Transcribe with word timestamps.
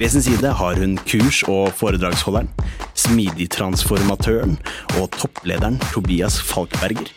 ved 0.00 0.08
sin 0.08 0.22
side 0.22 0.48
har 0.56 0.78
hun 0.80 0.96
kurs- 1.04 1.42
og 1.48 1.74
foredragsholderen, 1.76 2.48
smidigtransformatøren 2.96 4.54
og 5.00 5.10
topplederen 5.12 5.76
Tobias 5.92 6.38
Falkberger. 6.42 7.10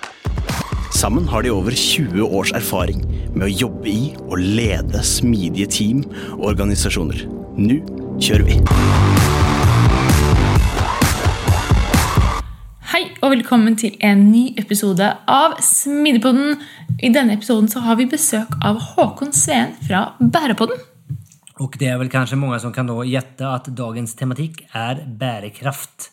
Sammen 0.91 1.27
har 1.27 1.41
de 1.41 1.51
over 1.51 1.71
20 1.71 2.27
års 2.27 2.51
erfaring 2.51 3.05
med 3.35 3.47
å 3.47 3.53
jobbe 3.63 3.87
i 3.87 4.11
og 4.27 4.35
lede 4.43 4.99
smidige 4.99 5.69
team 5.71 6.03
og 6.35 6.49
organisasjoner. 6.51 7.23
Nå 7.55 7.79
kjører 8.19 8.47
vi! 8.51 8.59
Hei 12.91 13.05
og 13.23 13.31
velkommen 13.31 13.79
til 13.79 13.95
en 14.03 14.27
ny 14.27 14.49
episode 14.59 15.07
av 15.31 15.55
Smidigpodden. 15.63 16.59
I 16.99 17.15
denne 17.15 17.39
episoden 17.39 17.71
har 17.87 17.95
vi 17.95 18.11
besøk 18.11 18.59
av 18.59 18.83
Håkon 18.91 19.31
Sveen 19.31 19.71
fra 19.87 20.09
Bærepodden. 20.19 20.92
Och 21.59 21.75
det 21.79 21.87
är 21.87 21.97
väl 21.97 22.09
kanske 22.09 22.35
många 22.35 22.59
som 22.59 22.73
kan 22.73 22.87
då 22.87 23.05
gjette 23.05 23.49
att 23.49 23.65
dagens 23.65 24.15
tematikk 24.15 24.63
er 24.73 25.05
bærekraft. 25.07 26.09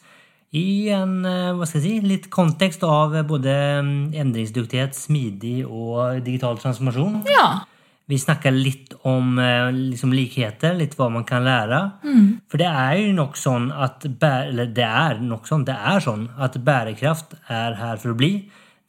I 0.50 0.91
en 0.91 1.22
hva 1.22 1.66
skal 1.66 1.78
jeg 1.78 1.84
si, 1.84 2.06
litt 2.10 2.27
kontekst 2.30 2.82
av 2.82 3.14
både 3.28 3.52
mm, 3.80 4.10
endringsdyktighet, 4.19 4.97
smidig 4.98 5.62
og 5.62 6.24
digital 6.27 6.58
transformasjon. 6.58 7.20
Ja. 7.30 7.62
Vi 8.10 8.19
snakker 8.19 8.50
litt 8.50 8.97
om 9.06 9.38
eh, 9.38 9.69
liksom, 9.70 10.10
likheter, 10.16 10.74
litt 10.74 10.97
hva 10.98 11.06
man 11.14 11.24
kan 11.28 11.47
lære. 11.47 11.78
Mm. 12.02 12.25
For 12.50 12.58
det 12.58 12.66
er 12.66 12.97
jo 12.98 13.14
nok 13.14 13.38
sånn 13.38 13.70
at 13.70 14.08
eller 14.10 14.72
det 14.75 14.88
er 14.88 15.22
nok 15.22 15.47
sånn, 15.47 15.64
det 15.69 15.77
er 15.78 16.02
sånn 16.02 16.27
at 16.34 16.58
bærekraft 16.66 17.38
er 17.47 17.78
her 17.78 18.02
for 18.02 18.12
å 18.12 18.19
bli. 18.19 18.32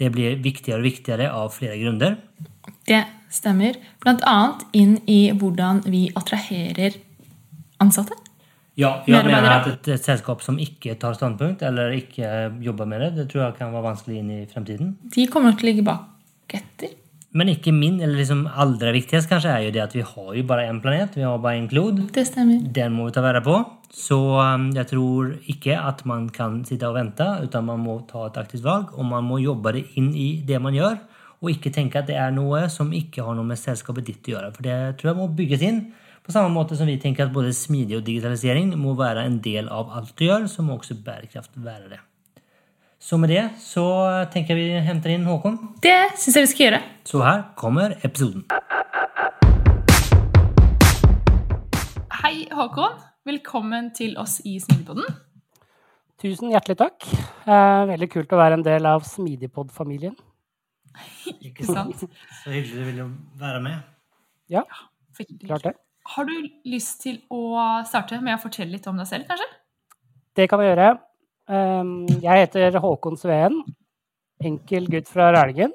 Det 0.01 0.09
blir 0.09 0.41
viktigere 0.41 0.81
og 0.81 0.87
viktigere 0.89 1.29
av 1.29 1.53
flere 1.53 1.77
grunner. 1.77 2.17
Det 2.89 3.03
stemmer. 3.31 3.79
Bl.a. 4.03 4.37
inn 4.77 4.97
i 5.09 5.21
hvordan 5.31 5.83
vi 5.89 6.07
attraherer 6.15 6.99
ansatte. 7.81 8.17
Ja, 8.79 9.01
jeg 9.05 9.25
mener 9.27 9.51
at 9.51 9.67
et, 9.67 9.89
et, 9.91 10.03
selskap 10.03 10.41
som 10.45 10.57
ikke 10.61 10.95
tar 10.99 11.17
standpunkt, 11.17 11.63
eller 11.67 11.91
ikke 11.95 12.53
jobber 12.63 12.87
med 12.87 13.03
det, 13.03 13.11
det 13.19 13.27
tror 13.31 13.49
jeg 13.49 13.57
kan 13.59 13.73
være 13.75 13.89
vanskelig 13.89 14.21
inn 14.21 14.31
i 14.31 14.41
fremtiden. 14.49 14.95
De 15.11 15.27
kommer 15.31 15.57
til 15.57 15.67
å 15.67 15.71
ligge 15.71 15.85
bak 15.85 16.55
etter. 16.55 16.95
Men 17.35 17.47
ikke 17.47 17.71
min, 17.71 17.99
eller 18.01 18.17
liksom 18.19 18.43
aller 18.59 18.91
viktigst 18.95 19.29
kanskje 19.31 19.51
er 19.53 19.65
jo 19.65 19.75
det 19.75 19.83
at 19.85 19.93
vi 19.95 20.03
har 20.03 20.31
jo 20.35 20.41
bare 20.47 20.65
én 20.67 20.81
planet. 20.83 21.13
Vi 21.15 21.23
har 21.23 21.37
bare 21.39 21.61
én 21.61 21.69
klod. 21.71 22.01
Det 22.11 22.25
stemmer. 22.27 22.59
Den 22.75 22.95
må 22.95 23.07
vi 23.07 23.13
ta 23.15 23.23
vare 23.23 23.39
på. 23.45 23.55
Så 23.91 24.17
um, 24.39 24.69
jeg 24.75 24.87
tror 24.89 25.31
ikke 25.51 25.77
at 25.79 26.03
man 26.07 26.27
kan 26.31 26.61
sitte 26.67 26.87
og 26.87 26.97
vente, 26.99 27.27
utan 27.43 27.67
man 27.67 27.79
må 27.83 28.01
ta 28.09 28.25
et 28.27 28.39
aktivt 28.39 28.65
valg, 28.67 28.91
og 28.95 29.07
man 29.07 29.23
må 29.27 29.39
jobbe 29.43 29.75
det 29.77 29.85
inn 29.99 30.11
i 30.15 30.29
det 30.47 30.59
man 30.63 30.75
gjør. 30.75 30.99
Og 31.41 31.49
ikke 31.55 31.71
tenke 31.73 31.97
at 31.97 32.05
det 32.05 32.19
er 32.21 32.29
noe 32.35 32.67
som 32.69 32.91
ikke 32.93 33.23
har 33.25 33.33
noe 33.33 33.47
med 33.49 33.57
selskapet 33.57 34.05
ditt 34.05 34.27
å 34.29 34.35
gjøre. 34.35 34.51
For 34.53 34.65
det 34.65 34.77
tror 34.99 35.09
jeg 35.09 35.17
må 35.17 35.25
bygges 35.39 35.65
inn. 35.65 35.79
På 36.21 36.33
samme 36.35 36.53
måte 36.53 36.77
som 36.77 36.85
vi 36.85 36.99
tenker 37.01 37.25
at 37.25 37.33
både 37.33 37.49
smidig 37.57 37.97
og 37.97 38.05
digitalisering 38.05 38.75
må 38.77 38.93
være 38.99 39.23
en 39.25 39.39
del 39.41 39.71
av 39.73 39.89
alt 39.97 40.13
du 40.19 40.27
gjør, 40.27 40.45
så 40.45 40.61
må 40.61 40.77
også 40.77 40.99
bærekraft 41.01 41.57
være 41.57 41.95
det. 41.95 41.99
Så 43.01 43.17
med 43.17 43.33
det 43.33 43.47
så 43.57 43.87
tenker 44.29 44.53
jeg 44.53 44.69
vi 44.69 44.85
henter 44.85 45.15
inn 45.15 45.25
Håkon. 45.25 45.57
Det 45.81 46.13
syns 46.13 46.37
jeg 46.37 46.45
vi 46.45 46.53
skal 46.53 46.65
gjøre. 46.67 46.83
Så 47.09 47.25
her 47.25 47.43
kommer 47.57 47.97
episoden. 48.05 48.45
Hei, 52.21 52.35
Håkon. 52.53 53.01
Velkommen 53.25 53.89
til 53.97 54.13
oss 54.21 54.43
i 54.45 54.59
Smidigpodden. 54.61 55.09
Tusen 56.21 56.53
hjertelig 56.53 56.77
takk. 56.85 57.13
Eh, 57.49 57.85
veldig 57.89 58.13
kult 58.13 58.29
å 58.29 58.45
være 58.45 58.61
en 58.61 58.67
del 58.75 58.85
av 58.85 59.01
Smidigpod-familien. 59.09 60.13
Ikke 61.47 61.65
sant? 61.67 62.03
Så 62.41 62.51
hyggelig 62.53 62.75
du 62.75 62.85
ville 62.89 63.07
være 63.39 63.61
med. 63.63 63.87
Ja, 64.51 64.65
klart 65.47 65.69
det. 65.69 65.75
Har 66.11 66.25
du 66.27 66.33
lyst 66.67 67.03
til 67.03 67.21
å 67.31 67.41
starte 67.87 68.17
med 68.23 68.35
å 68.35 68.41
fortelle 68.41 68.73
litt 68.73 68.87
om 68.89 68.97
deg 68.99 69.07
selv, 69.07 69.27
kanskje? 69.29 69.47
Det 70.35 70.47
kan 70.49 70.63
jeg 70.63 70.73
gjøre. 70.73 70.89
Ehm, 71.51 71.95
jeg 72.23 72.45
heter 72.45 72.79
Håkon 72.81 73.19
Sveen. 73.19 73.61
Enkel 74.41 74.89
gutt 74.89 75.09
fra 75.11 75.29
Rælingen. 75.35 75.73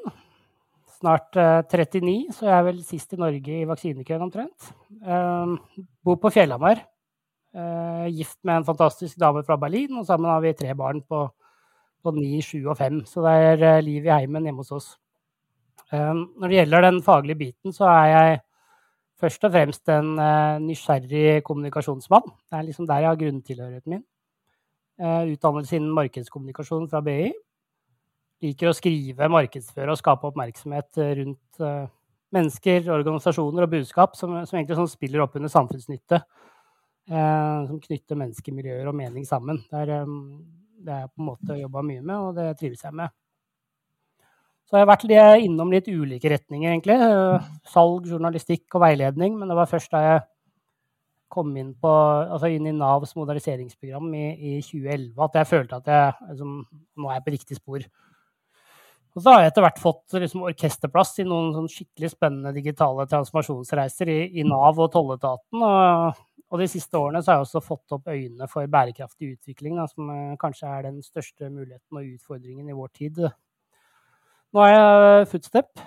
Snart 0.96 1.36
39, 1.36 2.26
eh, 2.26 2.34
så 2.34 2.48
jeg 2.48 2.56
er 2.56 2.66
vel 2.66 2.82
sist 2.84 3.12
i 3.12 3.20
Norge 3.20 3.60
i 3.60 3.66
vaksinekøen 3.68 4.26
omtrent. 4.26 4.70
Ehm, 5.04 5.58
bor 6.04 6.18
på 6.20 6.32
Fjellhamar. 6.34 6.82
Eh, 7.56 8.06
gift 8.12 8.38
med 8.44 8.58
en 8.60 8.68
fantastisk 8.68 9.16
dame 9.20 9.44
fra 9.44 9.56
Berlin, 9.56 9.94
og 9.96 10.06
sammen 10.06 10.28
har 10.28 10.40
vi 10.44 10.52
tre 10.52 10.74
barn 10.74 11.00
på, 11.00 11.22
på 12.02 12.12
9, 12.12 12.42
7 12.42 12.66
og 12.66 12.76
5. 12.76 13.04
Så 13.08 13.22
det 13.24 13.32
er 13.32 13.62
eh, 13.76 13.84
liv 13.84 14.04
i 14.04 14.12
heimen 14.12 14.44
hjemme 14.44 14.64
hos 14.64 14.74
oss. 14.76 14.88
Ehm, 15.94 16.26
når 16.34 16.50
det 16.50 16.58
gjelder 16.60 16.86
den 16.88 17.02
faglige 17.02 17.38
biten, 17.38 17.72
så 17.74 17.86
er 17.92 18.06
jeg 18.10 18.38
først 19.20 19.44
og 19.46 19.52
fremst 19.54 19.92
en 19.92 20.14
eh, 20.18 20.58
nysgjerrig 20.64 21.42
kommunikasjonsmann. 21.46 22.26
Det 22.50 22.58
er 22.58 22.66
liksom 22.66 22.88
der 22.88 23.04
jeg 23.04 23.10
har 23.12 23.20
grunntilhørigheten 23.20 23.94
min. 23.94 24.04
Eh, 24.98 25.34
utdannelse 25.34 25.76
innen 25.76 25.94
markedskommunikasjon 25.94 26.88
fra 26.90 27.02
BI. 27.06 27.30
Liker 28.44 28.70
å 28.70 28.76
skrive, 28.76 29.30
markedsføre 29.32 29.94
og 29.94 30.00
skape 30.00 30.28
oppmerksomhet 30.28 31.00
rundt 31.20 31.62
eh, 31.62 31.86
mennesker, 32.34 32.90
organisasjoner 32.92 33.64
og 33.64 33.72
budskap 33.76 34.18
som, 34.18 34.34
som 34.44 34.58
egentlig 34.58 34.80
sånn 34.80 34.90
spiller 34.90 35.22
opp 35.24 35.38
under 35.38 35.52
samfunnsnytte. 35.52 36.24
som 37.06 37.76
knytter 37.78 38.18
mennesker, 38.18 38.50
miljøer 38.52 38.88
og 38.90 38.96
mening 38.98 39.22
sammen. 39.24 39.60
Det 39.70 39.78
er, 39.78 40.08
det 40.82 40.92
er 40.92 41.04
på 41.06 41.22
en 41.22 41.28
måte 41.28 41.54
jobba 41.54 41.84
mye 41.86 42.02
med, 42.02 42.16
og 42.18 42.32
det 42.34 42.48
trives 42.58 42.82
jeg 42.82 42.96
med. 42.98 43.14
Så 44.66 44.74
jeg 44.74 44.82
har 44.82 44.90
vært 44.90 45.04
innom 45.46 45.70
litt 45.70 45.86
ulike 45.86 46.30
retninger, 46.32 46.72
egentlig. 46.72 46.96
Salg, 47.70 48.08
journalistikk 48.10 48.74
og 48.74 48.82
veiledning. 48.82 49.36
Men 49.38 49.52
det 49.52 49.58
var 49.58 49.70
først 49.70 49.92
da 49.94 50.00
jeg 50.02 50.24
kom 51.30 51.52
inn, 51.58 51.72
på, 51.78 51.90
altså 51.90 52.50
inn 52.50 52.66
i 52.70 52.74
Navs 52.74 53.14
moderniseringsprogram 53.18 54.10
i, 54.14 54.26
i, 54.34 54.50
2011 54.64 55.24
at 55.26 55.38
jeg 55.40 55.48
følte 55.50 55.80
at 55.80 55.88
jeg 55.90 56.28
liksom, 56.30 56.52
nå 56.96 57.08
er 57.10 57.18
jeg 57.18 57.24
på 57.26 57.34
riktig 57.34 57.58
spor. 57.58 57.86
Og 59.16 59.24
så 59.24 59.32
har 59.32 59.42
jeg 59.42 59.50
etter 59.50 59.64
hvert 59.64 59.80
fått 59.80 60.16
liksom, 60.20 60.44
orkesterplass 60.50 61.14
i 61.22 61.26
noen 61.26 61.54
sånn 61.56 61.70
skikkelig 61.72 62.12
spennende 62.12 62.52
digitale 62.56 63.06
transformasjonsreiser 63.10 64.12
i, 64.12 64.18
i 64.40 64.44
Nav 64.46 64.78
og 64.82 64.90
tolletaten. 64.92 65.62
Og, 65.62 66.20
og, 66.50 66.58
de 66.60 66.68
siste 66.70 67.00
årene 67.00 67.22
så 67.24 67.32
har 67.32 67.40
jeg 67.40 67.48
også 67.48 67.64
fått 67.64 67.96
opp 67.96 68.12
øynene 68.12 68.50
for 68.50 68.68
bærekraftig 68.70 69.32
utvikling, 69.38 69.80
da, 69.80 69.88
som 69.90 70.12
eh, 70.12 70.36
kanskje 70.40 70.68
er 70.68 70.88
den 70.90 71.00
største 71.04 71.48
muligheten 71.48 71.96
og 71.96 72.12
utfordringen 72.12 72.68
i 72.70 72.76
vår 72.76 72.92
tid. 73.00 73.24
Nå 74.54 74.62
er 74.64 74.74
jeg 74.74 75.28
Footstep. 75.32 75.86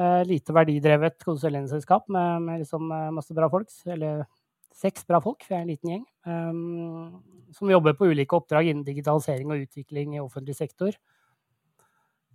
Eh, 0.00 0.22
lite 0.24 0.54
verdidrevet 0.56 1.20
konsulentselskap 1.26 2.06
med, 2.08 2.46
med 2.46 2.62
liksom 2.62 2.88
eh, 2.88 3.10
masse 3.14 3.34
bra 3.36 3.48
folk. 3.52 3.68
Eller 3.86 4.24
seks 4.72 5.04
bra 5.08 5.20
folk, 5.22 5.44
for 5.44 5.54
jeg 5.54 5.60
er 5.60 5.66
en 5.66 5.72
liten 5.72 5.92
gjeng. 5.92 6.04
Um, 6.24 7.48
som 7.52 7.70
jobber 7.70 7.94
på 7.98 8.08
ulike 8.08 8.36
oppdrag 8.38 8.70
innen 8.70 8.86
digitalisering 8.86 9.50
og 9.52 9.66
utvikling 9.66 10.16
i 10.16 10.22
offentlig 10.22 10.56
sektor. 10.56 10.96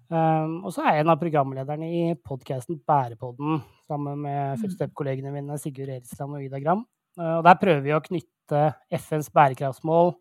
Um, 0.08 0.62
og 0.64 0.72
så 0.72 0.86
er 0.86 1.00
jeg 1.00 1.04
en 1.04 1.12
av 1.12 1.20
programlederne 1.20 1.90
i 1.92 2.04
podkasten 2.24 2.78
Bærepodden 2.88 3.58
sammen 3.90 4.22
med 4.24 4.38
mm. 4.38 4.62
Footstep-kollegene 4.62 5.34
mine 5.34 5.58
Sigurd 5.60 5.92
Eriksland 5.98 6.38
og 6.38 6.46
Ida 6.46 6.62
Gram. 6.64 6.86
Uh, 7.18 7.40
og 7.40 7.48
der 7.50 7.60
prøver 7.60 7.84
vi 7.84 7.96
å 7.98 8.04
knytte 8.06 8.64
FNs 9.02 9.34
bærekraftsmål 9.34 10.14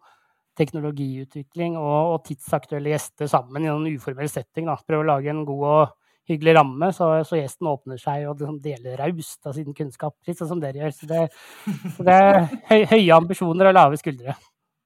teknologiutvikling 0.58 1.76
og, 1.78 2.14
og, 2.14 2.18
tidsaktuelle 2.26 2.92
gjester 2.94 3.30
sammen 3.30 3.64
i 3.64 3.70
en 3.72 3.86
uformell 3.92 4.30
setting. 4.32 4.68
Da. 4.70 4.76
Prøve 4.86 5.04
å 5.04 5.10
lage 5.12 5.32
en 5.32 5.44
god 5.48 5.64
og 5.70 5.94
hyggelig 6.26 6.56
ramme, 6.56 6.90
så, 6.94 7.10
så 7.26 7.38
gjesten 7.38 7.68
åpner 7.70 8.00
seg 8.02 8.26
og 8.26 8.40
liksom 8.40 8.58
deler 8.64 8.98
raust 8.98 9.46
av 9.46 9.54
sin 9.54 9.74
kunnskap. 9.76 10.16
Litt 10.26 10.40
sånn 10.40 10.50
som 10.54 10.62
dere 10.62 10.82
gjør. 10.82 10.94
Så 10.96 11.10
det, 11.10 11.26
så 11.96 12.06
det 12.06 12.16
er 12.16 12.38
høy, 12.70 12.80
høye 12.94 13.18
ambisjoner 13.20 13.70
og 13.70 13.76
lave 13.78 14.00
skuldre. 14.00 14.34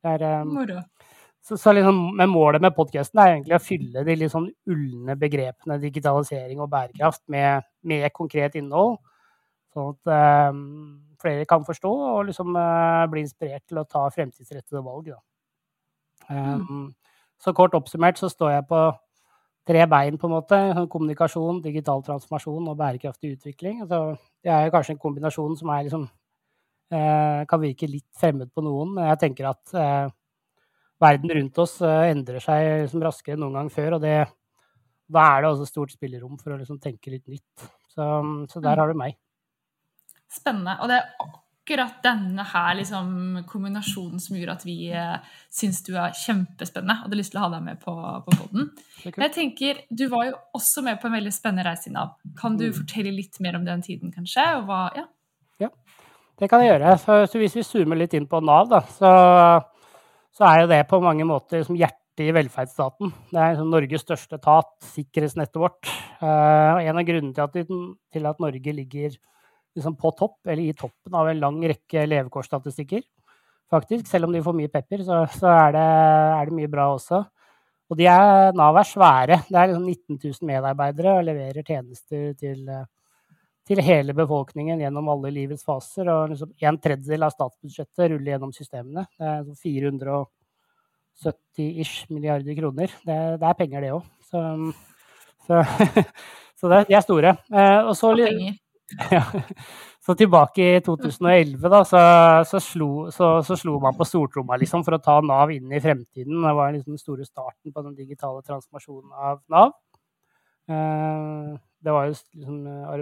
Det 0.00 0.16
er, 0.16 0.26
um, 0.42 0.58
så, 1.44 1.56
så 1.56 1.72
liksom, 1.72 2.16
med 2.16 2.28
målet 2.28 2.62
med 2.62 2.74
podkasten 2.76 3.20
er 3.20 3.34
egentlig 3.34 3.56
å 3.56 3.62
fylle 3.64 4.04
de 4.04 4.16
litt 4.16 4.32
sånn 4.32 4.50
ulne 4.68 5.16
begrepene 5.20 5.78
digitalisering 5.80 6.60
og 6.60 6.68
bærekraft 6.72 7.22
med, 7.32 7.64
med 7.88 8.10
konkret 8.16 8.58
innhold. 8.60 8.98
Sånn 9.72 9.94
at 9.94 10.52
um, 10.52 10.60
flere 11.22 11.46
kan 11.48 11.64
forstå 11.64 11.90
og 12.10 12.28
liksom 12.28 12.52
uh, 12.58 13.06
bli 13.12 13.24
inspirert 13.24 13.64
til 13.68 13.80
å 13.80 13.88
ta 13.88 14.04
fremtidsrettede 14.12 14.84
valg. 14.84 15.12
Um, 15.14 15.24
mm. 16.30 16.88
Så 17.40 17.54
kort 17.56 17.74
oppsummert 17.74 18.20
så 18.20 18.28
står 18.28 18.50
jeg 18.52 18.66
på 18.68 18.80
tre 19.70 19.84
bein, 19.88 20.18
på 20.20 20.28
en 20.28 20.34
måte. 20.34 20.58
Kommunikasjon, 20.92 21.62
digital 21.64 22.02
transformasjon 22.04 22.68
og 22.68 22.78
bærekraftig 22.78 23.34
utvikling. 23.36 23.82
Altså, 23.84 24.16
det 24.44 24.52
er 24.52 24.72
kanskje 24.72 24.96
en 24.96 25.02
kombinasjon 25.02 25.56
som 25.56 25.72
er 25.72 25.86
liksom 25.86 26.04
uh, 26.04 27.40
kan 27.48 27.62
virke 27.62 27.88
litt 27.88 28.08
fremmed 28.20 28.52
på 28.52 28.64
noen, 28.66 28.96
men 28.98 29.08
jeg 29.12 29.22
tenker 29.24 29.50
at 29.52 29.74
uh, 29.76 30.12
verden 31.00 31.32
rundt 31.38 31.58
oss 31.62 31.78
eh, 31.80 32.10
endrer 32.10 32.42
seg 32.44 32.66
liksom 32.84 33.02
raskere 33.04 33.36
enn 33.36 33.44
noen 33.44 33.56
gang 33.56 33.70
før. 33.72 33.96
Og 33.96 34.02
det, 34.04 34.16
da 35.08 35.26
er 35.32 35.44
det 35.44 35.52
også 35.54 35.68
stort 35.68 35.94
spillerom 35.94 36.36
for 36.40 36.54
å 36.54 36.58
liksom 36.60 36.80
tenke 36.82 37.12
litt 37.14 37.24
nytt. 37.30 37.68
Så, 37.88 38.04
så, 38.50 38.60
der 38.60 38.74
mm. 38.74 38.82
har 38.82 38.90
du 38.90 39.00
meg. 39.00 39.16
Spennende. 40.30 40.76
Og 40.84 40.92
det 40.92 41.00
akkurat 41.70 42.00
denne 42.02 42.44
her 42.50 42.74
liksom, 42.80 43.12
kombinasjonen 43.46 44.18
som 44.22 44.36
gjorde 44.36 44.56
at 44.58 44.66
vi 44.66 44.76
eh, 44.90 45.36
syns 45.54 45.82
du 45.86 45.92
er 45.94 46.16
kjempespennende 46.18 46.96
og 46.98 47.06
hadde 47.06 47.20
lyst 47.20 47.34
til 47.34 47.40
å 47.40 47.44
ha 47.44 47.52
deg 47.54 47.64
med 47.68 47.80
på, 47.82 47.94
på 48.26 48.36
poden. 48.40 48.70
Jeg 49.06 49.32
tenker, 49.36 49.84
Du 49.88 50.08
var 50.10 50.26
jo 50.26 50.34
også 50.58 50.82
med 50.82 50.98
på 51.00 51.06
en 51.08 51.16
veldig 51.18 51.32
spennende 51.34 51.68
reise 51.68 51.90
i 51.90 51.94
Nav. 51.94 52.16
Kan 52.40 52.58
du 52.58 52.66
mm. 52.68 52.76
fortelle 52.82 53.14
litt 53.14 53.38
mer 53.40 53.60
om 53.60 53.66
den 53.68 53.86
tiden, 53.86 54.10
kanskje? 54.10 54.44
Og 54.58 54.66
hva, 54.66 54.82
ja. 54.98 55.06
ja, 55.62 55.70
det 56.42 56.50
kan 56.50 56.64
jeg 56.64 56.74
gjøre. 56.74 56.96
Så, 57.04 57.20
så 57.30 57.42
hvis 57.44 57.56
vi 57.60 57.66
zoomer 57.66 58.02
litt 58.02 58.18
inn 58.18 58.28
på 58.30 58.42
Nav, 58.42 58.66
da, 58.72 58.82
så 58.98 59.14
så 60.36 60.46
er 60.46 60.62
jo 60.62 60.70
det 60.70 60.84
på 60.88 61.00
mange 61.02 61.26
måter 61.28 61.60
liksom 61.60 61.78
hjertet 61.78 62.22
i 62.24 62.32
velferdsstaten. 62.34 63.10
Det 63.30 63.38
er 63.40 63.54
liksom 63.54 63.72
Norges 63.72 64.04
største 64.04 64.38
etat, 64.38 64.70
sikkerhetsnettet 64.92 65.58
vårt. 65.60 65.90
Uh, 66.20 66.76
og 66.76 66.84
en 66.84 67.00
av 67.00 67.06
grunnene 67.08 67.34
til 67.36 67.44
at, 67.44 67.74
til 68.14 68.28
at 68.30 68.42
Norge 68.42 68.74
ligger 68.76 69.16
liksom 69.76 69.96
på 70.00 70.12
topp, 70.18 70.38
eller 70.46 70.62
i 70.62 70.76
toppen 70.76 71.16
av 71.16 71.30
en 71.30 71.42
lang 71.42 71.58
rekke 71.72 72.06
levekårsstatistikker, 72.08 73.04
faktisk, 73.70 74.08
selv 74.10 74.26
om 74.26 74.34
de 74.34 74.42
får 74.44 74.56
mye 74.58 74.72
pepper, 74.72 75.04
så, 75.06 75.20
så 75.34 75.50
er, 75.52 75.76
det, 75.76 75.84
er, 75.84 76.48
det, 76.48 76.56
mye 76.58 76.72
bra 76.72 76.88
også. 76.94 77.22
Og 77.90 77.98
de 77.98 78.06
er, 78.10 78.50
Nav 78.54 78.78
er 78.78 78.86
svære. 78.86 79.40
Det 79.48 79.58
er 79.58 79.70
liksom 79.70 79.86
19 79.86 80.18
000 80.22 80.50
medarbeidere 80.50 81.16
og 81.18 81.26
leverer 81.26 81.66
tjenester 81.66 82.34
til 82.38 82.66
til 83.70 83.78
hele 83.86 84.10
befolkningen 84.16 84.80
gjennom 84.82 85.06
alle 85.12 85.30
livets 85.34 85.64
faser. 85.66 86.08
Og 86.10 86.30
liksom 86.32 86.50
en 86.66 86.78
tredjedel 86.82 87.22
av 87.26 87.32
statsbudsjettet 87.34 88.08
ruller 88.10 88.30
gjennom 88.34 88.52
systemene. 88.56 89.02
Det 89.14 89.26
er 89.30 89.42
470-ish 89.62 91.96
milliarder 92.10 92.54
kroner. 92.58 92.88
Det, 93.04 93.18
det, 93.38 93.46
er 93.46 93.58
penger, 93.58 93.80
det 93.84 93.92
òg. 93.94 94.04
Så, 94.30 94.38
så, 95.46 95.54
så 96.58 96.64
det, 96.72 96.78
de 96.90 96.94
er 96.98 97.04
store. 97.06 97.30
Eh, 97.52 97.80
og 97.84 97.94
så, 97.98 98.08
ja, 99.14 99.22
så 100.04 100.14
tilbake 100.18 100.64
i 100.76 100.80
2011 100.84 101.70
da, 101.70 101.80
så, 101.86 102.00
så, 102.48 102.60
slo, 102.62 102.90
så, 103.14 103.56
slo, 103.56 103.78
man 103.82 103.96
på 103.98 104.06
stortromma 104.08 104.58
liksom, 104.60 104.84
for 104.86 104.96
å 104.96 105.02
ta 105.02 105.18
Nav 105.24 105.52
inn 105.54 105.70
i 105.72 105.82
fremtiden. 105.82 106.42
Det 106.42 106.54
var 106.58 106.74
liksom 106.74 106.96
den 106.96 107.02
store 107.02 107.26
starten 107.28 107.74
på 107.74 107.84
den 107.86 107.96
digitale 107.98 108.42
transformasjonen 108.46 109.14
av 109.14 109.42
Nav. 109.52 109.76
Eh, 110.70 111.58
var 111.90 112.10
jo, 112.10 112.16
liksom, 112.36 112.58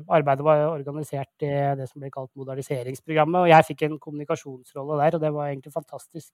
arbeidet 0.07 0.45
var 0.47 0.67
organisert 0.71 1.47
i 1.47 1.51
det 1.79 1.89
som 1.91 2.03
ble 2.03 2.13
kalt 2.15 2.31
moderniseringsprogrammet. 2.39 3.43
Og 3.43 3.53
jeg 3.53 3.69
fikk 3.73 3.89
en 3.89 3.99
kommunikasjonsrolle 4.03 5.01
der, 5.03 5.19
og 5.19 5.25
det 5.25 5.35
var 5.35 5.51
egentlig 5.51 5.75
fantastisk 5.75 6.33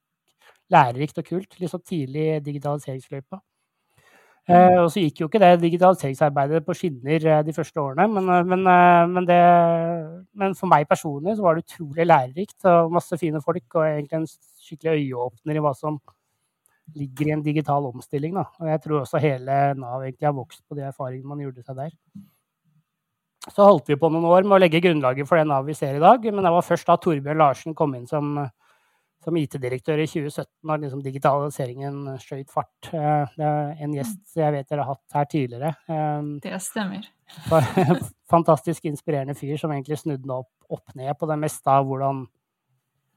lærerikt 0.73 1.19
og 1.23 1.29
kult. 1.31 1.59
Litt 1.61 1.73
sånn 1.73 1.87
tidlig 1.87 2.29
digitaliseringsløypa. 2.45 3.41
Eh, 4.45 4.77
og 4.77 4.91
så 4.93 5.01
gikk 5.01 5.23
jo 5.23 5.27
ikke 5.31 5.41
det 5.41 5.55
digitaliseringsarbeidet 5.63 6.59
på 6.67 6.75
skinner 6.77 7.23
eh, 7.33 7.39
de 7.47 7.53
første 7.57 7.81
årene, 7.81 8.05
men, 8.13 8.27
eh, 8.29 8.43
men, 8.45 8.67
men, 9.15 9.29
det, 9.31 9.39
men, 10.37 10.57
for 10.59 10.69
meg 10.69 10.85
personlig 10.91 11.39
så 11.39 11.47
var 11.47 11.57
det 11.57 11.65
utrolig 11.65 12.05
lærerikt. 12.05 12.59
og 12.69 12.93
Masse 12.93 13.17
fine 13.21 13.41
folk, 13.41 13.65
og 13.73 13.87
egentlig 13.87 14.21
en 14.21 14.29
skikkelig 14.67 15.01
øyeåpner 15.01 15.57
i 15.57 15.65
hva 15.65 15.73
som 15.79 15.97
ligger 16.93 17.31
i 17.31 17.35
en 17.39 17.47
digital 17.47 17.89
omstilling. 17.89 18.37
Da. 18.37 18.45
Og 18.61 18.69
jeg 18.69 18.83
tror 18.85 19.01
også 19.01 19.23
hele 19.25 19.59
Nav 19.81 20.05
egentlig 20.05 20.29
har 20.29 20.37
vokst 20.37 20.61
på 20.69 20.77
de 20.77 20.85
erfaringene 20.91 21.33
man 21.33 21.41
gjorde 21.41 21.65
seg 21.65 21.81
der. 21.81 21.97
Så 23.49 23.65
holdt 23.65 23.89
vi 23.89 23.97
på 24.01 24.09
noen 24.13 24.29
år 24.29 24.45
med 24.45 24.59
å 24.59 24.61
legge 24.61 24.83
grunnlaget 24.85 25.29
for 25.29 25.41
det 25.41 25.49
Nav 25.49 25.65
vi 25.65 25.77
ser 25.77 25.97
i 25.97 26.05
dag. 26.05 26.21
Men 26.21 26.45
det 26.45 26.53
var 26.53 26.69
først 26.69 26.89
da 26.91 26.99
Torbjørn 27.01 27.41
Larsen 27.41 27.77
kom 27.77 27.97
inn 27.97 28.05
som, 28.11 28.37
som 29.25 29.37
IT-direktør 29.41 30.03
i 30.03 30.07
2017, 30.09 30.49
har 30.69 30.81
liksom 30.83 31.03
digitaliseringen 31.05 31.99
skjøt 32.21 32.53
fart. 32.53 32.91
Eh, 32.93 33.35
det 33.39 33.49
er 33.49 33.83
en 33.87 33.97
gjest 33.97 34.39
jeg 34.39 34.55
vet 34.55 34.69
dere 34.71 34.85
har 34.85 34.99
hatt 34.99 35.19
her 35.19 35.29
tidligere. 35.33 35.75
Eh, 35.89 36.31
det 36.45 36.61
stemmer. 36.63 37.09
Fantastisk 38.35 38.85
inspirerende 38.91 39.37
fyr 39.39 39.57
som 39.61 39.73
egentlig 39.73 40.01
snudde 40.01 40.37
opp, 40.37 40.53
opp 40.69 40.97
ned 40.99 41.13
på 41.19 41.29
det 41.31 41.39
meste 41.41 41.73
av 41.73 41.87
hvordan 41.89 42.25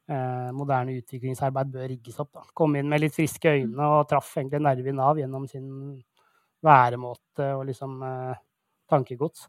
eh, 0.08 0.50
moderne 0.56 0.96
utviklingsarbeid 1.02 1.74
bør 1.74 1.92
rigges 1.92 2.20
opp. 2.24 2.32
Da. 2.36 2.46
Kom 2.58 2.76
inn 2.80 2.90
med 2.90 3.04
litt 3.04 3.16
friske 3.16 3.58
øyne 3.60 3.92
og 3.98 4.08
traff 4.10 4.34
egentlig 4.40 4.64
nerven 4.64 4.94
i 4.94 4.98
Nav 4.98 5.20
gjennom 5.20 5.48
sin 5.52 5.70
væremåte 6.66 7.52
og 7.58 7.68
liksom 7.70 8.02
eh, 8.08 8.44
tankegods. 8.90 9.48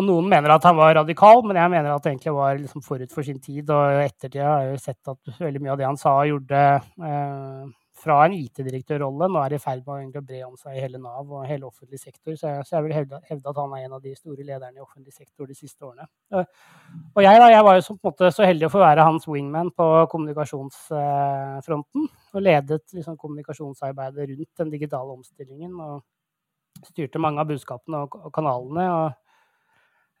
Og 0.00 0.06
noen 0.06 0.30
mener 0.32 0.54
at 0.54 0.64
han 0.64 0.78
var 0.78 0.94
radikal, 0.96 1.42
men 1.44 1.58
jeg 1.60 1.72
mener 1.74 1.92
at 1.92 2.04
det 2.04 2.14
egentlig 2.14 2.32
var 2.32 2.56
liksom 2.56 2.84
forut 2.84 3.12
for 3.12 3.26
sin 3.26 3.40
tid. 3.42 3.68
Og 3.68 3.98
i 3.98 4.06
ettertid 4.06 4.40
har 4.40 4.64
jeg 4.64 4.72
jo 4.72 4.80
sett 4.86 5.12
at 5.12 5.36
veldig 5.42 5.60
mye 5.60 5.74
av 5.74 5.80
det 5.82 5.88
han 5.90 6.00
sa 6.00 6.14
og 6.22 6.30
gjorde 6.30 6.62
eh, 6.80 7.66
fra 8.00 8.16
en 8.24 8.34
IT-direktørrolle 8.38 9.28
nå 9.28 9.40
er 9.42 9.54
i 9.56 9.60
ferd 9.60 9.82
med 9.84 10.16
å 10.16 10.22
bre 10.24 10.40
om 10.46 10.54
seg 10.56 10.76
i 10.76 10.80
hele 10.80 11.00
Nav 11.02 11.28
og 11.28 11.44
hele 11.48 11.68
offentlig 11.68 12.00
sektor. 12.00 12.32
Så 12.32 12.48
jeg, 12.48 12.64
så 12.64 12.76
jeg 12.78 12.86
vil 12.86 12.94
hevde, 12.96 13.20
hevde, 13.28 13.52
at 13.52 13.60
han 13.60 13.74
er 13.76 13.84
en 13.84 13.96
av 13.98 14.04
de 14.04 14.14
store 14.16 14.46
lederne 14.46 14.80
i 14.80 14.84
offentlig 14.84 15.12
sektor 15.12 15.50
de 15.50 15.56
siste 15.58 15.84
årene. 15.84 16.08
Og 16.32 17.20
jeg, 17.24 17.42
da, 17.42 17.50
jeg 17.52 17.66
var 17.66 17.76
jo 17.76 17.84
så, 17.90 17.96
måte, 18.08 18.30
så 18.32 18.48
heldig 18.48 18.70
å 18.70 18.72
få 18.72 18.80
være 18.82 19.04
hans 19.04 19.28
wingman 19.28 19.72
på 19.76 19.88
kommunikasjonsfronten. 20.14 22.08
Og 22.32 22.46
ledet 22.46 22.82
liksom, 22.96 23.18
kommunikasjonsarbeidet 23.20 24.30
rundt 24.32 24.64
den 24.64 24.72
digitale 24.72 25.18
omstillingen. 25.18 25.76
Og 25.76 26.88
styrte 26.88 27.20
mange 27.20 27.42
av 27.42 27.50
budskapene 27.50 28.06
og, 28.06 28.30
kanalene. 28.32 28.86
Og 28.94 29.29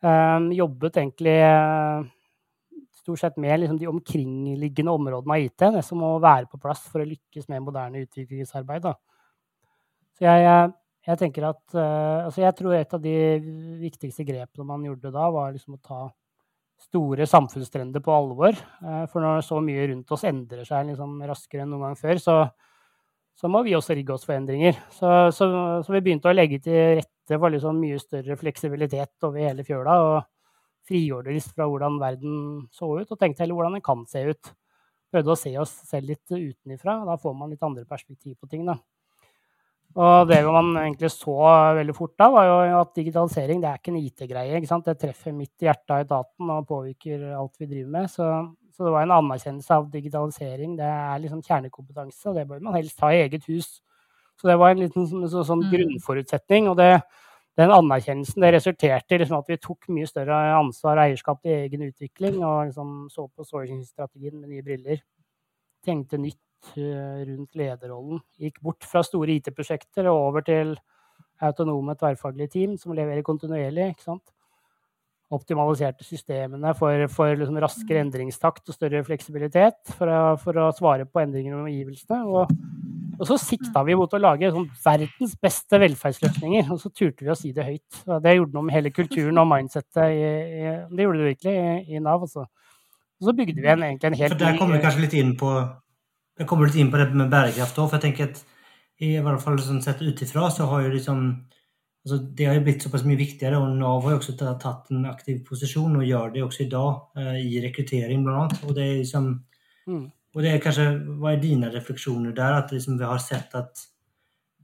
jobbet 0.00 0.96
egentlig 0.96 1.36
stort 3.00 3.18
sett 3.18 3.36
med 3.36 3.60
liksom, 3.60 3.78
de 3.78 3.88
omkringliggende 3.88 4.92
områdene 4.92 5.34
av 5.34 5.44
IT, 5.44 5.58
det 5.74 5.82
som 5.84 6.00
må 6.02 6.12
være 6.22 6.48
på 6.50 6.60
plass 6.60 6.84
for 6.90 7.02
å 7.02 7.08
lykkes 7.08 7.48
med 7.50 7.64
moderne 7.64 8.04
utviklingsarbeid. 8.04 8.84
Da. 8.84 8.94
Så 10.16 10.26
jeg, 10.26 10.70
jeg, 11.08 11.20
tenker 11.20 11.48
at 11.50 11.62
uh, 11.76 12.26
altså 12.28 12.44
jeg 12.44 12.56
tror 12.58 12.76
et 12.76 12.96
av 12.96 13.04
de 13.04 13.14
viktigste 13.80 14.26
grepene 14.28 14.68
man 14.68 14.84
gjorde 14.88 15.12
da, 15.14 15.28
var 15.32 15.54
liksom 15.54 15.78
å 15.78 15.84
ta 15.84 16.02
store 16.80 17.26
samfunnstrender 17.28 18.00
på 18.00 18.12
alvor. 18.14 18.56
For 19.12 19.20
når 19.20 19.42
så 19.44 19.58
mye 19.60 19.82
rundt 19.90 20.12
oss 20.16 20.22
endrer 20.24 20.64
seg 20.64 20.86
liksom 20.88 21.18
raskere 21.28 21.66
enn 21.66 21.74
noen 21.74 21.90
gang 21.90 21.98
før, 22.00 22.20
så, 22.24 22.36
så 23.40 23.48
må 23.48 23.62
vi 23.64 23.72
også 23.76 23.96
rigge 23.96 24.12
oss 24.12 24.26
for 24.28 24.36
endringer. 24.36 24.76
Så, 24.92 25.08
så, 25.32 25.46
så 25.80 25.94
vi 25.94 26.02
begynte 26.04 26.28
å 26.28 26.36
legge 26.36 26.58
til 26.60 26.98
rette 27.00 27.38
for 27.38 27.52
liksom 27.54 27.78
mye 27.80 28.00
større 28.02 28.36
fleksibilitet 28.36 29.26
over 29.28 29.40
hele 29.40 29.64
fjøla. 29.64 29.96
og 30.04 30.20
frigjorde 30.90 31.34
litt 31.34 31.50
fra 31.54 31.68
hvordan 31.70 31.98
verden 32.00 32.38
så 32.74 32.88
ut, 32.98 33.10
og 33.10 33.18
tenkte 33.18 33.44
heller 33.44 33.58
hvordan 33.58 33.78
den 33.78 33.84
kan 33.86 34.06
se 34.10 34.24
ut. 34.32 34.54
Prøvde 35.10 35.34
å 35.34 35.38
se 35.38 35.52
oss 35.58 35.72
selv 35.88 36.12
litt 36.12 36.32
utenifra, 36.32 37.00
da 37.06 37.16
får 37.18 37.36
man 37.36 37.52
litt 37.52 37.62
andre 37.66 37.86
perspektiv 37.88 38.36
på 38.38 38.50
ting. 38.50 38.64
da. 38.66 38.78
Og 39.98 40.28
det 40.30 40.38
man 40.46 40.70
egentlig 40.78 41.10
så 41.10 41.34
veldig 41.74 41.94
fort 41.96 42.14
da, 42.20 42.28
var 42.30 42.46
jo 42.46 42.58
at 42.78 42.92
digitalisering 42.94 43.62
det 43.62 43.70
er 43.70 43.80
ikke 43.80 43.90
en 43.90 43.98
IT-greie. 43.98 44.60
Det 44.86 44.96
treffer 45.02 45.34
midt 45.34 45.64
i 45.64 45.66
hjertet 45.66 45.94
av 45.96 46.04
etaten 46.04 46.52
og 46.54 46.68
påvirker 46.68 47.24
alt 47.34 47.56
vi 47.58 47.66
driver 47.66 47.90
med. 47.96 48.10
Så, 48.12 48.28
så, 48.80 48.86
det 48.86 48.92
var 48.94 49.04
en 49.04 49.12
anerkjennelse 49.12 49.76
av 49.76 49.90
digitalisering. 49.92 50.78
Det 50.78 50.86
er 50.88 51.18
liksom 51.20 51.42
kjernekompetanse, 51.44 52.22
og 52.30 52.38
det 52.38 52.46
bør 52.48 52.62
man 52.64 52.78
helst 52.78 53.02
ha 53.04 53.10
i 53.12 53.18
eget 53.26 53.44
hus. 53.50 53.82
Så 54.40 54.48
det 54.48 54.56
var 54.56 54.72
en 54.72 54.80
liten 54.80 55.04
sånn, 55.04 55.26
sånn 55.28 55.66
mm. 55.66 55.72
grunnforutsetning. 55.74 56.70
og 56.72 56.78
det 56.80 56.94
den 57.60 57.72
anerkjennelsen 57.74 58.40
det 58.40 58.54
resulterte 58.54 59.12
i 59.12 59.20
liksom 59.20 59.40
at 59.40 59.48
vi 59.50 59.58
tok 59.60 59.90
mye 59.92 60.08
større 60.08 60.36
ansvar 60.56 60.96
og 60.96 61.02
eierskap 61.02 61.42
til 61.42 61.58
egen 61.66 61.82
utvikling 61.90 62.38
og 62.38 62.70
liksom 62.70 62.94
så 63.12 63.26
på 63.28 63.44
sourcing-strategien 63.44 64.38
med 64.38 64.54
nye 64.54 64.64
briller. 64.64 65.02
Tenkte 65.84 66.16
nytt 66.22 66.72
uh, 66.78 67.20
rundt 67.26 67.58
lederrollen. 67.60 68.22
Gikk 68.40 68.62
bort 68.64 68.88
fra 68.88 69.04
store 69.04 69.36
IT-prosjekter 69.36 70.08
og 70.08 70.30
over 70.30 70.46
til 70.46 70.72
autonome 71.44 71.98
tverrfaglige 72.00 72.54
team 72.56 72.78
som 72.80 72.96
leverer 72.96 73.26
kontinuerlig. 73.26 73.90
ikke 73.92 74.08
sant? 74.08 74.32
Optimaliserte 75.30 76.02
systemene 76.02 76.72
for, 76.74 77.06
for 77.12 77.36
liksom 77.38 77.58
raskere 77.62 78.02
endringstakt 78.02 78.66
og 78.66 78.74
større 78.74 79.04
fleksibilitet 79.06 79.94
for 79.94 80.10
å, 80.10 80.20
for 80.42 80.58
å 80.58 80.70
svare 80.74 81.06
på 81.06 81.22
endringer 81.22 81.54
i 81.54 81.60
omgivelsene. 81.60 82.24
Og 82.26 82.50
og 83.20 83.28
så 83.28 83.36
sikta 83.36 83.82
vi 83.84 83.94
mot 83.98 84.14
å 84.16 84.20
lage 84.20 84.48
sånn 84.48 84.64
verdens 84.80 85.34
beste 85.44 85.76
velferdsløsninger, 85.82 86.70
og 86.72 86.78
så 86.80 86.88
turte 86.88 87.26
vi 87.26 87.32
å 87.32 87.36
si 87.36 87.50
det 87.52 87.66
høyt. 87.66 87.98
Og 88.06 88.22
det 88.24 88.32
gjorde 88.32 88.56
noe 88.56 88.64
med 88.64 88.76
hele 88.78 88.92
kulturen 88.96 89.40
og 89.42 89.48
mindsettet. 89.50 90.00
I, 90.08 90.30
i, 90.62 90.72
det 90.88 91.04
gjorde 91.04 91.20
det 91.20 91.32
virkelig 91.34 91.52
i, 91.52 91.98
i 91.98 92.00
Nav. 92.00 92.24
Også. 92.24 92.46
Og 93.20 93.28
så 93.28 93.34
bygde 93.36 93.60
vi 93.60 93.68
en, 93.68 93.84
egentlig 93.84 94.08
en 94.08 94.18
helt 94.22 94.32
For 94.32 94.40
Der 94.40 94.56
kommer 94.56 94.78
vi 94.78 94.84
kanskje 94.86 95.04
litt 95.04 95.18
inn 95.20 95.34
på 95.40 95.52
litt 96.40 96.78
inn 96.80 96.88
på 96.88 96.96
det 96.96 97.10
med 97.12 97.28
bærekraft 97.28 97.76
òg, 97.76 97.90
for 97.90 97.98
jeg 97.98 98.06
tenker 98.06 98.30
at 98.30 98.40
i 99.04 99.10
hvert 99.20 99.42
fall 99.42 99.58
sånn 99.60 99.82
sett 99.84 100.00
utifra 100.00 100.48
så 100.52 100.70
har 100.70 100.86
jo 100.86 100.94
liksom 100.94 101.26
altså 102.04 102.18
Det 102.36 102.46
har 102.46 102.56
jo 102.56 102.64
blitt 102.64 102.84
såpass 102.84 103.04
mye 103.04 103.20
viktigere, 103.20 103.58
og 103.60 103.76
Nav 103.76 104.02
har 104.06 104.16
jo 104.16 104.20
også 104.22 104.36
tatt 104.38 104.90
en 104.94 105.04
aktiv 105.10 105.42
posisjon 105.46 105.98
og 106.00 106.06
gjør 106.06 106.34
det 106.34 106.42
også 106.46 106.64
i 106.64 106.70
dag 106.72 107.20
eh, 107.20 107.38
i 107.44 107.60
rekruttering, 107.64 108.26
annet. 108.26 108.64
Og 108.64 108.74
det 108.76 108.86
er 108.86 108.98
liksom 109.02 109.30
mm. 109.86 110.04
og 110.34 110.42
det 110.42 110.54
er 110.54 110.64
kanskje, 110.64 110.88
Hva 111.20 111.34
er 111.34 111.44
dine 111.44 111.72
refleksjoner 111.74 112.36
der? 112.36 112.60
At 112.64 112.72
liksom 112.72 112.98
vi 112.98 113.08
har 113.12 113.22
sett 113.22 113.54
at 113.54 113.86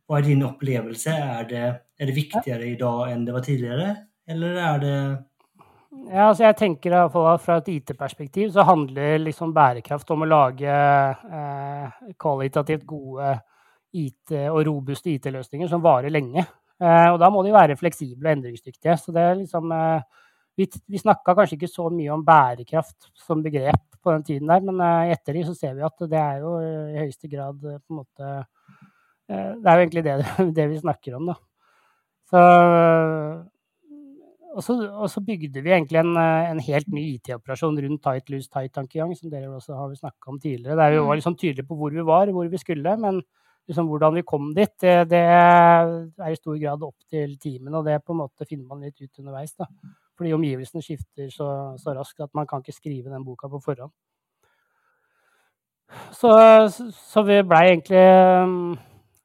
Hva 0.07 0.21
er 0.21 0.29
din 0.29 0.45
opplevelse? 0.47 1.13
Er 1.13 1.49
det, 1.51 1.65
er 1.99 2.11
det 2.11 2.17
viktigere 2.17 2.69
i 2.71 2.77
dag 2.81 3.13
enn 3.13 3.25
det 3.27 3.35
var 3.35 3.47
tidligere, 3.47 3.97
eller 4.29 4.61
er 4.73 4.85
det 4.85 4.99
ja, 6.07 6.29
altså 6.29 6.45
jeg 6.45 6.57
tenker 6.59 6.95
at 6.99 7.15
Fra 7.15 7.57
et 7.57 7.69
IT-perspektiv 7.73 8.51
så 8.55 8.67
handler 8.69 9.19
liksom 9.23 9.55
bærekraft 9.57 10.11
om 10.13 10.23
å 10.23 10.29
lage 10.29 10.69
eh, 10.69 12.03
kvalitativt 12.21 12.85
gode 12.87 13.33
IT 13.97 14.35
og 14.51 14.61
robuste 14.67 15.15
IT-løsninger 15.15 15.71
som 15.71 15.83
varer 15.83 16.13
lenge. 16.13 16.45
Eh, 16.83 17.09
og 17.09 17.19
da 17.23 17.31
må 17.33 17.43
de 17.45 17.55
være 17.55 17.79
fleksible 17.81 18.29
og 18.29 18.37
endringsdyktige. 18.37 18.97
Så 19.01 19.15
det 19.17 19.25
er 19.25 19.41
liksom 19.41 19.73
eh, 19.73 20.23
Vi, 20.57 20.65
vi 20.89 20.97
snakka 20.97 21.35
kanskje 21.37 21.59
ikke 21.59 21.69
så 21.69 21.91
mye 21.93 22.13
om 22.15 22.23
bærekraft 22.25 23.11
som 23.21 23.43
begrep 23.45 23.83
på 24.01 24.13
den 24.15 24.23
tiden 24.25 24.49
der, 24.49 24.63
men 24.65 24.79
etter 24.81 25.37
i 25.37 25.43
ettertid 25.43 25.51
så 25.51 25.55
ser 25.59 25.75
vi 25.77 25.83
at 25.85 26.07
det 26.09 26.17
er 26.17 26.39
jo 26.41 26.53
i 26.63 27.03
høyeste 27.03 27.29
grad 27.29 27.59
på 27.61 27.75
en 27.93 27.99
måte 27.99 28.31
Det 29.29 29.69
er 29.69 29.77
jo 29.77 29.83
egentlig 29.83 30.05
det, 30.07 30.15
det 30.57 30.67
vi 30.71 30.79
snakker 30.81 31.19
om, 31.19 31.29
da. 31.29 31.37
Så 32.31 32.41
og 34.57 34.65
så, 34.65 34.75
og 34.89 35.11
så, 35.13 35.21
bygde 35.21 35.61
vi 35.61 35.73
egentlig 35.75 36.01
en, 36.01 36.15
en 36.17 36.61
helt 36.65 36.89
ny 36.89 37.03
IT-operasjon 37.19 37.77
rundt 37.85 38.03
tight, 38.07 38.31
loose, 38.33 38.49
tight-tankegang, 38.49 39.13
som 39.17 39.29
dere 39.29 39.51
også 39.53 39.77
har 39.77 39.93
snakka 39.99 40.33
om 40.33 40.39
tidligere. 40.41 40.79
Der 40.79 40.95
vi 40.95 41.03
var 41.03 41.11
mm. 41.11 41.19
liksom 41.21 41.37
tydelige 41.37 41.69
på 41.69 41.77
hvor 41.77 41.93
vi 41.93 42.05
var, 42.07 42.33
hvor 42.33 42.49
vi 42.49 42.61
skulle. 42.63 42.95
Men 43.03 43.21
liksom 43.67 43.89
hvordan 43.91 44.15
vi 44.15 44.25
kom 44.27 44.51
dit, 44.55 44.73
det, 44.81 44.95
det, 45.11 45.23
er 45.27 46.33
i 46.33 46.39
stor 46.39 46.59
grad 46.61 46.83
opp 46.87 46.97
til 47.11 47.37
teamene. 47.43 47.79
Og 47.81 47.87
det 47.87 48.01
på 48.05 48.15
en 48.15 48.23
måte 48.23 48.49
finner 48.49 48.67
man 48.71 48.85
litt 48.87 49.01
ut 49.01 49.23
underveis. 49.23 49.55
da. 49.59 49.69
Fordi 50.17 50.33
omgivelsene 50.33 50.85
skifter 50.85 51.31
så, 51.33 51.49
så, 51.81 51.95
raskt 51.97 52.25
at 52.25 52.33
man 52.35 52.49
kan 52.49 52.63
ikke 52.63 52.77
skrive 52.77 53.13
den 53.13 53.25
boka 53.27 53.51
på 53.53 53.61
forhånd. 53.65 53.93
Så, 56.17 56.31
så 56.97 57.23
vi 57.23 57.43
blei 57.47 57.67
egentlig 57.69 58.01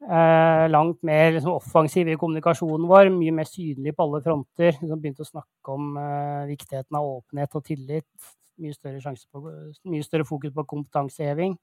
eh, 0.09 0.65
langt 0.69 0.99
mer 1.07 1.31
liksom, 1.37 1.55
offensiv 1.57 2.11
i 2.11 2.17
kommunikasjonen 2.19 2.89
vår. 2.89 3.09
Mye 3.15 3.33
mer 3.39 3.49
synlig 3.49 3.95
på 3.95 4.05
alle 4.05 4.21
fronter. 4.25 4.75
Liksom, 4.81 5.01
begynte 5.01 5.25
å 5.25 5.31
snakke 5.31 5.77
om 5.77 5.95
eh, 6.01 6.51
viktigheten 6.51 6.99
av 6.99 7.09
åpenhet 7.15 7.57
og 7.57 7.65
tillit. 7.65 8.31
Mye 8.61 8.75
større, 8.75 9.15
på, 9.31 9.45
mye 9.89 10.05
større 10.05 10.27
fokus 10.27 10.53
på 10.53 10.67
kompetanseheving. 10.75 11.55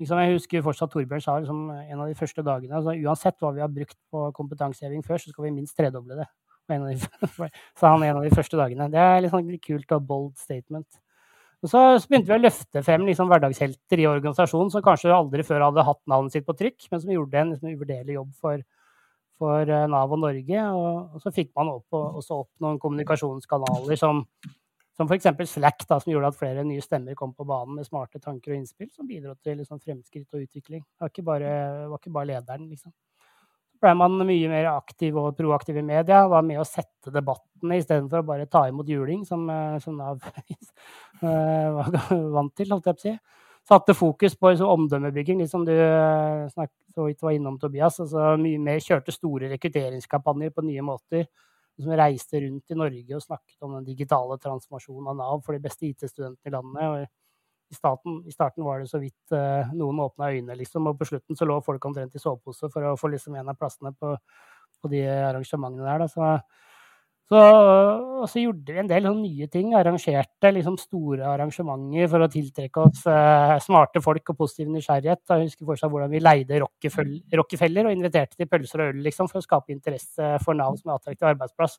Liksom, 0.00 0.18
jeg 0.22 0.36
husker 0.36 0.64
fortsatt 0.64 0.90
Torbjørn 0.94 1.22
sa 1.22 1.36
liksom, 1.38 1.66
en 1.70 2.00
av 2.00 2.08
de 2.10 2.16
første 2.18 2.42
dagene 2.46 2.78
altså, 2.78 2.94
Uansett 3.04 3.36
hva 3.42 3.52
vi 3.54 3.62
har 3.62 3.70
brukt 3.70 3.98
på 4.10 4.24
kompetanseheving 4.34 5.04
før, 5.06 5.20
så 5.20 5.30
skal 5.30 5.46
vi 5.46 5.54
minst 5.58 5.76
tredoble 5.78 6.22
det. 6.22 6.28
De, 6.72 7.48
sa 7.76 7.90
han 7.92 8.04
en 8.06 8.20
av 8.20 8.24
de 8.24 8.32
første 8.32 8.56
dagene. 8.56 8.88
Det 8.92 9.00
er 9.02 9.20
litt 9.20 9.32
sånn 9.34 9.50
kult 9.66 9.94
og 9.96 10.04
bold 10.08 10.30
statement. 10.40 10.86
Og 11.62 11.70
så 11.70 11.80
begynte 12.08 12.30
vi 12.30 12.34
å 12.34 12.42
løfte 12.42 12.82
frem 12.82 13.04
liksom, 13.06 13.28
hverdagshelter 13.30 14.00
i 14.02 14.06
organisasjonen 14.10 14.70
som 14.72 14.82
kanskje 14.82 15.12
aldri 15.14 15.44
før 15.46 15.68
hadde 15.68 15.84
hatt 15.86 16.00
navnet 16.10 16.34
sitt 16.34 16.46
på 16.46 16.56
trykk, 16.58 16.88
men 16.90 17.02
som 17.02 17.12
gjorde 17.14 17.38
en 17.38 17.52
liksom, 17.52 17.74
uvurderlig 17.76 18.16
jobb 18.16 18.32
for, 18.42 18.64
for 19.38 19.70
uh, 19.70 19.84
Nav 19.90 20.14
og 20.16 20.22
Norge. 20.24 20.64
Og, 20.74 21.12
og, 21.12 21.22
så 21.22 21.34
fikk 21.34 21.52
man 21.58 21.70
opp, 21.76 21.86
også 21.92 22.40
opp 22.42 22.50
noen 22.64 22.80
kommunikasjonskanaler 22.82 24.00
som 24.00 24.24
som 24.96 25.08
f.eks. 25.08 25.28
Slack, 25.50 25.86
da, 25.88 25.98
som 26.00 26.12
gjorde 26.12 26.32
at 26.32 26.38
flere 26.38 26.64
nye 26.66 26.82
stemmer 26.84 27.16
kom 27.18 27.32
på 27.34 27.46
banen 27.48 27.78
med 27.78 27.88
smarte 27.88 28.20
tanker 28.20 28.52
og 28.52 28.60
innspill, 28.60 28.90
som 28.92 29.08
bidro 29.08 29.34
til 29.40 29.58
liksom, 29.62 29.80
fremskritt 29.80 30.28
og 30.36 30.44
utvikling. 30.44 30.84
Det 30.84 31.06
var 31.06 31.12
ikke 31.12 31.26
bare, 31.26 31.54
var 31.88 32.02
ikke 32.02 32.14
bare 32.18 32.30
lederen, 32.34 32.68
liksom. 32.68 32.92
Så 33.72 33.80
ble 33.82 33.94
man 33.98 34.20
mye 34.28 34.50
mer 34.52 34.68
aktiv 34.76 35.16
og 35.18 35.32
proaktiv 35.38 35.80
i 35.80 35.86
media, 35.86 36.22
var 36.30 36.44
med 36.46 36.60
å 36.60 36.66
sette 36.68 37.10
debattene 37.14 37.80
istedenfor 37.80 38.22
å 38.22 38.28
bare 38.28 38.46
ta 38.50 38.66
imot 38.70 38.90
juling, 38.92 39.24
som, 39.26 39.48
eh, 39.50 39.78
som 39.82 39.96
Nav 39.98 40.20
eh, 40.42 41.22
var 41.22 41.96
vant 42.36 42.54
til, 42.54 42.70
holdt 42.70 42.92
jeg 42.92 42.98
på 42.98 43.00
å 43.00 43.06
si. 43.08 43.16
Satte 43.62 43.94
fokus 43.94 44.34
på 44.36 44.52
liksom, 44.52 44.68
omdømmebygging, 44.74 45.40
liksom 45.40 45.64
du 45.66 45.72
eh, 45.72 46.44
snakket, 46.52 46.76
så 46.92 47.06
vidt 47.08 47.24
var 47.24 47.32
innom, 47.32 47.56
Tobias. 47.62 47.96
Altså, 48.02 48.34
mye 48.42 48.60
mer 48.60 48.82
kjørte 48.82 49.14
store 49.14 49.48
rekrutteringskampanjer 49.54 50.52
på 50.52 50.66
nye 50.66 50.84
måter 50.84 51.24
som 51.80 51.94
reiste 51.96 52.40
rundt 52.42 52.72
i 52.72 52.78
Norge 52.78 53.16
og 53.16 53.24
snakket 53.24 53.64
om 53.64 53.76
den 53.78 53.88
digitale 53.88 54.36
transformasjonen 54.42 55.10
av 55.12 55.18
Nav 55.18 55.42
for 55.46 55.56
de 55.56 55.62
beste 55.64 55.88
IT-studentene 55.88 56.50
i 56.50 56.54
landet. 56.54 57.12
I, 57.72 57.76
starten, 57.76 58.18
I 58.28 58.34
starten 58.34 58.66
var 58.66 58.82
det 58.82 58.90
så 58.90 59.00
vidt 59.00 59.32
uh, 59.32 59.70
noen 59.72 60.02
åpna 60.04 60.28
øynene, 60.34 60.58
liksom, 60.60 60.90
og 60.90 60.98
på 61.00 61.08
slutten 61.08 61.38
så 61.38 61.48
lå 61.48 61.56
folk 61.64 61.84
omtrent 61.88 62.18
i 62.18 62.20
sovepose 62.20 62.68
for 62.72 62.84
å 62.84 62.98
få 63.00 63.08
liksom 63.14 63.38
en 63.40 63.48
av 63.48 63.56
plassene 63.56 63.94
på, 63.96 64.12
på 64.82 64.92
de 64.92 65.00
arrangementene 65.08 65.86
der. 65.88 66.04
Da. 66.04 66.10
Så 66.12 66.71
så, 67.32 67.40
og 68.22 68.28
så 68.28 68.42
gjorde 68.42 68.74
vi 68.74 68.80
en 68.82 68.88
del 68.90 69.06
nye 69.16 69.46
ting. 69.52 69.72
Arrangerte 69.78 70.50
liksom 70.52 70.76
store 70.80 71.24
arrangementer 71.32 72.10
for 72.12 72.24
å 72.24 72.28
tiltrekke 72.30 72.82
oss 72.84 73.06
eh, 73.08 73.54
smarte 73.64 74.02
folk 74.04 74.34
og 74.34 74.38
positiv 74.42 74.68
nysgjerrighet. 74.72 75.22
Jeg 75.30 75.48
husker 75.48 75.68
fortsatt 75.68 75.92
hvordan 75.92 76.12
vi 76.12 76.20
leide 76.20 76.60
Rockefeller 76.62 77.88
og 77.88 77.94
inviterte 77.94 78.36
til 78.36 78.50
pølser 78.50 78.84
og 78.84 78.92
øl 78.92 79.00
liksom, 79.06 79.30
for 79.32 79.40
å 79.40 79.46
skape 79.46 79.72
interesse 79.72 80.34
for 80.44 80.58
Nav 80.58 80.76
som 80.76 80.90
en 80.92 80.98
attraktiv 80.98 81.30
arbeidsplass. 81.30 81.78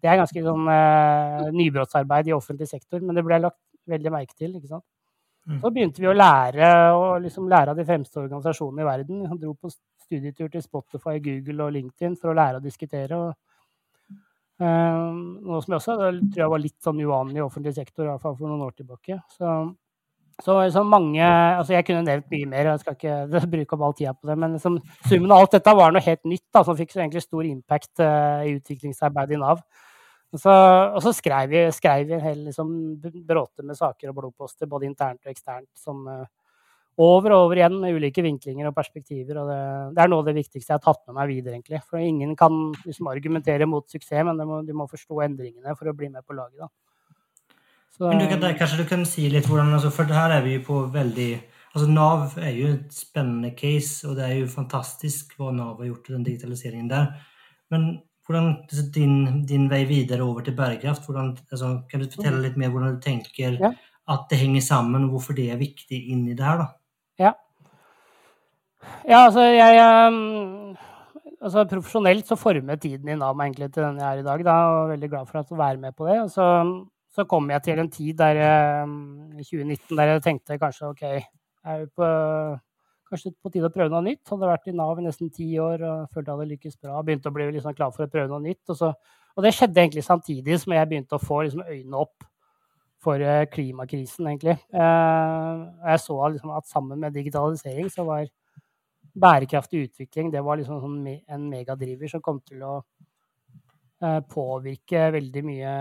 Det 0.00 0.08
er 0.08 0.20
ganske 0.22 0.44
sånn 0.46 0.70
eh, 0.72 1.50
nybrottsarbeid 1.58 2.30
i 2.30 2.36
offentlig 2.36 2.70
sektor, 2.70 3.02
men 3.04 3.18
det 3.18 3.26
ble 3.26 3.42
lagt 3.44 3.60
veldig 3.88 4.14
merke 4.14 4.36
til. 4.38 4.56
ikke 4.56 4.72
sant? 4.72 4.86
Mm. 5.48 5.60
Så 5.62 5.72
begynte 5.72 6.02
vi 6.04 6.08
å 6.10 6.16
lære, 6.16 6.70
liksom 7.24 7.48
lære 7.48 7.72
av 7.72 7.78
de 7.78 7.86
fremste 7.88 8.20
organisasjonene 8.20 8.84
i 8.84 8.88
verden. 8.88 9.22
Vi 9.28 9.42
dro 9.44 9.54
på 9.56 9.72
studietur 9.72 10.48
til 10.52 10.64
Spotify, 10.64 11.18
Google 11.24 11.68
og 11.68 11.76
LinkedIn 11.76 12.16
for 12.20 12.32
å 12.32 12.38
lære 12.38 12.60
å 12.60 12.64
diskutere. 12.64 13.16
og 13.16 13.47
noe 14.64 15.60
som 15.62 15.74
jeg 15.74 15.78
også 15.78 15.96
tror 15.98 16.40
jeg 16.42 16.52
var 16.52 16.62
litt 16.62 16.78
sånn 16.82 17.02
uvanlig 17.02 17.38
i 17.38 17.44
offentlig 17.44 17.74
sektor, 17.76 18.06
i 18.06 18.10
hvert 18.10 18.24
fall 18.24 18.34
for 18.38 18.50
noen 18.50 18.64
år 18.66 18.72
tilbake. 18.74 19.18
Så, 19.34 19.52
så, 20.42 20.56
så 20.74 20.84
mange 20.86 21.22
altså 21.24 21.76
Jeg 21.76 21.86
kunne 21.86 22.04
nevnt 22.06 22.30
mye 22.32 22.48
mer, 22.50 22.72
jeg 22.72 22.82
skal 22.82 22.96
ikke 22.96 23.44
bruke 23.54 23.76
opp 23.76 23.84
all 23.86 23.98
tida 23.98 24.14
på 24.16 24.30
det. 24.30 24.38
Men 24.38 24.56
liksom, 24.56 24.80
summen 25.06 25.34
av 25.34 25.44
alt 25.44 25.58
dette 25.58 25.76
var 25.78 25.94
noe 25.94 26.04
helt 26.04 26.24
nytt 26.26 26.46
da, 26.54 26.64
som 26.66 26.78
fikk 26.78 26.94
så 26.94 27.04
egentlig 27.04 27.22
stor 27.26 27.46
impact 27.46 28.02
uh, 28.02 28.42
i 28.46 28.56
utviklingsarbeidet 28.58 29.38
i 29.38 29.42
Nav. 29.44 29.62
Og 30.28 30.42
så, 30.42 30.52
og 30.52 31.00
så 31.00 31.14
skrev 31.16 31.48
vi, 31.54 31.62
skrev 31.72 32.10
vi 32.10 32.18
en 32.18 32.26
hel 32.26 32.42
liksom, 32.50 32.72
bråte 33.00 33.64
med 33.64 33.78
saker 33.78 34.10
og 34.10 34.18
blodposter, 34.18 34.68
både 34.68 34.90
internt 34.90 35.22
og 35.22 35.32
eksternt, 35.32 35.70
som 35.78 36.02
uh, 36.04 36.26
over 36.98 37.34
og 37.34 37.44
over 37.46 37.60
igjen 37.60 37.76
med 37.78 37.94
ulike 37.94 38.22
vinklinger 38.24 38.68
og 38.68 38.74
perspektiver. 38.74 39.38
og 39.38 39.50
Det, 39.52 39.60
det 39.94 40.02
er 40.02 40.10
noe 40.10 40.24
av 40.24 40.30
det 40.30 40.36
viktigste 40.40 40.72
jeg 40.72 40.80
har 40.80 40.84
tatt 40.84 41.04
med 41.06 41.18
meg 41.20 41.30
videre. 41.30 41.54
egentlig. 41.54 41.82
For 41.86 42.02
Ingen 42.02 42.34
kan 42.36 42.56
liksom 42.84 43.10
argumentere 43.12 43.68
mot 43.70 43.86
suksess, 43.86 44.24
men 44.26 44.42
må, 44.48 44.62
du 44.66 44.74
må, 44.74 44.88
forstå 44.90 45.22
endringene 45.28 45.76
for 45.78 45.90
å 45.90 45.94
bli 45.94 46.10
med 46.10 46.26
på 46.26 46.34
laget. 46.38 46.58
da. 46.64 47.54
Så, 47.94 48.08
men 48.08 48.18
du 48.18 48.26
kan, 48.30 48.42
Kanskje 48.58 48.82
du 48.82 48.88
kan 48.90 49.06
si 49.06 49.28
litt 49.30 49.46
hvordan 49.48 49.72
altså, 49.74 49.90
For 49.94 50.10
her 50.14 50.36
er 50.36 50.44
vi 50.44 50.58
jo 50.58 50.66
på 50.66 50.82
veldig 50.94 51.30
altså 51.78 51.86
Nav 51.90 52.36
er 52.42 52.52
jo 52.56 52.68
et 52.72 52.94
spennende 52.94 53.52
case, 53.54 54.02
og 54.08 54.16
det 54.18 54.24
er 54.24 54.36
jo 54.40 54.50
fantastisk 54.50 55.34
hva 55.38 55.52
Nav 55.54 55.78
har 55.78 55.90
gjort 55.90 56.08
i 56.08 56.14
den 56.16 56.24
digitaliseringen 56.26 56.90
der. 56.90 57.12
Men 57.70 57.84
hvordan 58.26 58.48
altså, 58.64 58.84
din, 58.94 59.44
din 59.46 59.68
vei 59.70 59.84
videre 59.88 60.26
over 60.26 60.42
til 60.42 60.56
bærekraft, 60.58 61.06
hvordan, 61.06 61.36
altså, 61.52 61.70
kan 61.90 62.02
du 62.02 62.10
fortelle 62.10 62.42
litt 62.42 62.58
mer 62.58 62.72
hvordan 62.74 62.96
du 62.96 63.04
tenker 63.04 63.60
ja. 63.60 63.72
at 64.10 64.26
det 64.30 64.40
henger 64.42 64.64
sammen, 64.64 65.06
og 65.06 65.16
hvorfor 65.16 65.38
det 65.38 65.50
er 65.52 65.62
viktig 65.62 66.00
inni 66.12 66.34
det 66.34 66.44
her? 66.44 66.64
da? 66.64 66.68
Ja. 69.08 69.22
Altså 69.24 69.40
jeg 69.40 69.80
um, 70.12 70.76
altså 71.40 71.64
Profesjonelt 71.70 72.28
så 72.28 72.36
formet 72.36 72.82
tiden 72.82 73.08
i 73.08 73.16
Nav 73.16 73.36
meg 73.38 73.48
egentlig 73.48 73.70
til 73.72 73.86
den 73.86 74.00
jeg 74.02 74.08
er 74.08 74.20
i 74.20 74.26
dag. 74.26 74.44
Da, 74.44 74.56
og 74.68 74.92
veldig 74.92 75.08
glad 75.14 75.28
for 75.30 75.40
å 75.40 75.60
være 75.62 75.80
med 75.80 75.96
på 75.96 76.08
det. 76.08 76.18
Og 76.26 76.30
så, 76.34 76.46
så 77.16 77.24
kom 77.30 77.48
jeg 77.54 77.64
til 77.64 77.80
en 77.80 77.90
tid 77.92 78.18
der, 78.18 78.40
um, 78.84 79.30
i 79.32 79.44
2019 79.46 79.96
der 79.96 80.12
jeg 80.12 80.24
tenkte 80.26 80.58
kanskje 80.60 80.90
OK, 80.90 81.04
er 81.08 81.78
jo 81.80 81.88
på, 81.96 82.08
kanskje 83.08 83.32
på 83.32 83.52
tide 83.54 83.70
å 83.70 83.72
prøve 83.72 83.94
noe 83.94 84.04
nytt. 84.10 84.26
Hadde 84.28 84.50
vært 84.50 84.68
i 84.68 84.74
Nav 84.76 85.00
i 85.00 85.06
nesten 85.06 85.32
ti 85.32 85.54
år 85.62 85.86
og 85.88 86.10
følte 86.12 86.28
jeg 86.28 86.34
hadde 86.34 86.50
lykkes 86.52 86.76
bra. 86.76 87.00
Begynte 87.06 87.32
å 87.32 87.36
bli 87.38 87.46
liksom 87.54 87.76
klar 87.78 87.94
for 87.94 88.04
å 88.04 88.12
prøve 88.12 88.28
noe 88.34 88.44
nytt. 88.44 88.66
Og, 88.68 88.76
så, 88.76 88.92
og, 89.32 89.44
det 89.46 89.54
skjedde 89.56 89.86
egentlig 89.86 90.04
samtidig 90.04 90.58
som 90.60 90.74
jeg 90.76 90.90
begynte 90.90 91.16
å 91.16 91.22
få 91.22 91.46
liksom 91.46 91.64
øynene 91.64 92.02
opp 92.04 92.28
for 93.00 93.22
eh, 93.22 93.46
klimakrisen, 93.48 94.26
egentlig. 94.26 94.58
Og 94.74 95.88
jeg 95.94 96.02
så 96.02 96.18
liksom 96.34 96.52
at 96.58 96.68
sammen 96.68 97.00
med 97.00 97.14
digitalisering 97.16 97.88
så 97.94 98.04
var 98.04 98.26
bærekraftig 99.20 99.84
utvikling 99.88 100.32
det 100.32 100.42
var 100.44 100.60
liksom 100.60 100.80
sånn 100.82 100.98
en 101.08 101.46
megadriver 101.50 102.10
som 102.10 102.22
kom 102.24 102.40
til 102.46 102.62
å 102.66 102.74
eh, 104.02 104.20
påvirke 104.30 105.08
veldig 105.14 105.42
mye 105.46 105.72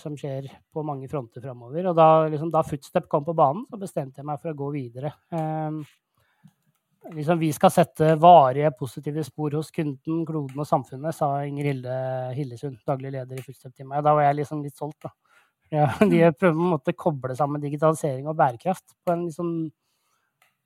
som 0.00 0.16
skjer 0.18 0.48
på 0.72 0.84
mange 0.86 1.10
fronter 1.10 1.44
framover. 1.44 1.90
Og 1.90 1.98
da, 1.98 2.08
liksom, 2.32 2.52
da, 2.54 2.64
Footstep 2.66 3.08
kom 3.10 3.26
på 3.26 3.36
banen, 3.36 3.66
så 3.70 3.80
bestemte 3.80 4.22
jeg 4.22 4.28
meg 4.30 4.40
for 4.40 4.52
å 4.52 4.58
gå 4.64 4.72
videre. 4.74 5.12
Liksom, 7.12 7.38
vi 7.38 7.50
skal 7.52 7.70
sette 7.70 8.14
varige, 8.16 8.70
positive 8.78 9.24
spor 9.24 9.52
hos 9.58 9.68
kunden, 9.74 10.22
kloden 10.24 10.60
og 10.62 10.68
samfunnet, 10.68 11.12
sa 11.12 11.28
Inger 11.44 11.66
Hilde 11.68 11.96
Hillesund, 12.32 12.78
daglig 12.88 13.12
leder 13.12 13.36
i 13.36 13.44
Footstep 13.44 13.74
til 13.76 13.90
meg. 13.90 14.00
Da 14.06 14.14
var 14.16 14.24
jeg 14.24 14.38
liksom 14.38 14.62
litt 14.64 14.80
solgt, 14.80 15.04
da. 15.04 15.12
Ja, 15.74 15.90
de 16.00 16.22
mm. 16.22 16.36
prøver 16.38 16.54
på 16.56 16.64
en 16.64 16.72
måte 16.72 16.94
å 16.94 17.00
koble 17.04 17.36
sammen 17.36 17.60
digitalisering 17.60 18.28
og 18.30 18.38
bærekraft 18.38 18.96
på 19.04 19.12
en 19.12 19.26
liksom 19.26 19.50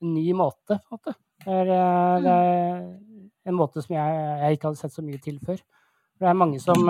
ny 0.07 0.26
måte, 0.38 0.78
på 0.78 0.95
en 0.95 1.00
måte. 1.00 1.17
Det 1.45 1.54
er, 1.54 1.73
eh, 1.75 2.21
det 2.25 2.37
er 2.37 3.52
en 3.52 3.59
måte 3.59 3.83
som 3.85 3.97
jeg, 3.97 4.23
jeg, 4.42 4.57
ikke 4.57 4.71
hadde 4.71 4.80
sett 4.83 4.95
så 4.95 5.04
mye 5.04 5.21
til 5.25 5.40
før. 5.45 5.61
Det 6.18 6.28
er 6.28 6.38
mange 6.38 6.61
som 6.62 6.87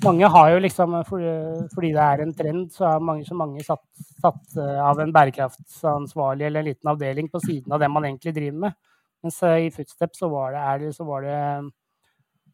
Mange 0.00 0.28
har 0.32 0.50
jo 0.54 0.60
liksom, 0.64 0.94
fordi 1.04 1.88
det 1.92 2.00
er 2.00 2.22
en 2.22 2.30
trend, 2.32 2.70
så 2.72 2.86
har 2.94 3.02
mange, 3.04 3.26
så 3.28 3.34
mange 3.36 3.60
satt, 3.60 3.82
satt 4.22 4.54
av 4.56 5.02
en 5.02 5.12
bærekraftsansvarlig 5.12 6.46
eller 6.46 6.62
en 6.62 6.68
liten 6.70 6.88
avdeling 6.88 7.28
på 7.28 7.42
siden 7.44 7.74
av 7.76 7.82
det 7.82 7.90
man 7.92 8.06
egentlig 8.08 8.32
driver 8.38 8.62
med. 8.62 8.78
Mens 9.20 9.42
i 9.44 9.68
Footstep 9.74 10.16
så 10.16 10.30
var 10.32 10.56
det, 10.56 10.94
så 10.96 11.04
var 11.04 11.26
det 11.28 11.36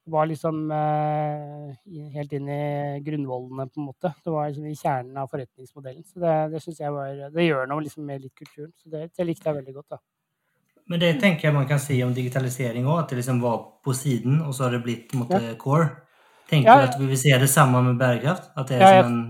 var 0.04 0.26
liksom 0.26 0.70
eh, 0.70 1.74
helt 2.14 2.32
inn 2.34 2.48
i 2.50 3.00
grunnvollene, 3.06 3.68
på 3.70 3.80
en 3.80 3.86
måte. 3.86 4.10
Det 4.24 4.32
var 4.34 4.48
liksom 4.48 4.66
i 4.66 4.74
kjernen 4.74 5.20
av 5.22 5.30
forretningsmodellen. 5.30 6.04
Så 6.08 6.22
det, 6.22 6.34
det 6.54 6.62
synes 6.64 6.80
jeg 6.82 6.94
var, 6.94 7.20
det 7.34 7.46
gjør 7.46 7.70
noe 7.70 7.84
liksom 7.84 8.08
med 8.08 8.24
litt 8.24 8.34
kulturen. 8.38 8.72
Så 8.82 8.90
det, 8.90 9.04
det, 9.14 9.28
likte 9.28 9.48
jeg 9.48 9.60
veldig 9.60 9.76
godt. 9.78 9.94
da. 9.94 10.00
Men 10.90 11.00
det 11.00 11.12
tenker 11.22 11.48
jeg 11.48 11.54
man 11.54 11.68
kan 11.68 11.80
si 11.80 12.00
om 12.04 12.14
digitalisering 12.14 12.86
òg, 12.88 13.04
at 13.04 13.12
det 13.12 13.20
liksom 13.20 13.38
var 13.42 13.60
på 13.84 13.94
siden, 13.96 14.40
og 14.42 14.54
så 14.54 14.66
har 14.66 14.76
det 14.76 14.82
blitt 14.84 15.14
mot 15.18 15.30
ja. 15.30 15.54
core. 15.60 15.88
Tenker 16.50 16.68
ja. 16.68 16.82
du 16.82 16.90
at 16.90 17.00
vi 17.00 17.08
vil 17.12 17.20
se 17.20 17.38
det 17.38 17.48
samme 17.50 17.80
med 17.86 18.00
bærekraft? 18.00 18.50
At 18.58 18.68
det 18.68 18.78
er 18.78 18.82
ja, 18.82 19.02
som 19.02 19.14
en 19.14 19.24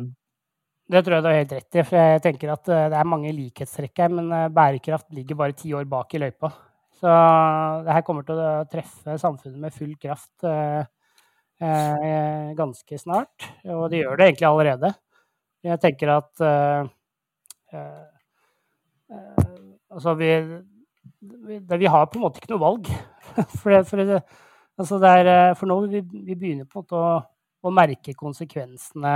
det 0.92 1.00
tror 1.04 1.16
jeg 1.16 1.24
du 1.24 1.28
har 1.30 1.38
helt 1.38 1.54
rett 1.54 1.76
i. 1.78 1.84
for 1.86 1.96
jeg 1.96 2.22
tenker 2.24 2.50
at 2.52 2.68
eh, 2.68 2.88
Det 2.92 2.98
er 2.98 3.08
mange 3.08 3.30
likhetstrekk 3.32 4.02
her, 4.02 4.10
men 4.12 4.32
eh, 4.36 4.50
bærekraft 4.52 5.08
ligger 5.16 5.38
bare 5.38 5.56
ti 5.56 5.72
år 5.72 5.86
bak 5.88 6.12
i 6.12 6.20
løypa. 6.20 6.50
Så 7.00 7.12
det 7.86 7.94
her 7.96 8.04
kommer 8.06 8.26
til 8.26 8.38
å 8.38 8.50
treffe 8.70 9.16
samfunnet 9.18 9.62
med 9.62 9.74
full 9.74 9.94
kraft 10.02 10.44
eh, 10.46 10.82
eh, 11.64 12.52
ganske 12.58 12.98
snart. 13.00 13.48
Og 13.64 13.88
det 13.90 14.02
gjør 14.02 14.20
det 14.20 14.28
egentlig 14.28 14.48
allerede. 14.50 14.92
Jeg 15.64 15.80
tenker 15.82 16.16
at 16.18 16.46
eh, 16.50 16.92
eh, 17.72 18.04
eh 19.16 19.48
Altså, 19.92 20.14
vi, 20.16 20.26
vi, 21.22 21.58
vi, 21.58 21.90
har 21.90 22.08
på 22.10 22.18
en 22.18 22.24
måte 22.26 22.42
ikke 22.42 22.52
noe 22.54 22.62
valg. 22.62 22.88
for, 23.60 23.72
det, 23.72 23.82
for, 23.88 24.02
det, 24.02 24.22
altså 24.80 24.98
det 25.02 25.12
er, 25.20 25.30
eh, 25.32 25.54
for 25.58 25.70
nå 25.70 25.78
vi, 25.86 26.02
vi 26.02 26.34
begynner 26.34 26.66
på 26.66 26.80
en 26.80 26.84
måte 26.84 26.98
å, 26.98 27.12
å 27.62 27.74
merke 27.74 28.16
konsekvensene 28.18 29.14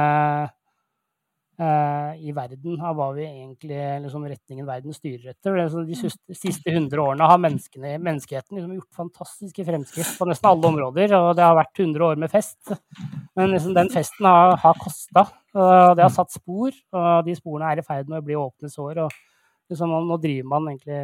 Eh, 1.56 2.16
i 2.28 2.34
verden 2.36 2.82
av 2.84 2.98
hva 2.98 3.06
vi 3.16 3.22
egentlig, 3.24 3.78
liksom 4.04 4.26
retningen 4.28 4.66
verden 4.68 4.92
styrer 4.92 5.30
etter. 5.30 5.54
Sånn, 5.72 5.86
de 5.88 6.36
siste 6.36 6.74
hundre 6.74 7.00
årene 7.00 7.28
har 7.30 7.40
menneskeheten 7.40 8.58
liksom 8.58 8.74
gjort 8.74 8.98
fantastiske 8.98 9.64
fremskritt 9.64 10.10
på 10.18 10.28
nesten 10.28 10.50
alle 10.50 10.68
områder. 10.68 11.14
Og 11.16 11.30
det 11.38 11.46
har 11.46 11.56
vært 11.56 11.80
100 11.80 12.04
år 12.10 12.20
med 12.20 12.32
fest. 12.32 12.74
Men 13.38 13.54
liksom, 13.54 13.72
den 13.78 13.88
festen 13.94 14.28
har, 14.28 14.52
har 14.60 14.76
kosta. 14.82 15.24
Og 15.56 15.96
det 15.96 16.04
har 16.04 16.12
satt 16.12 16.36
spor, 16.36 16.76
og 16.92 17.24
de 17.24 17.38
sporene 17.38 17.72
er 17.72 17.80
i 17.80 17.86
ferd 17.86 18.12
med 18.12 18.20
å 18.20 18.26
bli 18.26 18.36
åpne 18.36 18.68
sår. 18.68 19.06
Og 19.06 19.72
liksom, 19.72 19.96
nå 20.10 20.20
driver 20.20 20.52
man 20.52 20.68
egentlig 20.74 21.00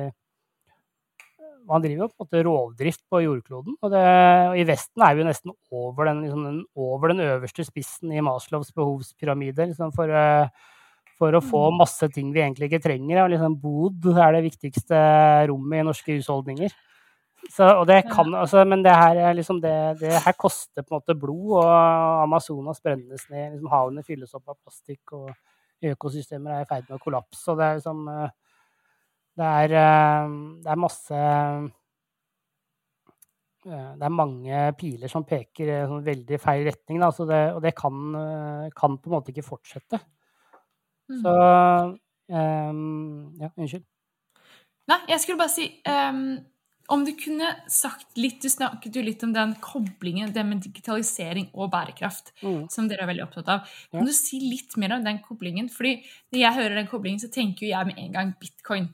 man 1.69 1.83
driver 1.83 2.04
jo 2.04 2.11
på 2.11 2.14
en 2.16 2.26
måte 2.26 2.42
rovdrift 2.47 3.02
på 3.11 3.23
jordkloden. 3.25 3.76
Og, 3.81 3.90
det, 3.92 4.02
og, 4.50 4.59
i 4.59 4.66
Vesten 4.69 5.04
er 5.04 5.16
vi 5.16 5.23
jo 5.23 5.28
nesten 5.28 5.54
over 5.73 6.09
den, 6.09 6.23
liksom 6.26 6.47
den, 6.49 6.61
over 6.78 7.12
den 7.12 7.25
øverste 7.25 7.66
spissen 7.66 8.12
i 8.12 8.23
Maslows 8.25 8.73
behovspyramide. 8.76 9.69
Liksom 9.71 9.92
for, 9.97 10.12
eh, 10.12 10.71
for, 11.19 11.37
å 11.37 11.42
få 11.45 11.66
mm. 11.71 11.78
masse 11.83 12.09
ting 12.14 12.33
vi 12.35 12.45
egentlig 12.45 12.71
ikke 12.71 12.83
trenger. 12.88 13.25
Og 13.25 13.35
liksom 13.35 13.59
bod 13.62 14.09
er 14.14 14.38
det 14.38 14.47
viktigste 14.49 15.02
rommet 15.50 15.83
i 15.83 15.87
norske 15.90 16.19
husholdninger. 16.19 16.75
Så, 17.50 17.66
det 17.88 18.04
kan, 18.07 18.28
altså, 18.38 18.62
men 18.69 18.85
det 18.85 18.92
her, 18.95 19.19
liksom 19.35 19.59
det, 19.62 19.75
det 19.99 20.12
her, 20.14 20.37
koster 20.38 20.85
på 20.85 20.95
en 20.95 21.00
måte 21.00 21.16
blod, 21.19 21.57
og 21.59 21.73
Amazonas 22.23 22.78
brennes 22.85 23.26
ned. 23.33 23.57
Liksom, 23.57 23.73
havene 23.73 24.07
fylles 24.07 24.37
opp 24.38 24.54
av 24.54 24.61
plastikk, 24.61 25.16
og 25.19 25.90
økosystemer 25.92 26.54
er 26.54 26.62
i 26.62 26.71
ferd 26.71 26.87
med 26.87 27.00
å 27.00 27.02
kollapse. 27.02 27.45
og 27.50 27.59
det 27.59 27.69
er 27.69 27.83
liksom... 27.83 28.07
Det 29.32 29.48
er, 29.48 29.72
eh, 29.80 30.32
det 30.60 30.68
er 30.68 30.80
masse 30.80 31.16
eh, 31.16 31.62
Det 33.64 34.04
er 34.04 34.12
mange 34.12 34.60
piler 34.76 35.08
som 35.08 35.25
peker 35.25 35.71
i 35.71 35.78
sånn 35.88 36.04
veldig 36.04 36.38
feil 36.42 36.66
retning, 36.68 37.00
da, 37.00 37.08
det, 37.30 37.42
og 37.56 37.62
det 37.64 37.73
kan, 37.78 38.02
eh, 38.18 38.66
kan, 38.76 38.99
på 39.00 39.08
en 39.08 39.16
måte 39.16 39.32
ikke 39.32 39.47
fortsette. 39.47 40.00
Så 41.23 41.32
um, 42.28 43.34
Ja, 43.40 43.50
unnskyld. 43.56 43.84
Nei, 44.90 44.99
jeg 45.10 45.23
skulle 45.23 45.38
bare 45.38 45.52
si 45.52 45.66
um, 45.86 46.38
Om 46.90 47.04
du 47.06 47.12
kunne 47.18 47.50
sagt 47.71 48.16
litt 48.18 48.40
Du 48.42 48.49
snakket 48.50 48.97
jo 48.97 49.04
litt 49.04 49.23
om 49.26 49.34
den 49.34 49.52
koblingen, 49.62 50.32
det 50.34 50.45
med 50.47 50.62
digitalisering 50.64 51.50
og 51.52 51.71
bærekraft, 51.75 52.32
mm. 52.42 52.64
som 52.73 52.88
dere 52.90 53.04
er 53.04 53.12
veldig 53.12 53.26
opptatt 53.26 53.52
av. 53.52 53.68
Kan 53.92 54.02
ja. 54.02 54.08
du 54.08 54.16
si 54.16 54.40
litt 54.42 54.76
mer 54.80 54.97
om 54.97 55.04
den 55.06 55.21
koblingen? 55.25 55.71
Fordi 55.73 55.99
når 56.32 56.42
jeg 56.42 56.58
hører 56.58 56.80
den 56.80 56.90
koblingen, 56.90 57.23
så 57.23 57.30
tenker 57.32 57.68
jeg 57.68 57.88
med 57.88 58.00
en 58.02 58.18
gang 58.18 58.34
bitcoin. 58.40 58.90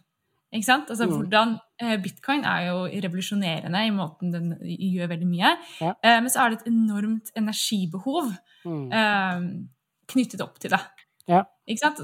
Ikke 0.55 0.65
sant? 0.65 0.89
Altså, 0.89 1.05
mm. 1.05 1.17
hvordan, 1.17 1.57
eh, 1.83 1.97
Bitcoin 2.01 2.45
er 2.49 2.69
jo 2.71 2.85
revolusjonerende 3.05 3.83
i 3.85 3.91
måten 3.93 4.33
den 4.33 4.55
gjør 4.65 5.11
veldig 5.13 5.29
mye. 5.29 5.51
Ja. 5.83 5.93
Eh, 6.01 6.21
men 6.23 6.33
så 6.33 6.45
er 6.45 6.55
det 6.55 6.61
et 6.63 6.71
enormt 6.71 7.35
energibehov 7.37 8.31
mm. 8.65 8.87
eh, 8.89 9.43
knyttet 10.09 10.45
opp 10.45 10.57
til 10.63 10.73
det. 10.73 10.81
Ja. 11.29 11.43
Ikke 11.69 11.83
sant? 11.83 11.99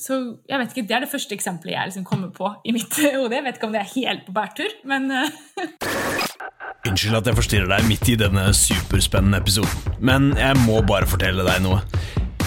Så 0.00 0.16
jeg 0.48 0.58
vet 0.58 0.70
ikke, 0.72 0.86
Det 0.88 0.96
er 0.96 1.04
det 1.04 1.10
første 1.12 1.34
eksempelet 1.36 1.74
jeg 1.74 1.90
liksom 1.90 2.06
kommer 2.08 2.30
på 2.32 2.48
i 2.64 2.72
mitt 2.72 2.96
hode. 3.18 3.34
Jeg 3.36 3.44
vet 3.44 3.60
ikke 3.60 3.68
om 3.68 3.76
det 3.76 3.82
er 3.82 3.92
helt 3.92 4.24
på 4.24 4.36
bærtur, 4.36 4.72
men 4.88 5.10
eh. 5.10 5.28
Unnskyld 6.88 7.20
at 7.20 7.28
jeg 7.28 7.38
forstyrrer 7.38 7.68
deg 7.70 7.84
midt 7.86 8.08
i 8.10 8.16
denne 8.18 8.48
superspennende 8.56 9.38
episoden, 9.38 10.00
men 10.02 10.32
jeg 10.34 10.56
må 10.64 10.80
bare 10.82 11.06
fortelle 11.06 11.44
deg 11.46 11.62
noe. 11.62 11.78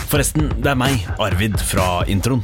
Forresten, 0.10 0.50
det 0.60 0.74
er 0.74 0.82
meg, 0.82 1.08
Arvid, 1.24 1.56
fra 1.64 2.02
introen. 2.12 2.44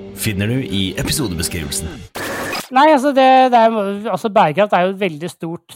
finner 0.21 0.51
du 0.51 0.61
i 0.61 0.91
episodebeskrivelsen. 1.01 1.89
Nei, 2.71 2.87
altså, 2.93 3.11
det, 3.15 3.27
det 3.51 3.59
er, 3.59 3.73
altså 4.13 4.29
Bærekraft 4.31 4.73
er 4.77 4.85
jo 4.85 4.93
et 4.93 4.99
veldig 5.01 5.29
stort, 5.31 5.73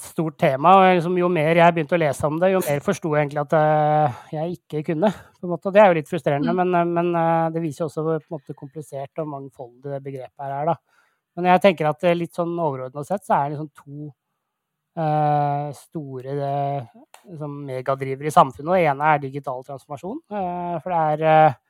stort 0.00 0.36
tema. 0.40 0.74
og 0.76 0.98
liksom, 0.98 1.16
Jo 1.20 1.30
mer 1.32 1.60
jeg 1.60 1.76
begynte 1.76 1.96
å 1.96 2.00
lese 2.02 2.28
om 2.28 2.40
det, 2.42 2.50
jo 2.52 2.64
mer 2.66 2.82
forsto 2.84 3.14
jeg 3.14 3.24
egentlig 3.24 3.44
at 3.44 3.54
uh, 3.56 4.18
jeg 4.34 4.58
ikke 4.58 4.82
kunne. 4.90 5.12
på 5.38 5.48
en 5.48 5.54
måte. 5.54 5.72
Det 5.72 5.82
er 5.82 5.88
jo 5.88 5.98
litt 6.00 6.10
frustrerende, 6.10 6.52
mm. 6.52 6.60
men, 6.60 6.92
men 6.98 7.14
uh, 7.16 7.46
det 7.54 7.62
viser 7.64 7.86
også 7.86 8.04
hvor 8.04 8.20
på 8.20 8.28
en 8.28 8.36
måte, 8.36 8.58
komplisert 8.58 9.24
og 9.24 9.30
mangfoldig 9.30 9.94
det 9.94 10.02
begrepet 10.04 10.44
her 10.44 10.58
er. 10.58 10.74
da. 10.74 10.76
Men 11.38 11.50
jeg 11.54 11.64
tenker 11.64 11.90
at 11.90 12.04
litt 12.14 12.36
sånn 12.36 12.52
overordna 12.52 13.02
sett 13.06 13.24
så 13.26 13.38
er 13.38 13.48
det 13.48 13.56
liksom 13.56 13.72
to 13.80 14.12
uh, 15.00 15.72
store 15.74 16.36
liksom, 16.36 17.58
megadrivere 17.70 18.30
i 18.30 18.34
samfunnet. 18.36 18.76
Det 18.76 18.88
ene 18.92 19.14
er 19.14 19.24
digital 19.24 19.64
transformasjon. 19.64 20.24
for 20.28 20.92
det 20.92 21.04
er 21.14 21.54
Eh, 21.54 21.60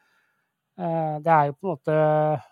det 0.75 1.31
er 1.31 1.45
jo 1.47 1.53
på 1.55 1.69
en 1.69 1.71
måte 1.71 1.97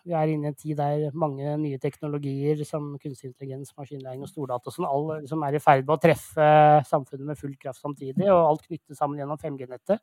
Vi 0.07 0.13
er 0.15 0.31
inne 0.31 0.47
i 0.47 0.51
en 0.53 0.55
tid 0.55 0.77
der 0.79 1.17
mange 1.19 1.57
nye 1.59 1.79
teknologier 1.83 2.61
som 2.63 2.93
kunstig 3.03 3.33
intelligens, 3.33 3.73
maskinlæring 3.75 4.23
og 4.23 4.31
stordata 4.31 4.71
som, 4.71 4.87
all, 4.87 5.25
som 5.27 5.43
er 5.43 5.59
i 5.59 5.63
ferd 5.63 5.83
med 5.83 5.97
å 5.97 6.03
treffe 6.05 6.47
samfunnet 6.87 7.33
med 7.33 7.41
full 7.41 7.57
kraft 7.59 7.83
samtidig, 7.83 8.29
og 8.31 8.45
alt 8.47 8.63
knyttes 8.69 9.01
sammen 9.01 9.19
gjennom 9.19 9.41
5G-nettet. 9.43 9.99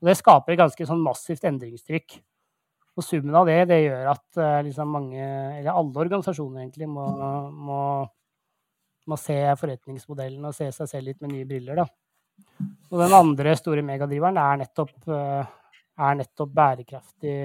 Og 0.00 0.08
Det 0.08 0.16
skaper 0.16 0.54
et 0.54 0.62
ganske 0.62 0.88
sånn 0.88 1.04
massivt 1.04 1.44
endringstrykk. 1.50 2.18
Og 2.98 3.04
summen 3.06 3.36
av 3.38 3.46
det, 3.46 3.60
det 3.70 3.78
gjør 3.84 4.10
at 4.14 4.40
eh, 4.42 4.60
liksom 4.66 4.90
mange, 4.90 5.22
eller 5.60 5.70
alle 5.70 6.02
organisasjoner 6.02 6.64
egentlig, 6.64 6.88
må, 6.90 7.06
må, 7.54 7.82
må 9.06 9.18
se 9.20 9.38
forretningsmodellen 9.60 10.48
og 10.48 10.56
se 10.56 10.70
seg 10.74 10.90
selv 10.90 11.10
litt 11.10 11.20
med 11.22 11.34
nye 11.34 11.46
briller. 11.46 11.78
Da. 11.78 11.86
Og 12.90 12.98
den 13.04 13.14
andre 13.14 13.54
store 13.58 13.84
megadriveren 13.86 14.38
er 14.40 14.60
nettopp 14.64 15.10
uh, 15.10 15.46
er 15.98 16.18
nettopp 16.18 16.52
bærekraftig 16.54 17.36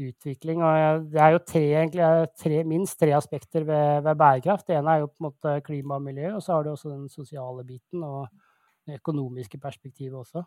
utvikling. 0.00 0.62
Og 0.64 1.06
det 1.12 1.20
er 1.20 1.34
jo 1.34 1.42
tre, 1.46 1.64
egentlig, 1.72 2.08
tre, 2.38 2.62
minst 2.68 2.98
tre 3.00 3.12
aspekter 3.16 3.64
ved, 3.68 4.02
ved, 4.06 4.16
bærekraft. 4.16 4.66
Det 4.68 4.78
ene 4.78 4.94
er 4.94 5.04
jo 5.04 5.10
på 5.10 5.20
en 5.20 5.28
måte 5.28 5.56
klima 5.66 5.98
og 5.98 6.06
miljø, 6.06 6.34
og 6.36 6.42
så 6.44 6.56
har 6.56 6.64
du 6.64 6.72
også 6.72 6.92
den 6.92 7.08
sosiale 7.12 7.64
biten 7.66 8.04
og 8.06 8.28
det 8.86 9.00
økonomiske 9.00 9.60
perspektivet 9.60 10.18
også. 10.18 10.44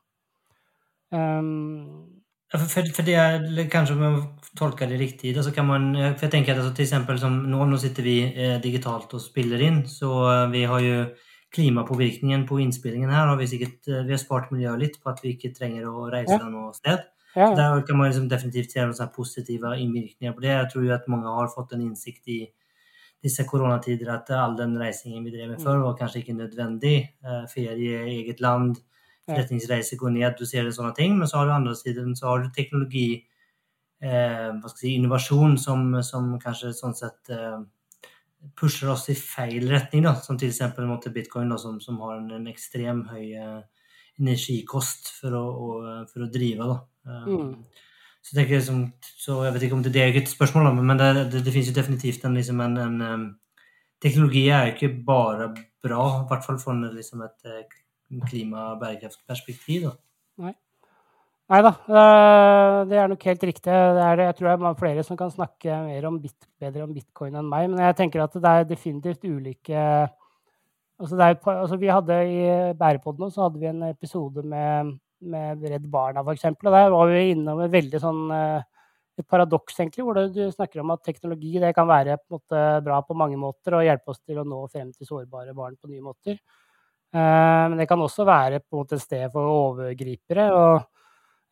Um, 1.14 2.24
for, 2.54 2.70
for, 2.94 3.06
det 3.06 3.16
er 3.18 3.68
kanskje 3.70 3.96
om 3.96 4.02
jeg 4.04 4.56
tolker 4.58 4.90
det 4.90 5.00
riktig, 5.00 5.34
så 5.44 5.52
kan 5.54 5.66
man 5.66 5.94
for 6.16 6.26
jeg 6.26 6.32
tenker 6.34 6.54
at 6.54 6.60
altså, 6.62 6.74
til 6.74 6.86
eksempel 6.86 7.20
som 7.22 7.38
nå, 7.50 7.66
nå 7.66 7.78
sitter 7.82 8.06
vi 8.06 8.18
eh, 8.30 8.58
digitalt 8.62 9.14
og 9.14 9.22
spiller 9.22 9.62
inn, 9.62 9.80
så 9.90 10.10
eh, 10.30 10.52
vi 10.54 10.64
har 10.70 10.84
jo 10.86 10.98
klimapåvirkningen 11.54 12.48
på 12.50 12.60
innspillingen 12.64 13.12
her 13.14 13.30
har 13.30 13.38
vi 13.38 13.48
sikkert 13.50 13.88
eh, 13.88 14.06
vi 14.08 14.16
har 14.16 14.22
spart 14.22 14.52
miljøet 14.54 14.82
litt 14.82 15.00
på 15.02 15.12
at 15.12 15.22
vi 15.24 15.36
ikke 15.36 15.54
trenger 15.56 15.90
å 15.90 16.08
reise 16.14 16.40
ja. 16.40 16.50
noe 16.50 16.74
sted. 16.78 17.06
Ja. 17.34 17.50
Der 17.58 17.82
kan 17.86 17.98
man 17.98 18.10
liksom 18.10 18.28
definitivt 18.30 18.74
se 18.74 18.84
noen 18.86 19.14
positive 19.16 19.74
innvirkninger 19.82 20.36
på 20.36 20.44
det. 20.44 20.52
Jeg 20.54 20.70
tror 20.74 20.86
jo 20.86 20.94
at 20.94 21.10
mange 21.10 21.34
har 21.34 21.50
fått 21.54 21.74
en 21.74 21.82
innsikt 21.86 22.30
i 22.30 22.40
disse 23.24 23.46
koronatider 23.48 24.10
at 24.12 24.30
all 24.36 24.58
den 24.58 24.76
reisingen 24.78 25.24
vi 25.24 25.32
drev 25.34 25.54
med 25.54 25.62
før, 25.64 25.82
var 25.86 26.00
kanskje 26.00 26.22
ikke 26.22 26.38
nødvendig. 26.38 26.96
Eh, 27.24 27.46
ferie 27.52 28.02
i 28.04 28.18
eget 28.20 28.42
land, 28.44 28.82
forretningsreiser 29.30 29.98
går 30.02 30.12
ned, 30.18 30.34
du 30.38 30.46
ser 30.46 30.68
det 30.68 30.76
sånne 30.76 30.94
ting. 30.98 31.16
Men 31.20 31.30
så 31.30 31.40
har 31.40 31.48
du 31.48 31.54
andre 31.56 31.76
siden 31.80 32.18
så 32.20 32.28
har 32.32 32.44
du 32.44 32.52
teknologi, 32.54 33.24
eh, 34.04 34.50
hva 34.52 34.68
skal 34.68 34.82
jeg 34.82 34.90
si, 34.90 34.98
innovasjon, 35.00 35.58
som, 35.58 35.88
som 36.04 36.34
kanskje 36.44 36.74
sånn 36.76 36.98
sett 36.98 37.32
eh, 37.32 37.62
pusher 38.60 38.92
oss 38.94 39.08
i 39.12 39.16
feil 39.18 39.70
retning. 39.72 40.06
Da. 40.08 40.16
Som 40.24 40.40
f.eks. 40.40 40.62
bitcoin, 41.14 41.52
da, 41.54 41.60
som, 41.62 41.80
som, 41.84 42.00
har 42.04 42.20
en, 42.20 42.30
en 42.40 42.50
ekstrem 42.52 43.04
høy 43.10 43.34
eh, 43.40 43.62
energikost 44.22 45.14
for 45.20 45.38
å, 45.38 45.44
og, 45.68 45.86
for 46.12 46.26
å 46.26 46.32
drive. 46.32 46.70
Da. 46.70 46.80
Eh, 47.10 47.30
mm. 47.30 47.54
Så, 48.24 48.36
jeg 48.40 48.50
liksom, 48.54 48.84
så 49.20 49.42
jeg 49.44 49.56
vet 49.56 49.66
ikke 49.68 49.78
om 49.78 49.84
det, 49.84 49.94
det 49.96 50.04
er 50.04 50.18
et 50.22 50.32
spørsmål, 50.32 50.70
da, 50.70 50.84
men 50.92 51.00
det, 51.00 51.08
det, 51.34 51.42
det 51.44 51.52
finnes 51.52 51.72
jo 51.74 51.76
definitivt 51.76 52.24
en, 52.24 52.38
liksom 52.40 52.62
en, 52.64 52.84
en, 52.84 53.24
Teknologi 54.04 54.50
er 54.52 54.66
jo 54.68 54.72
ikke 54.74 55.04
bare 55.08 55.46
bra, 55.84 56.06
i 56.24 56.28
hvert 56.28 56.44
fall 56.44 56.58
fra 56.60 56.74
liksom 56.76 57.22
et 57.24 57.46
eh, 57.48 57.78
klima- 58.28 58.74
og 58.74 58.82
bærekraftperspektiv. 58.82 59.86
Da. 59.86 59.94
Nei. 60.44 60.52
Nei 61.52 61.60
da, 61.60 61.72
eh, 61.92 62.78
det 62.88 62.98
er 62.98 63.10
nok 63.12 63.24
helt 63.28 63.44
riktig. 63.44 63.72
Er, 63.74 64.22
jeg 64.30 64.36
tror 64.38 64.50
det 64.50 64.68
er 64.70 64.80
flere 64.80 65.04
som 65.04 65.20
kan 65.20 65.32
snakke 65.32 65.80
mer 65.90 66.08
om 66.08 66.20
bit, 66.24 66.38
bedre 66.62 66.86
om 66.86 66.94
bitcoin 66.96 67.36
enn 67.36 67.50
meg. 67.52 67.68
Men 67.72 67.84
jeg 67.84 67.98
tenker 68.00 68.24
at 68.24 68.38
det 68.40 68.54
er 68.54 68.70
definitivt 68.70 69.26
ulike 69.28 69.84
altså, 71.00 71.18
er, 71.20 71.36
altså 71.58 71.80
Vi 71.82 71.92
hadde 71.92 72.20
I 72.32 72.44
Bærepodden 72.80 73.34
så 73.34 73.48
hadde 73.48 73.60
vi 73.60 73.72
en 73.72 73.84
episode 73.92 74.46
med 74.48 74.96
med 75.24 75.64
Redd 75.72 75.88
Barna 75.92 76.24
f.eks. 76.24 76.42
Der 76.64 76.90
var 76.92 77.08
vi 77.08 77.32
innom 77.32 77.62
et 77.64 77.74
veldig 77.74 78.00
sånn 78.02 78.24
eh, 78.36 78.64
et 79.20 79.28
paradoks, 79.30 79.76
egentlig, 79.78 80.04
hvor 80.08 80.18
du 80.18 80.40
snakker 80.50 80.82
om 80.82 80.92
at 80.96 81.04
teknologi 81.06 81.60
det 81.62 81.74
kan 81.78 81.86
være 81.86 82.18
på 82.18 82.40
måte, 82.40 82.62
bra 82.82 82.98
på 83.06 83.14
mange 83.18 83.38
måter 83.38 83.76
og 83.78 83.86
hjelpe 83.86 84.10
oss 84.10 84.24
til 84.24 84.40
å 84.42 84.46
nå 84.48 84.64
frem 84.74 84.90
til 84.90 85.06
sårbare 85.06 85.54
barn 85.54 85.76
på 85.78 85.92
nye 85.92 86.02
måter. 86.02 86.40
Uh, 87.14 87.70
men 87.70 87.78
det 87.78 87.86
kan 87.92 88.02
også 88.02 88.26
være 88.26 88.64
på 88.64 88.74
en 88.74 88.82
måte 88.82 88.98
et 88.98 89.04
sted 89.04 89.28
for 89.30 89.46
overgripere. 89.52 90.48
Og 90.58 90.82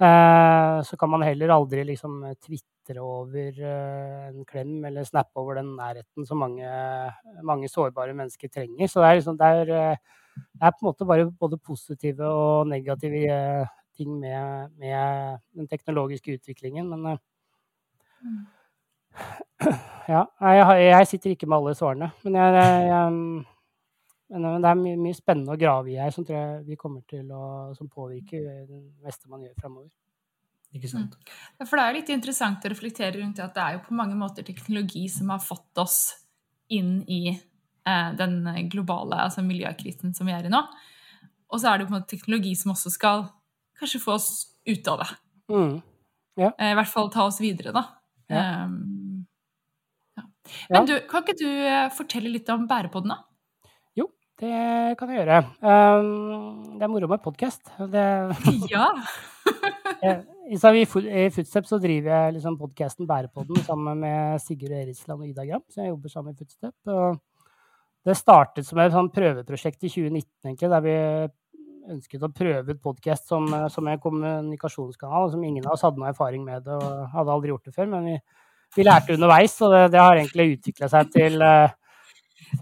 så 0.02 0.98
kan 0.98 1.12
man 1.12 1.22
heller 1.26 1.52
aldri 1.54 1.84
liksom 1.86 2.24
tvitre 2.42 3.04
over 3.06 3.60
uh, 3.62 4.30
en 4.32 4.46
klem 4.48 4.80
eller 4.90 5.06
snappe 5.06 5.38
over 5.38 5.60
den 5.60 5.76
nærheten 5.78 6.26
som 6.26 6.42
mange, 6.42 6.66
mange 7.46 7.70
sårbare 7.70 8.16
mennesker 8.18 8.50
trenger. 8.50 8.90
Så 8.90 9.04
det 9.04 9.12
er, 9.12 9.20
liksom, 9.20 9.38
det 9.38 9.52
er 9.62 10.00
det 10.36 10.64
er 10.68 10.72
på 10.72 10.84
en 10.84 10.90
måte 10.90 11.08
bare 11.08 11.28
både 11.40 11.58
positive 11.58 12.28
og 12.28 12.68
negative 12.70 13.22
eh, 13.28 13.68
ting 13.98 14.20
med, 14.20 14.70
med 14.80 15.40
den 15.58 15.68
teknologiske 15.68 16.38
utviklingen. 16.38 16.90
Men 16.90 17.18
mm. 18.22 18.46
ja, 20.14 20.26
jeg, 20.42 20.86
jeg, 20.86 21.08
sitter 21.08 21.36
ikke 21.36 21.50
med 21.50 21.58
alle 21.58 21.76
svarene. 21.76 22.12
Men, 22.24 22.36
jeg, 22.36 22.54
jeg, 22.88 23.46
men 24.39 24.63
det 24.63 24.70
er 24.70 24.80
mye, 24.80 24.98
mye, 25.00 25.17
spennende 25.17 25.56
å 25.56 25.60
grave 25.60 25.91
i 25.91 26.00
her 26.00 26.13
som 26.15 26.24
tror 26.28 26.38
jeg 26.38 26.63
vi 26.70 26.78
kommer 26.80 27.04
til 27.10 27.28
å, 27.36 27.44
som 27.76 27.89
påvirker 27.91 28.46
det 28.70 28.80
meste 29.04 29.28
man 29.32 29.44
gjør 29.44 29.58
framover. 29.60 29.89
Ikke 30.72 30.88
sant? 30.88 31.17
Mm. 31.20 31.65
For 31.67 31.76
det 31.76 31.84
er 31.84 31.91
jo 31.91 32.00
litt 32.00 32.12
interessant 32.15 32.63
å 32.63 32.72
reflektere 32.72 33.17
rundt 33.20 33.41
det 33.41 33.44
at 33.44 33.56
det 33.58 33.63
er 33.63 33.78
jo 33.78 33.86
på 33.89 33.98
mange 34.00 34.15
måter 34.15 34.48
teknologi 34.48 35.04
som 35.12 35.34
har 35.34 35.44
fått 35.44 35.82
oss 35.84 35.98
inn 36.72 37.02
i 37.12 37.36
Eh, 37.88 38.13
den 38.13 38.44
globale 38.70 39.24
altså 39.26 39.41
miljøkrisen 39.41 40.13
som 40.13 40.30
vi 40.30 40.36
er 40.36 40.46
i 40.46 40.54
nå. 40.54 40.62
Og 41.52 41.62
så 41.62 41.72
er 41.72 41.80
det 41.80 41.88
på 41.88 41.96
en 41.96 41.98
måte 41.98 42.13
teknologi 42.13 42.54
som 42.56 42.76
også 42.76 42.94
skal 42.94 43.26
kanskje 43.80 44.04
få 44.04 44.13
oss 44.20 44.30
ut 44.70 44.91
av 44.91 45.02
det. 45.02 45.10
Mm. 45.52 45.74
Ja. 46.38 46.52
Eh, 46.52 46.72
I 46.72 46.78
hvert 46.78 46.91
fall 46.91 47.10
ta 47.13 47.26
oss 47.26 47.41
videre, 47.41 47.74
da. 47.76 47.88
Ja. 48.32 48.44
Um, 48.65 49.26
ja. 50.15 50.28
Men 50.70 50.88
du, 50.88 50.94
kan 51.10 51.26
ikke 51.26 51.39
du 51.41 51.50
eh, 51.50 51.89
fortelle 51.96 52.32
litt 52.32 52.50
om 52.54 52.70
Bærepodden, 52.70 53.15
da? 53.15 53.26
Det 54.41 54.95
kan 54.97 55.12
jeg 55.12 55.19
gjøre. 55.19 55.36
Um, 55.62 56.77
det 56.80 56.86
er 56.88 56.89
moro 56.89 57.08
med 57.12 57.21
podkast. 57.21 57.62
ja! 58.73 58.88
I 60.51 60.86
Footstep 60.89 61.67
så 61.69 61.77
driver 61.77 62.10
jeg 62.10 62.34
liksom 62.39 62.56
podkasten 62.58 63.06
Bærepodden 63.06 63.60
sammen 63.67 63.99
med 64.01 64.41
Sigurd 64.41 64.73
Eritsland 64.80 65.21
og 65.21 65.27
Ida 65.30 65.45
Gram, 65.45 65.62
så 65.69 65.84
jeg 65.84 65.91
jobber 65.91 66.10
sammen 66.10 66.34
i 66.34 66.39
Footstep. 66.39 66.73
Det 68.01 68.15
startet 68.17 68.65
som 68.65 68.82
et 68.82 68.95
sånn 68.95 69.12
prøveprosjekt 69.13 69.86
i 69.86 69.91
2019, 69.93 70.25
egentlig, 70.49 70.71
der 70.73 70.88
vi 70.88 70.95
ønsket 71.93 72.25
å 72.25 72.32
prøve 72.34 72.73
ut 72.73 72.82
podkast 72.82 73.30
som, 73.30 73.45
som, 73.69 73.91
en 73.91 74.01
kommunikasjonskanal. 74.01 75.30
Som 75.36 75.45
ingen 75.45 75.67
av 75.67 75.75
oss 75.75 75.86
hadde 75.86 76.01
noe 76.01 76.10
erfaring 76.15 76.41
med 76.47 76.65
det 76.65 76.80
og 76.82 77.13
hadde 77.13 77.36
aldri 77.36 77.54
gjort 77.54 77.69
det 77.69 77.75
før. 77.77 77.93
Men 77.93 78.10
vi, 78.10 78.17
vi 78.73 78.89
lærte 78.89 79.13
underveis, 79.19 79.60
og 79.62 79.75
det, 79.75 79.84
det 79.93 80.01
har 80.01 80.17
egentlig 80.17 80.56
utvikla 80.56 80.89
seg 80.89 81.13
til 81.13 81.45
uh, 81.45 81.77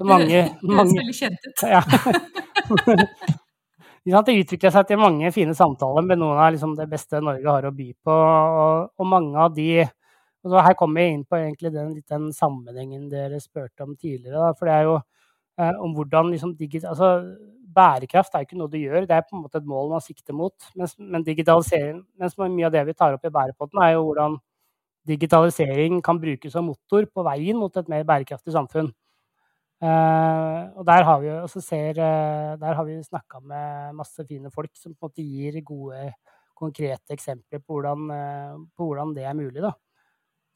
mange, 0.02 0.42
mange 0.80 0.94
Det 0.96 1.04
høres 1.04 1.20
kjent 1.20 1.42
ut. 1.46 1.58
Ja. 1.64 1.82
det 4.26 4.38
utvikla 4.42 4.72
seg 4.74 4.90
til 4.90 5.02
mange 5.02 5.32
fine 5.36 5.54
samtaler 5.58 6.06
med 6.06 6.22
noen 6.22 6.40
av 6.40 6.54
liksom, 6.56 6.76
det 6.80 6.88
beste 6.92 7.22
Norge 7.22 7.50
har 7.50 7.68
å 7.70 7.76
by 7.76 7.90
på. 8.06 8.16
Og, 8.16 8.92
og 8.98 9.10
mange 9.10 9.38
av 9.40 9.56
de 9.56 9.86
og 10.48 10.54
Her 10.64 10.72
kommer 10.80 11.04
jeg 11.04 11.18
inn 11.18 11.26
på 11.28 11.36
den, 11.36 11.98
den 12.08 12.30
sammenhengen 12.32 13.10
dere 13.12 13.42
spurte 13.44 13.84
om 13.84 13.98
tidligere. 14.00 14.40
Da, 14.40 14.54
for 14.56 14.70
det 14.70 14.76
er 14.78 14.86
jo 14.88 14.94
Eh, 15.60 15.76
om 15.84 15.94
hvordan 15.94 16.30
liksom 16.32 16.56
altså, 16.88 17.08
Bærekraft 17.76 18.34
er 18.34 18.46
ikke 18.46 18.58
noe 18.58 18.72
du 18.72 18.78
gjør, 18.80 19.04
det 19.06 19.14
er 19.14 19.26
på 19.28 19.36
en 19.36 19.44
måte 19.44 19.60
et 19.60 19.68
mål 19.68 19.92
man 19.92 20.02
sikter 20.02 20.34
mot. 20.34 20.56
Mens, 20.76 20.96
men 20.98 21.24
digitalisering, 21.26 22.00
mens 22.18 22.38
mye 22.40 22.66
av 22.66 22.74
det 22.74 22.86
vi 22.88 22.96
tar 22.98 23.14
opp 23.18 23.28
i 23.28 23.34
Bærepotten, 23.34 23.82
er 23.84 23.94
jo 23.94 24.06
hvordan 24.08 24.38
digitalisering 25.10 26.00
kan 26.06 26.20
brukes 26.22 26.54
som 26.56 26.66
motor 26.70 27.06
på 27.14 27.26
veien 27.28 27.60
mot 27.60 27.76
et 27.78 27.92
mer 27.92 28.08
bærekraftig 28.08 28.56
samfunn. 28.56 28.90
Uh, 29.80 30.76
og 30.76 30.84
der 30.84 31.06
har 31.08 31.22
vi, 31.24 31.30
jo 31.30 31.46
uh, 31.48 32.80
vi 32.84 32.96
snakka 33.00 33.40
med 33.40 33.94
masse 33.96 34.26
fine 34.28 34.52
folk 34.52 34.74
som 34.76 34.92
på 34.92 35.08
en 35.08 35.08
måte 35.08 35.24
gir 35.24 35.62
gode, 35.64 36.10
konkrete 36.52 37.16
eksempler 37.16 37.62
på 37.64 37.78
hvordan, 37.78 38.10
uh, 38.12 38.58
på 38.76 38.90
hvordan 38.90 39.14
det 39.16 39.24
er 39.24 39.38
mulig. 39.38 39.62
da. 39.64 39.72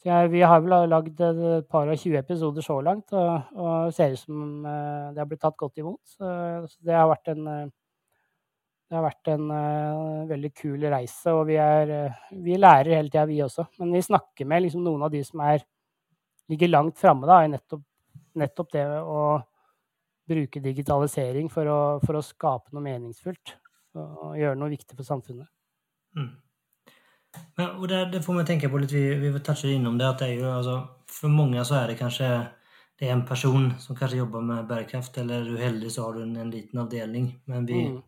Jeg, 0.04 0.32
vi 0.34 0.42
har 0.44 0.60
vel 0.60 0.90
lagd 0.92 1.22
et 1.24 1.70
par 1.72 1.88
og 1.88 1.96
20 1.96 2.18
episoder 2.20 2.66
så 2.66 2.82
langt, 2.84 3.14
og, 3.16 3.56
og 3.56 3.94
ser 3.96 4.12
ut 4.12 4.20
som 4.20 4.66
det 4.66 5.22
har 5.22 5.30
blitt 5.30 5.40
tatt 5.40 5.56
godt 5.56 5.80
imot. 5.80 6.02
Så, 6.04 6.28
så 6.68 6.84
det 6.84 6.98
har 6.98 7.08
vært 7.08 7.32
en, 7.32 7.46
det 7.48 8.98
har 8.98 9.06
vært 9.06 9.32
en 9.32 9.54
veldig 10.28 10.52
kul 10.60 10.84
reise, 10.92 11.32
og 11.32 11.46
vi, 11.48 11.56
er, 11.56 12.12
vi 12.36 12.60
lærer 12.60 12.98
hele 12.98 13.08
tida, 13.08 13.24
vi 13.32 13.40
også. 13.46 13.70
Men 13.80 13.96
vi 13.96 14.04
snakker 14.04 14.52
med 14.52 14.66
liksom, 14.66 14.84
noen 14.84 15.08
av 15.08 15.16
de 15.16 15.24
som 15.24 15.40
er, 15.48 15.64
ligger 16.52 16.74
langt 16.76 17.00
framme, 17.00 17.40
i 17.40 17.54
nettopp, 17.56 17.88
nettopp, 18.40 18.72
det 18.74 18.86
å 19.02 19.24
bruke 20.30 20.62
digitalisering 20.64 21.50
for 21.52 21.68
å, 21.68 21.82
for 22.04 22.18
å 22.18 22.24
skape 22.24 22.72
noe 22.74 22.86
meningsfullt 22.86 23.58
og 24.00 24.38
gjøre 24.40 24.58
noe 24.58 24.72
viktig 24.72 24.96
for 24.98 25.06
samfunnet. 25.06 25.50
Mm. 26.18 26.32
Men, 27.58 27.70
og 27.70 27.88
det, 27.90 28.00
det, 28.14 28.22
får 28.26 28.38
man 28.38 28.48
tenke 28.48 28.70
på 28.70 28.82
litt, 28.82 28.94
vi, 28.94 29.06
vi 29.22 29.32
toucher 29.42 29.74
innom 29.74 29.98
det, 30.00 30.10
at 30.10 30.22
det 30.22 30.30
er 30.32 30.42
jo 30.42 30.52
altså, 30.54 30.78
for 31.10 31.34
mange 31.34 31.64
så 31.66 31.82
er 31.82 31.92
det 31.92 32.00
kanskje 32.02 32.30
det 33.00 33.10
er 33.10 33.16
en 33.16 33.26
person 33.26 33.72
som 33.82 33.98
kanskje 33.98 34.20
jobber 34.20 34.42
med 34.46 34.68
bærekraft, 34.70 35.18
eller 35.18 35.42
är 35.42 35.50
du 35.50 35.58
heldig 35.58 35.92
så 35.92 36.04
har 36.04 36.14
du 36.14 36.24
en, 36.24 36.36
en 36.36 36.52
liten 36.52 36.80
avdeling. 36.80 37.40
Men 37.46 37.66
vi, 37.66 37.88
mm. 37.90 38.02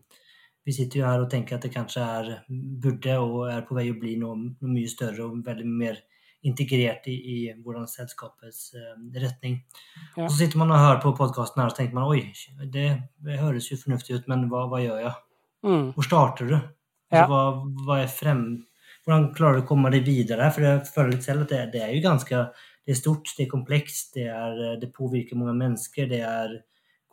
vi 0.66 0.74
sitter 0.74 1.00
jo 1.00 1.06
her 1.06 1.24
og 1.24 1.30
tenker 1.30 1.58
at 1.58 1.66
det 1.66 1.74
kanskje 1.74 2.04
er, 2.04 2.30
burde 2.82 3.18
og 3.20 3.50
er 3.50 3.66
på 3.66 3.76
vei 3.76 3.90
å 3.92 3.98
bli 4.00 4.14
noe, 4.22 4.38
noe 4.38 4.72
mye 4.72 4.90
større 4.90 5.26
og 5.26 5.42
veldig 5.46 5.66
mer 5.68 6.00
integrerat 6.46 7.08
i, 7.10 7.16
i 7.16 7.38
hvordan 7.64 7.88
selskapets 7.90 8.74
eh, 8.78 9.20
rättning. 9.20 9.60
Ja. 10.16 10.28
Så 10.28 10.36
sitter 10.38 10.62
man 10.62 10.74
og 10.74 10.82
hører 10.82 11.02
på 11.04 11.16
podcasten 11.18 11.62
her 11.62 11.72
og 11.72 11.78
tenker 11.78 11.98
man 11.98 12.12
oi, 12.12 12.22
det, 12.72 12.88
det 13.26 13.40
høres 13.42 13.72
jo 13.72 13.80
fornuftig 13.82 14.20
ut 14.20 14.30
men 14.32 14.48
hva, 14.52 14.66
hva 14.72 14.82
gjør 14.84 15.02
jeg? 15.08 15.16
Mm. 15.66 15.90
Hvor 15.96 16.08
starter 16.08 16.52
du? 16.52 16.56
Ja. 17.14 17.26
Alltså, 17.26 17.34
hva 17.34 17.88
vad 17.88 18.00
är 18.04 18.08
frem, 18.08 18.46
hvordan 19.06 19.28
klarer 19.38 19.60
du 19.60 19.66
å 19.66 19.68
komme 19.70 19.92
deg 19.94 20.06
videre? 20.06 20.52
For 20.54 20.66
jeg 20.66 20.86
føler 20.90 21.16
litt 21.16 21.28
selv 21.28 21.46
at 21.46 21.54
det, 21.54 21.64
det, 21.74 21.82
er 21.86 21.94
jo 21.96 22.06
ganske 22.06 22.46
det 22.86 22.94
er 22.94 23.00
stort, 23.00 23.34
det 23.38 23.46
er 23.46 23.52
komplekst, 23.52 24.14
det, 24.18 24.28
er, 24.30 24.78
det 24.82 24.94
påvirker 24.94 25.38
mange 25.40 25.56
mennesker. 25.58 26.10
Det 26.10 26.22
er, 26.26 26.56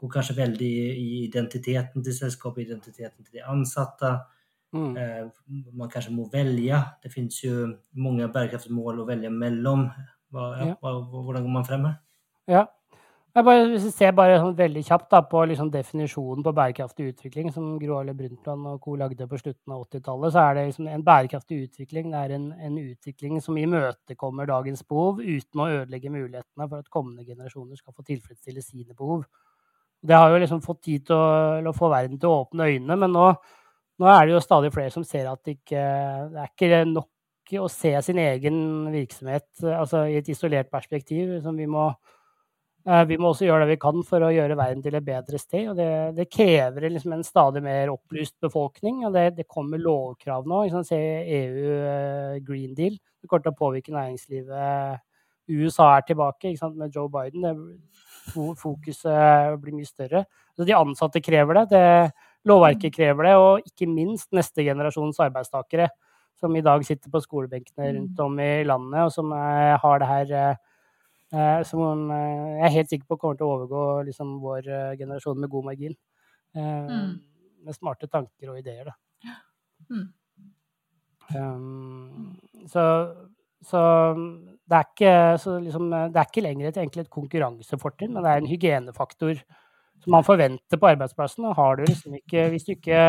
går 0.00 0.12
kanskje 0.12 0.36
veldig 0.36 0.72
i 1.00 1.08
identiteten 1.22 2.04
til 2.04 2.16
selskapet, 2.16 2.66
identiteten 2.66 3.24
til 3.24 3.38
de 3.38 3.46
ansatte. 3.48 4.12
Mm. 4.72 4.92
Eh, 4.96 5.64
man 5.76 5.90
kanskje 5.92 6.14
må 6.16 6.28
velge. 6.32 6.78
Det 7.02 7.12
finnes 7.12 7.38
jo 7.44 7.72
mange 7.92 8.28
bærekraftsmål 8.32 9.02
å 9.02 9.08
velge 9.08 9.32
mellom. 9.32 9.88
Hva, 10.32 10.52
ja. 10.62 10.76
hvordan 10.80 11.44
går 11.44 11.52
man 11.52 11.66
frem 11.68 11.90
her? 11.90 11.98
Ja, 12.48 12.66
bare, 13.40 13.68
hvis 13.70 13.85
vi 13.87 13.90
ser 13.94 14.11
bare 14.12 14.35
sånn 14.37 14.56
veldig 14.56 14.82
kjapt 14.85 15.06
da, 15.14 15.22
på 15.24 15.40
liksom 15.48 15.70
definisjonen 15.72 16.44
på 16.44 16.52
bærekraftig 16.56 17.06
utvikling, 17.14 17.46
som 17.54 17.78
Gro 17.80 17.94
Harlem 17.96 18.18
Brundtland 18.18 18.66
og 18.68 18.82
co. 18.85 18.96
lagde 19.00 19.28
på 19.28 19.38
slutten 19.40 19.72
av 19.72 19.87
80-tallet, 19.87 20.35
så 20.35 20.42
er 20.42 20.58
det 20.58 20.64
liksom 20.66 20.90
en 20.92 21.04
bærekraftig 21.06 21.62
utvikling 21.66 22.11
det 22.12 22.20
er 22.20 22.35
en, 22.37 22.50
en, 22.52 22.76
utvikling 22.82 23.40
som 23.40 23.56
imøtekommer 23.56 24.50
dagens 24.50 24.85
behov 24.85 25.22
uten 25.24 25.64
å 25.64 25.70
ødelegge 25.78 26.12
mulighetene 26.12 26.68
for 26.68 26.85
at 26.85 26.92
kommende 26.92 27.24
generasjoner 27.24 27.80
skal 27.80 27.96
få 27.96 28.04
tilfredsstille 28.11 28.64
sine 28.64 28.92
behov. 28.98 29.24
Det 30.02 30.18
har 30.18 30.28
jo 30.28 30.42
liksom 30.42 30.61
fått 30.61 30.82
tid 30.85 31.08
til 31.08 31.16
å, 31.16 31.62
å 31.72 31.76
få 31.76 31.88
verden 31.88 32.20
til 32.20 32.28
å 32.28 32.42
åpne 32.42 32.68
øynene, 32.68 33.00
men 33.00 33.16
nå, 33.16 33.26
nå, 34.02 34.08
er 34.10 34.26
det 34.26 34.34
jo 34.34 34.42
stadig 34.44 34.72
flere 34.74 34.92
som 34.94 35.06
ser 35.06 35.30
at 35.30 35.40
det 35.46 35.60
ikke 35.60 35.82
det 36.32 36.42
er 36.42 36.50
ikke 36.50 36.82
nok 36.90 37.08
å 37.62 37.68
se 37.70 37.92
sin 38.06 38.18
egen 38.22 38.58
virksomhet 38.92 39.64
altså 39.76 40.06
i 40.08 40.18
et 40.20 40.28
isolert 40.32 40.70
perspektiv. 40.72 41.38
som 41.44 41.56
vi 41.58 41.66
må 41.70 41.90
Eh, 42.82 43.04
vi 43.06 43.16
må 43.20 43.30
også 43.30 43.46
gjøre 43.46 43.62
det 43.62 43.76
vi 43.76 43.82
kan 43.82 44.02
for 44.06 44.24
å 44.26 44.32
gjøre 44.34 44.56
verden 44.58 44.82
til 44.82 44.96
et 44.98 45.06
bedre 45.06 45.38
sted. 45.38 45.68
og 45.70 45.78
Det, 45.78 45.88
det 46.16 46.30
krever 46.32 46.88
liksom 46.90 47.14
en 47.14 47.22
stadig 47.26 47.62
mer 47.62 47.92
opplyst 47.92 48.34
befolkning. 48.42 49.04
og 49.06 49.14
Det, 49.14 49.28
det 49.38 49.46
kommer 49.50 49.78
lovkrav 49.78 50.48
nå. 50.50 50.64
Se 50.86 50.98
EU 50.98 51.68
eh, 51.78 52.40
Green 52.42 52.74
Deal. 52.78 52.98
Det 53.22 53.30
kommer 53.30 53.46
til 53.46 53.54
å 53.54 53.60
påvirke 53.60 53.94
næringslivet. 53.94 54.98
USA 55.52 55.92
er 55.96 56.06
tilbake 56.08 56.54
med 56.74 56.94
Joe 56.94 57.10
Biden. 57.10 57.46
Det, 57.46 57.54
fokuset 58.58 59.58
blir 59.62 59.74
mye 59.74 59.86
større. 59.86 60.26
Så 60.56 60.66
de 60.66 60.74
ansatte 60.74 61.22
krever 61.22 61.62
det. 61.62 61.64
det. 61.70 62.31
Lovverket 62.48 62.94
krever 62.94 63.28
det. 63.28 63.37
Og 63.38 63.70
ikke 63.70 63.90
minst 63.90 64.31
neste 64.35 64.64
generasjons 64.66 65.20
arbeidstakere, 65.22 65.88
som 66.40 66.55
i 66.59 66.64
dag 66.64 66.83
sitter 66.87 67.12
på 67.12 67.22
skolebenkene 67.22 67.92
rundt 67.98 68.20
om 68.24 68.38
i 68.42 68.52
landet, 68.66 69.00
og 69.05 69.12
som 69.14 69.35
er, 69.37 69.76
har 69.83 70.02
det 70.02 70.11
her 70.11 70.57
Eh, 71.33 71.62
som 71.64 72.11
eh, 72.12 72.40
jeg 72.59 72.64
er 72.66 72.74
helt 72.74 72.90
sikker 72.92 73.09
på 73.09 73.16
kommer 73.20 73.38
til 73.40 73.46
å 73.46 73.52
overgå 73.55 73.83
liksom, 74.11 74.35
vår 74.42 74.66
eh, 74.68 74.96
generasjon 75.00 75.38
med 75.40 75.50
god 75.52 75.70
margin. 75.70 75.94
Mm. 76.52 77.14
Med 77.64 77.76
smarte 77.78 78.05
tanker 78.12 78.50
og 78.52 78.59
ideer, 78.61 78.90
da. 78.90 79.37
Mm. 79.88 80.09
Um, 81.33 82.66
så, 82.68 82.83
så, 83.64 83.81
det 84.68 84.76
er 84.76 84.90
ikke, 84.90 85.14
så 85.40 85.55
liksom, 85.64 85.87
det 86.12 86.20
er 86.20 86.28
ikke 86.28 86.44
lenger 86.44 86.68
et, 86.68 86.81
egentlig 86.83 87.07
et 87.07 87.14
konkurransefortrinn, 87.14 88.12
men 88.12 88.26
det 88.26 88.35
er 88.35 88.42
en 88.42 88.50
hygienefaktor 88.50 89.40
som 90.02 90.14
man 90.16 90.26
forventer 90.26 90.80
på 90.80 90.90
arbeidsplassen. 90.90 91.48
Og 91.48 91.56
har 91.58 91.78
du 91.78 91.86
liksom 91.86 92.18
ikke, 92.20 92.48
hvis 92.52 92.68
du 92.68 92.74
ikke 92.76 93.02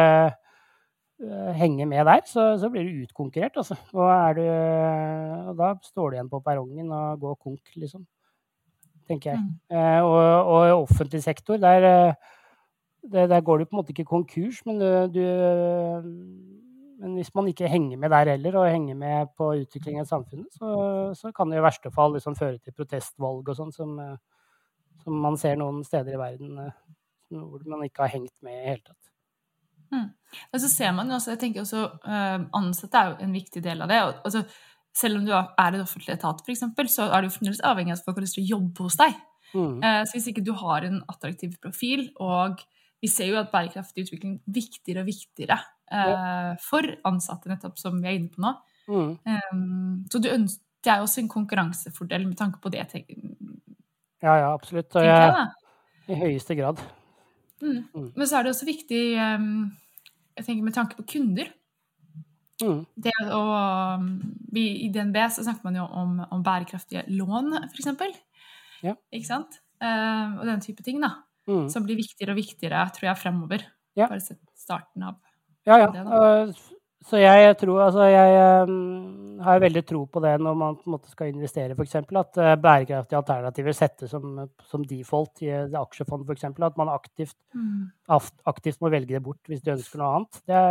henger 1.56 1.88
med 1.88 2.06
der, 2.10 2.24
så, 2.28 2.48
så 2.60 2.68
blir 2.70 2.88
du 2.88 3.04
utkonkurrert. 3.06 3.58
Altså. 3.62 3.78
Og, 3.94 4.40
du, 4.40 4.44
og, 4.48 5.54
da 5.60 5.74
står 5.86 6.10
du 6.10 6.18
igjen 6.18 6.32
på 6.32 6.42
perrongen 6.44 6.92
og 6.92 7.22
går 7.22 7.38
konk, 7.46 7.76
liksom 7.80 8.04
tenker 9.08 9.34
jeg. 9.34 9.42
Mm. 9.42 9.78
Eh, 9.78 10.02
og, 10.02 10.22
og, 10.48 10.68
i 10.68 10.76
offentlig 10.76 11.24
sektor, 11.24 11.60
der, 11.62 11.88
eh, 11.88 12.14
der, 13.12 13.28
der, 13.28 13.42
går 13.42 13.58
du 13.58 13.66
på 13.66 13.76
en 13.76 13.82
måte 13.82 13.96
ikke 13.96 14.08
konkurs, 14.10 14.62
men, 14.66 14.80
du, 14.80 14.88
du, 15.14 15.24
men 17.02 17.18
hvis 17.18 17.34
man 17.36 17.50
ikke 17.52 17.72
henger 17.72 18.00
med 18.00 18.14
der 18.16 18.34
heller, 18.36 18.60
og 18.60 18.72
henger 18.72 18.96
med 19.00 19.34
på 19.38 19.54
utviklingen 19.64 20.06
av 20.06 20.12
samfunnet, 20.12 20.48
så, 20.56 20.70
så, 21.20 21.34
kan 21.36 21.52
det 21.52 21.60
i 21.60 21.66
verste 21.66 21.92
fall 21.94 22.16
liksom 22.18 22.38
føre 22.40 22.60
til 22.60 22.76
protestvalg 22.78 23.50
og 23.50 23.60
sånn, 23.60 23.76
som, 23.76 23.98
eh, 24.00 24.16
som, 25.04 25.22
man 25.24 25.40
ser 25.40 25.58
noen 25.60 25.84
steder 25.88 26.18
i 26.18 26.22
verden 26.22 26.60
hvor 27.34 27.64
man 27.70 27.82
ikke 27.86 28.06
har 28.06 28.14
hengt 28.14 28.36
med 28.46 28.60
i 28.60 28.68
hele 28.74 28.84
tatt. 28.86 29.00
Mm. 29.94 30.10
Og 30.54 30.62
så 30.62 30.70
ser 30.70 30.92
man 30.98 31.10
jo 31.10 31.18
også, 31.18 31.34
jeg 31.34 31.42
tenker 31.42 31.64
også, 31.64 31.86
Ansatte 32.58 33.00
er 33.00 33.12
jo 33.12 33.26
en 33.26 33.34
viktig 33.34 33.62
del 33.66 33.82
av 33.86 33.90
det. 33.90 34.00
og 34.04 34.28
altså 34.30 34.44
selv 34.94 35.20
om 35.20 35.26
du 35.26 35.34
er 35.34 35.74
i 35.74 35.78
en 35.78 35.84
offentlig 35.84 36.14
etat, 36.14 36.42
f.eks., 36.46 36.66
så 36.94 37.08
er 37.10 37.24
du 37.24 37.34
fremdeles 37.34 37.62
avhengig 37.66 37.94
av 37.94 38.00
at 38.00 38.08
folk 38.08 38.20
har 38.20 38.26
lyst 38.28 38.38
til 38.38 38.46
å 38.46 38.52
jobbe 38.54 38.86
hos 38.86 38.98
deg. 39.00 39.16
Mm. 39.54 39.78
Eh, 39.82 40.02
så 40.06 40.18
hvis 40.18 40.28
ikke 40.32 40.46
du 40.46 40.54
har 40.58 40.86
en 40.88 41.00
attraktiv 41.10 41.56
profil, 41.62 42.08
og 42.22 42.62
vi 43.04 43.10
ser 43.12 43.32
jo 43.32 43.40
at 43.42 43.52
bærekraftig 43.54 44.06
utvikling 44.06 44.38
er 44.38 44.58
viktigere 44.58 45.04
og 45.04 45.10
viktigere 45.10 45.58
ja. 45.92 46.54
for 46.64 46.88
ansatte, 47.10 47.50
nettopp 47.52 47.82
som 47.82 47.98
vi 48.00 48.10
er 48.10 48.20
inne 48.20 48.32
på 48.32 48.44
nå. 48.44 48.54
Mm. 48.88 49.10
Um, 49.52 49.98
så 50.12 50.22
det 50.24 50.32
er 50.32 51.02
jo 51.02 51.08
også 51.08 51.22
en 51.24 51.32
konkurransefordel 51.32 52.26
med 52.30 52.38
tanke 52.40 52.62
på 52.64 52.72
det. 52.74 52.86
Ja, 54.24 54.38
ja, 54.40 54.52
absolutt. 54.54 54.96
Jeg, 55.04 55.48
I 56.08 56.20
høyeste 56.20 56.56
grad. 56.56 56.80
Mm. 57.64 57.84
mm. 57.92 58.08
Men 58.16 58.30
så 58.30 58.40
er 58.40 58.46
det 58.46 58.54
også 58.54 58.68
viktig, 58.68 59.02
um, 59.20 59.68
jeg 60.38 60.48
tenker 60.48 60.64
med 60.64 60.76
tanke 60.76 60.98
på 61.00 61.06
kunder. 61.16 61.52
Mm. 62.64 62.84
Det 63.04 63.14
å, 63.36 63.42
vi, 64.56 64.66
I 64.86 64.90
DNB 64.94 65.18
så 65.34 65.44
snakker 65.44 65.68
man 65.68 65.80
jo 65.82 65.88
om, 66.00 66.16
om 66.32 66.44
bærekraftige 66.46 67.04
lån, 67.12 67.58
f.eks. 67.66 67.92
Ja. 68.84 68.96
Ikke 69.12 69.28
sant? 69.28 69.60
Uh, 69.84 70.40
og 70.40 70.48
den 70.48 70.64
type 70.64 70.86
ting, 70.86 71.04
da. 71.04 71.18
Mm. 71.50 71.68
Som 71.72 71.84
blir 71.84 72.00
viktigere 72.00 72.36
og 72.36 72.40
viktigere, 72.40 72.86
tror 72.96 73.10
jeg, 73.10 73.20
fremover. 73.20 73.68
Ja. 74.00 74.08
Bare 74.08 74.24
sett 74.24 74.40
starten 74.58 75.04
av 75.06 75.20
ja, 75.68 75.78
ja. 75.80 75.90
det. 75.92 76.56
Så 77.04 77.20
jeg 77.20 77.58
tror 77.60 77.82
Altså, 77.84 78.06
jeg 78.08 78.64
um, 78.70 79.40
har 79.44 79.60
veldig 79.60 79.84
tro 79.86 80.06
på 80.08 80.22
det 80.24 80.34
når 80.40 80.56
man 80.56 80.78
måte 80.88 81.12
skal 81.12 81.34
investere, 81.34 81.76
f.eks. 81.76 81.96
At 82.00 82.40
uh, 82.40 82.54
bærekraftige 82.64 83.20
alternativer 83.20 83.76
settes 83.76 84.14
som, 84.14 84.40
som 84.70 84.86
default 84.88 85.44
i 85.44 85.52
et 85.52 85.78
aksjefond, 85.78 86.24
f.eks. 86.28 86.48
At 86.54 86.80
man 86.80 86.94
aktivt, 86.94 87.36
mm. 87.54 87.88
aktivt 88.48 88.80
må 88.82 88.92
velge 88.94 89.18
det 89.18 89.24
bort 89.26 89.52
hvis 89.52 89.64
de 89.66 89.76
ønsker 89.76 90.00
noe 90.00 90.14
annet. 90.18 90.44
Det 90.48 90.62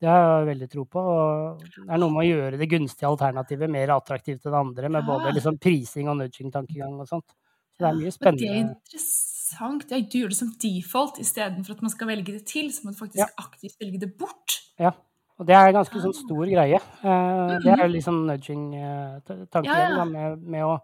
det 0.00 0.08
har 0.08 0.22
jeg 0.24 0.46
veldig 0.48 0.68
tro 0.72 0.84
på. 0.88 1.00
og 1.00 1.64
Det 1.64 1.82
er 1.84 2.00
noe 2.00 2.14
med 2.14 2.22
å 2.22 2.28
gjøre 2.30 2.60
det 2.60 2.70
gunstige 2.72 3.08
alternativet 3.10 3.68
mer 3.72 3.92
attraktivt 3.92 4.46
enn 4.46 4.54
det 4.54 4.62
andre, 4.62 4.92
med 4.96 5.04
både 5.04 5.34
liksom 5.36 5.58
prising 5.60 6.08
og 6.08 6.16
nudging-tankegang 6.22 6.94
og 7.02 7.10
sånt. 7.10 7.34
Så 7.76 7.84
det 7.84 7.90
er 7.90 7.98
mye 7.98 8.14
spennende. 8.14 8.46
Det 8.46 8.54
er 8.54 8.62
interessant. 8.64 9.39
Ja, 9.58 9.70
du 10.00 10.16
gjør 10.20 10.32
det 10.32 10.38
som 10.38 10.50
default 10.62 11.20
istedenfor 11.22 11.76
at 11.76 11.84
man 11.84 11.92
skal 11.92 12.10
velge 12.10 12.34
det 12.36 12.44
til, 12.48 12.70
så 12.74 12.84
må 12.84 12.94
du 12.94 13.00
faktisk 13.00 13.22
ja. 13.22 13.30
aktivt 13.40 13.78
velge 13.80 14.02
det 14.04 14.10
bort. 14.18 14.60
Ja, 14.80 14.92
og 15.40 15.46
det 15.48 15.56
er 15.56 15.70
en 15.70 15.78
ganske 15.78 16.02
sånn 16.02 16.16
stor 16.16 16.44
greie. 16.44 16.76
Eh, 16.76 17.54
det 17.64 17.72
er 17.72 17.88
liksom 17.88 18.26
nudging-tankegang 18.28 19.96
ja, 19.96 20.04
med, 20.04 20.42
med, 20.44 20.66
å 20.66 20.76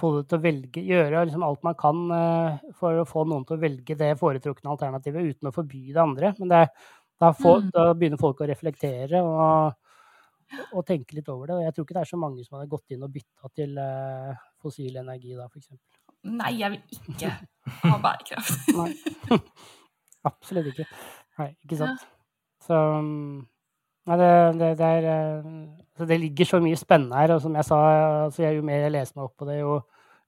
få 0.00 0.16
det 0.16 0.24
til 0.30 0.40
å 0.40 0.42
velge, 0.42 0.82
gjøre 0.88 1.22
liksom 1.28 1.44
alt 1.46 1.62
man 1.62 1.78
kan 1.78 2.00
eh, 2.16 2.72
for 2.80 2.98
å 2.98 3.06
få 3.06 3.22
noen 3.30 3.46
til 3.46 3.58
å 3.58 3.62
velge 3.62 3.96
det 4.00 4.10
foretrukne 4.18 4.74
alternativet 4.74 5.30
uten 5.30 5.52
å 5.52 5.54
forby 5.54 5.84
det 5.92 6.02
andre. 6.02 6.32
Men 6.40 6.50
det 6.50 6.64
da, 7.22 7.30
får, 7.30 7.62
mm. 7.62 7.70
da, 7.76 7.86
begynner 7.94 8.18
folk 8.18 8.42
å 8.42 8.50
reflektere 8.50 9.22
og, 9.22 9.78
og, 10.72 10.82
tenke 10.88 11.14
litt 11.14 11.30
over 11.30 11.52
det. 11.52 11.60
Og 11.60 11.66
jeg 11.68 11.76
tror 11.76 11.86
ikke 11.86 11.98
det 12.00 12.02
er 12.02 12.10
så 12.10 12.22
mange 12.24 12.42
som 12.42 12.58
hadde 12.58 12.72
gått 12.74 12.96
inn 12.96 13.06
og 13.06 13.14
bytta 13.14 13.54
til 13.54 13.78
fossil 14.64 14.98
energi 15.04 15.38
da, 15.38 15.46
f.eks. 15.46 15.70
Nei, 16.30 16.52
jeg 16.60 16.74
vil 16.74 16.82
ikke 17.12 17.32
ha 17.90 17.96
bærekraft. 18.02 18.68
Nei. 18.76 19.40
Absolutt 20.30 20.70
ikke. 20.72 20.86
Nei, 21.40 21.48
ikke 21.64 21.80
sant. 21.80 22.06
Så 22.62 22.78
Nei, 24.02 24.16
det, 24.18 24.30
det, 24.58 24.68
det, 24.80 24.86
er 24.86 25.42
så 25.94 26.06
det 26.10 26.16
ligger 26.18 26.48
så 26.48 26.58
mye 26.62 26.78
spennende 26.78 27.18
her. 27.20 27.34
Og 27.36 27.42
som 27.44 27.54
jeg 27.54 27.66
sa, 27.68 27.76
altså 28.24 28.48
jo 28.50 28.64
mer 28.66 28.86
jeg 28.86 28.94
leser 28.96 29.18
meg 29.18 29.28
opp 29.28 29.36
på 29.38 29.46
det, 29.46 29.60
jo, 29.60 29.76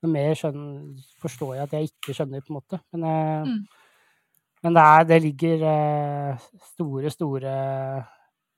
jo 0.03 0.11
mer 0.11 0.37
skjønner, 0.39 1.01
forstår 1.23 1.57
jeg 1.57 1.67
at 1.67 1.75
jeg 1.75 1.91
ikke 1.91 2.15
skjønner, 2.15 2.45
på 2.45 2.53
en 2.53 2.59
måte. 2.61 2.79
Men 2.95 3.09
uh, 3.09 3.49
mm. 3.49 3.65
Men 4.65 4.77
det, 4.79 4.83
er, 4.83 5.03
det 5.09 5.17
ligger 5.21 5.63
eh, 5.69 6.45
store, 6.73 7.11
store 7.13 7.55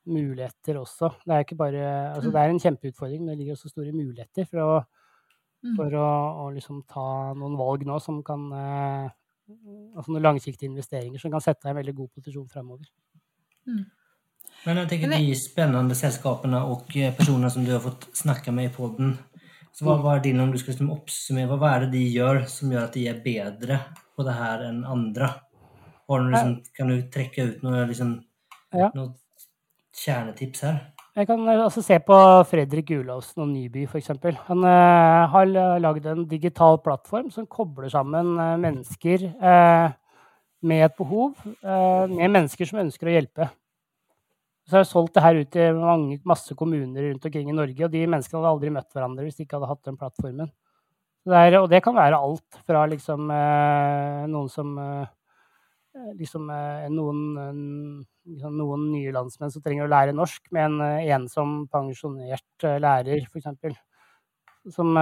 muligheter 0.06 0.78
også. 0.78 1.10
Det 1.26 1.34
er 1.34 1.56
bare 1.58 1.86
Altså, 2.14 2.30
det 2.30 2.40
er 2.40 2.52
en 2.52 2.60
kjempeutfordring, 2.62 3.24
men 3.24 3.32
det 3.32 3.38
ligger 3.38 3.56
også 3.56 3.72
store 3.72 3.90
muligheter 3.92 4.46
for 4.46 4.62
å, 4.62 4.68
mm. 4.78 4.95
For 5.76 5.94
å, 5.98 6.08
å 6.42 6.48
liksom 6.54 6.82
ta 6.90 7.06
noen 7.38 7.56
valg 7.58 7.86
nå 7.88 8.00
som 8.02 8.22
kan 8.26 8.50
eh, 8.54 9.06
Altså 9.46 10.10
noen 10.10 10.24
langsiktige 10.24 10.66
investeringer 10.66 11.22
som 11.22 11.30
kan 11.30 11.38
sette 11.38 11.62
deg 11.62 11.68
i 11.68 11.70
en 11.70 11.76
veldig 11.78 11.92
god 12.00 12.08
posisjon 12.16 12.48
fremover. 12.50 12.88
Mm. 13.70 13.84
Men 14.64 14.80
jeg 14.80 14.88
tenker 14.90 15.12
de 15.12 15.36
spennende 15.38 15.94
selskapene 15.94 16.64
og 16.66 16.90
eh, 16.98 17.12
personene 17.14 17.52
som 17.54 17.62
du 17.62 17.70
har 17.70 17.84
fått 17.84 18.08
snakke 18.18 18.50
med 18.50 18.66
i 18.66 18.72
poden, 18.74 19.12
så 19.70 19.86
hva, 19.86 19.94
var 20.02 20.24
din, 20.24 20.40
om 20.42 20.50
du 20.50 20.58
skal 20.58 20.72
liksom 20.72 20.90
oppsummere, 20.96 21.60
hva 21.60 21.76
er 21.76 21.84
det 21.84 21.92
de 21.94 22.02
gjør 22.08 22.42
som 22.50 22.74
gjør 22.74 22.88
at 22.88 22.98
de 22.98 23.06
er 23.12 23.22
bedre 23.22 23.78
på 24.18 24.26
det 24.26 24.34
her 24.34 24.66
enn 24.66 24.82
andre? 24.88 25.30
Liksom, 26.10 26.56
kan 26.74 26.90
du 26.90 26.96
trekke 27.12 27.46
ut 27.46 27.64
noe, 27.66 27.86
liksom, 27.86 28.16
ja. 28.74 28.90
noe 28.98 29.14
kjernetips 29.94 30.66
her? 30.66 30.82
Jeg 31.16 31.30
kan 31.30 31.46
eh, 31.48 31.62
altså 31.64 31.80
se 31.80 31.96
på 32.04 32.16
Fredrik 32.50 32.90
Gulåsen 32.90 33.46
og 33.46 33.48
Nyby, 33.48 33.86
f.eks. 33.88 34.10
Han 34.50 34.64
uh, 34.68 35.22
har 35.32 35.48
lagd 35.80 36.08
en 36.10 36.26
digital 36.28 36.76
plattform 36.84 37.30
som 37.32 37.46
kobler 37.48 37.88
sammen 37.92 38.34
uh, 38.36 38.58
mennesker 38.60 39.24
uh, 39.40 39.94
med 40.66 40.84
et 40.84 40.96
behov, 40.98 41.36
med 41.62 42.32
mennesker 42.32 42.66
som 42.66 42.80
ønsker 42.80 43.06
å 43.06 43.12
hjelpe. 43.12 43.46
Så 44.66 44.74
har 44.74 44.82
jeg 44.82 44.88
solgt 44.90 45.14
det 45.14 45.22
her 45.22 45.38
ut 45.38 45.50
til 45.52 45.76
mange, 45.78 46.16
masse 46.26 46.56
kommuner 46.58 47.06
rundt 47.06 47.28
omkring 47.28 47.52
i 47.52 47.54
Norge, 47.54 47.84
og 47.86 47.92
de 47.92 48.02
menneskene 48.02 48.40
hadde 48.40 48.52
aldri 48.56 48.72
møtt 48.74 48.88
hverandre 48.96 49.26
hvis 49.26 49.36
de 49.38 49.46
ikke 49.46 49.60
hadde 49.60 49.68
hatt 49.70 49.84
den 49.86 49.98
plattformen. 50.00 50.50
Det 51.28 51.44
er, 51.44 51.58
og 51.60 51.68
det 51.70 51.82
kan 51.84 51.94
være 51.94 52.18
alt 52.18 52.58
fra 52.66 52.82
liksom, 52.90 53.30
noen 54.32 54.50
som 54.50 54.74
Eh, 54.80 55.06
liksom 56.16 56.48
eh, 56.50 56.86
noen, 56.92 58.04
liksom 58.28 58.56
noen, 58.58 58.86
nye 58.92 59.12
landsmenn 59.14 59.52
som 59.52 59.64
trenger 59.64 59.86
å 59.86 59.90
lære 59.92 60.14
norsk, 60.16 60.48
med 60.54 60.70
en 60.70 60.80
eh, 60.86 61.10
ensom 61.16 61.58
pensjonert 61.72 62.66
lærer, 62.82 63.26
f.eks. 63.30 63.76
Som, 64.74 64.96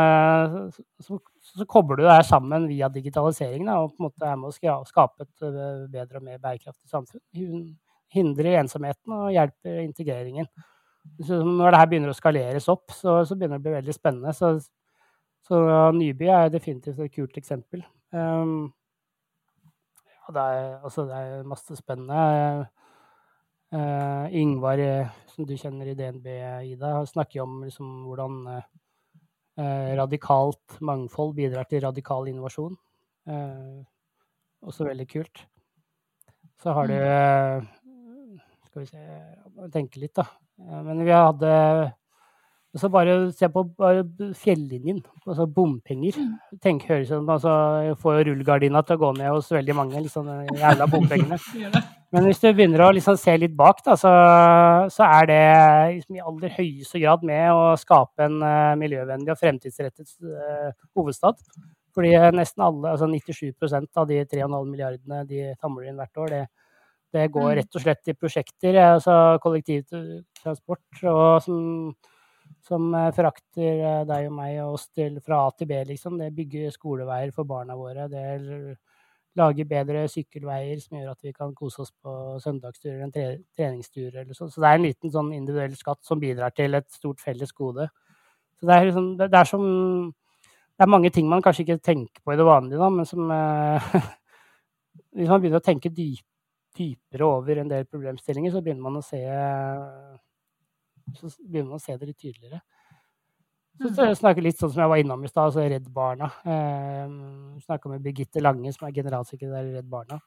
så, 1.01 1.17
så 1.41 1.65
kobler 1.65 1.97
du 1.97 2.05
det 2.05 2.19
sammen 2.29 2.67
via 2.69 2.91
digitalisering 2.93 3.65
da, 3.65 3.79
og 3.81 3.95
på 3.95 4.03
en 4.03 4.07
måte 4.11 4.27
er 4.29 4.37
med 4.37 4.51
å 4.51 4.83
skape 4.85 5.25
et 5.25 5.47
bedre 5.89 6.21
og 6.21 6.27
mer 6.27 6.43
bærekraftig 6.43 6.91
samfunn. 6.91 7.23
Hindrer 8.13 8.59
ensomheten 8.61 9.15
og 9.17 9.33
hjelper 9.33 9.79
integreringen. 9.87 10.51
Så 11.25 11.41
når 11.45 11.73
det 11.73 11.81
her 11.81 11.89
begynner 11.89 12.13
å 12.13 12.19
skaleres 12.19 12.69
opp, 12.69 12.93
så, 12.93 13.23
så 13.25 13.37
begynner 13.41 13.57
det 13.57 13.63
å 13.63 13.67
bli 13.71 13.77
veldig 13.79 13.97
spennende. 13.97 14.37
Så, 14.37 14.53
så 15.49 15.65
Nyby 15.97 16.29
er 16.29 16.53
definitivt 16.53 17.01
et 17.01 17.17
kult 17.17 17.41
eksempel. 17.41 17.85
Um, 18.13 18.69
det 20.33 20.41
er, 20.41 20.67
altså, 20.85 21.05
det 21.09 21.19
er 21.19 21.49
masse 21.49 21.77
spennende. 21.77 22.69
Uh, 23.75 24.31
Ingvar, 24.37 24.81
som 25.33 25.47
du 25.49 25.57
kjenner 25.59 25.91
i 25.91 25.97
DNB, 25.99 26.29
Ida, 26.71 26.93
snakker 27.11 27.43
om 27.43 27.65
liksom, 27.67 27.91
hvordan 28.07 28.39
uh, 28.49 28.63
radikalt 29.99 30.79
mangfold 30.81 31.35
bidrar 31.37 31.69
til 31.71 31.85
radikal 31.85 32.31
innovasjon. 32.31 32.79
også 34.65 34.85
veldig 34.85 35.07
kult. 35.09 35.45
Så 36.61 36.73
har 36.73 36.87
du 36.89 36.95
mm. 36.95 38.41
Skal 38.67 38.81
vi 38.83 38.87
se 38.87 39.69
Tenke 39.73 40.01
litt, 40.01 40.17
da. 40.17 40.25
Men 40.59 41.05
vi 41.05 41.13
hadde 41.13 41.51
så 42.81 42.89
bare 42.91 43.13
se 43.31 43.47
på 43.55 43.63
fjellinjen, 44.35 44.99
altså 45.23 45.45
bompenger. 45.47 46.17
Mm. 46.19 46.59
Tenk, 46.63 46.87
høres 46.89 47.11
som 47.13 47.29
altså, 47.31 47.53
Får 48.03 48.25
rullegardina 48.27 48.83
til 48.83 48.97
å 48.97 49.03
gå 49.05 49.11
ned 49.19 49.31
hos 49.31 49.53
veldig 49.55 49.77
mange, 49.79 50.01
liksom, 50.03 50.31
jævla 50.59 50.89
bompengene. 50.91 51.39
Men 52.15 52.27
hvis 52.27 52.43
du 52.43 52.49
begynner 52.51 52.83
å 52.85 52.93
liksom 52.95 53.17
se 53.19 53.33
litt 53.39 53.55
bak, 53.59 53.79
da, 53.87 53.95
så, 53.99 54.11
så 54.91 55.07
er 55.07 55.29
det 55.31 55.39
liksom, 55.97 56.19
i 56.19 56.25
aller 56.31 56.57
høyeste 56.57 57.03
grad 57.03 57.23
med 57.27 57.47
å 57.55 57.63
skape 57.79 58.27
en 58.27 58.37
uh, 58.43 58.75
miljøvennlig 58.79 59.35
og 59.35 59.41
fremtidsrettet 59.41 60.11
uh, 60.23 60.71
hovedstad. 60.99 61.39
Fordi 61.95 62.11
nesten 62.35 62.65
alle, 62.67 62.95
altså 62.95 63.07
97% 63.11 64.03
av 64.03 64.11
de 64.11 64.19
3,5 64.31 64.55
milliardene 64.67 65.23
de 65.31 65.53
tamler 65.63 65.91
inn 65.91 65.99
hvert 66.03 66.23
år, 66.25 66.35
det, 66.35 66.43
det 67.15 67.29
går 67.35 67.49
mm. 67.53 67.55
rett 67.61 67.79
og 67.79 67.87
slett 67.87 68.11
i 68.11 68.17
prosjekter, 68.19 68.81
altså 68.97 69.19
kollektivtransport 69.43 71.05
og 71.11 71.29
som 71.47 71.63
som 72.65 72.89
eh, 72.97 73.11
frakter 73.17 73.83
eh, 73.83 74.03
deg 74.09 74.31
og 74.31 74.37
meg 74.39 74.59
og 74.65 74.79
oss 74.79 74.89
til, 74.95 75.21
fra 75.25 75.45
A 75.45 75.53
til 75.57 75.69
B, 75.71 75.83
liksom. 75.91 76.19
Det 76.21 76.33
bygger 76.37 76.73
skoleveier 76.75 77.33
for 77.35 77.49
barna 77.49 77.77
våre. 77.77 78.09
Det 78.13 78.25
lager 79.39 79.69
bedre 79.69 80.05
sykkelveier 80.11 80.79
som 80.81 80.99
gjør 80.99 81.13
at 81.13 81.27
vi 81.27 81.33
kan 81.35 81.55
kose 81.59 81.83
oss 81.85 81.93
på 82.03 82.39
søndagsturer 82.43 83.01
eller 83.01 83.15
tre, 83.15 83.29
treningsturer 83.57 84.23
eller 84.23 84.37
sånn. 84.37 84.53
Så 84.53 84.63
det 84.63 84.71
er 84.71 84.79
en 84.79 84.87
liten 84.87 85.15
sånn 85.15 85.33
individuell 85.35 85.75
skatt 85.79 86.03
som 86.07 86.21
bidrar 86.23 86.55
til 86.55 86.79
et 86.79 86.87
stort 86.95 87.23
felles 87.23 87.53
gode. 87.57 87.89
Så 88.61 88.69
det 88.69 88.77
er, 88.77 88.87
liksom, 88.91 89.09
det, 89.19 89.31
er 89.35 89.49
som 89.51 89.65
Det 90.75 90.87
er 90.87 90.91
mange 90.91 91.11
ting 91.11 91.27
man 91.31 91.43
kanskje 91.43 91.65
ikke 91.65 91.83
tenker 91.83 92.23
på 92.23 92.35
i 92.35 92.39
det 92.39 92.47
vanlige, 92.47 92.79
da, 92.79 92.91
men 92.91 93.09
som 93.09 93.31
eh, 93.31 93.89
Hvis 95.15 95.31
man 95.31 95.43
begynner 95.43 95.59
å 95.59 95.67
tenke 95.67 95.91
dyp, 95.95 96.25
dypere 96.75 97.27
over 97.27 97.59
en 97.59 97.71
del 97.71 97.85
problemstillinger, 97.87 98.51
så 98.51 98.63
begynner 98.63 98.83
man 98.83 98.99
å 98.99 99.03
se 99.07 99.21
så 101.19 101.31
begynner 101.43 101.75
man 101.75 101.81
å 101.81 101.85
se 101.85 101.97
det 101.99 102.09
litt 102.11 102.21
tydeligere. 102.21 102.63
Så, 103.75 103.91
så 103.91 104.07
jeg 104.07 104.19
snakker 104.21 104.45
litt 104.45 104.59
sånn 104.61 104.71
som 104.71 104.85
jeg 104.85 104.91
var 104.93 105.01
innom 105.03 105.25
i 105.27 105.29
stad, 105.31 105.49
altså 105.49 105.65
Redd 105.67 105.89
Barna. 105.95 106.29
Eh, 106.47 107.15
Snakka 107.65 107.91
med 107.91 108.05
Birgitte 108.05 108.43
Lange, 108.43 108.71
som 108.75 108.87
er 108.87 108.95
generalsekretær 108.95 109.67
i 109.67 109.75
Redd 109.75 109.89
Barna. 109.91 110.21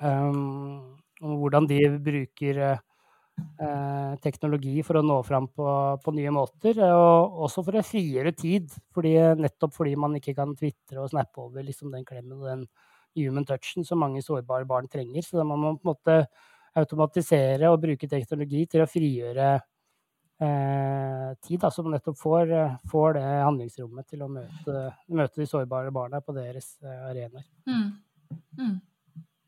Um, 0.00 0.96
om 1.24 1.36
hvordan 1.40 1.68
de 1.68 1.78
bruker 2.04 2.62
eh, 2.64 4.16
teknologi 4.24 4.80
for 4.84 5.00
å 5.00 5.04
nå 5.04 5.20
fram 5.24 5.50
på, 5.52 5.68
på, 6.00 6.16
nye 6.16 6.32
måter. 6.32 6.80
Og 6.96 7.44
også 7.46 7.64
for 7.66 7.76
å 7.76 7.84
frigjøre 7.84 8.32
tid, 8.36 8.72
fordi, 8.96 9.14
nettopp 9.40 9.76
fordi 9.76 9.94
man 10.00 10.16
ikke 10.16 10.36
kan 10.36 10.56
tvitre 10.56 11.04
og 11.04 11.12
snappe 11.12 11.44
over 11.44 11.64
liksom, 11.64 11.92
den 11.92 12.08
klemmen 12.08 12.40
og 12.40 12.50
den 12.50 12.66
human 13.16 13.48
touchen 13.48 13.84
som 13.84 14.00
mange 14.00 14.24
sårbare 14.24 14.68
barn 14.68 14.88
trenger. 14.92 15.24
Så 15.24 15.40
da 15.40 15.44
må 15.48 15.60
man 15.60 15.76
på 15.80 15.88
en 15.88 15.94
måte 15.94 16.18
automatisere 16.76 17.70
og 17.72 17.80
bruke 17.84 18.08
teknologi 18.08 18.66
til 18.68 18.84
å 18.84 18.90
frigjøre 18.90 19.56
tid, 20.36 21.60
da, 21.62 21.70
som 21.72 21.88
nettopp 21.90 22.18
får, 22.18 22.50
eh, 22.52 22.74
får, 22.90 23.14
det 23.16 23.24
handlingsrommet 23.24 24.08
til 24.10 24.24
å 24.26 24.28
møte, 24.28 24.82
møte 25.08 25.40
de 25.40 25.46
sårbare 25.48 25.92
barna 25.94 26.20
på 26.20 26.34
deres 26.36 26.74
eh, 26.84 27.06
arenaer. 27.08 27.46
Mm. 27.68 27.86
Mm. 28.58 28.74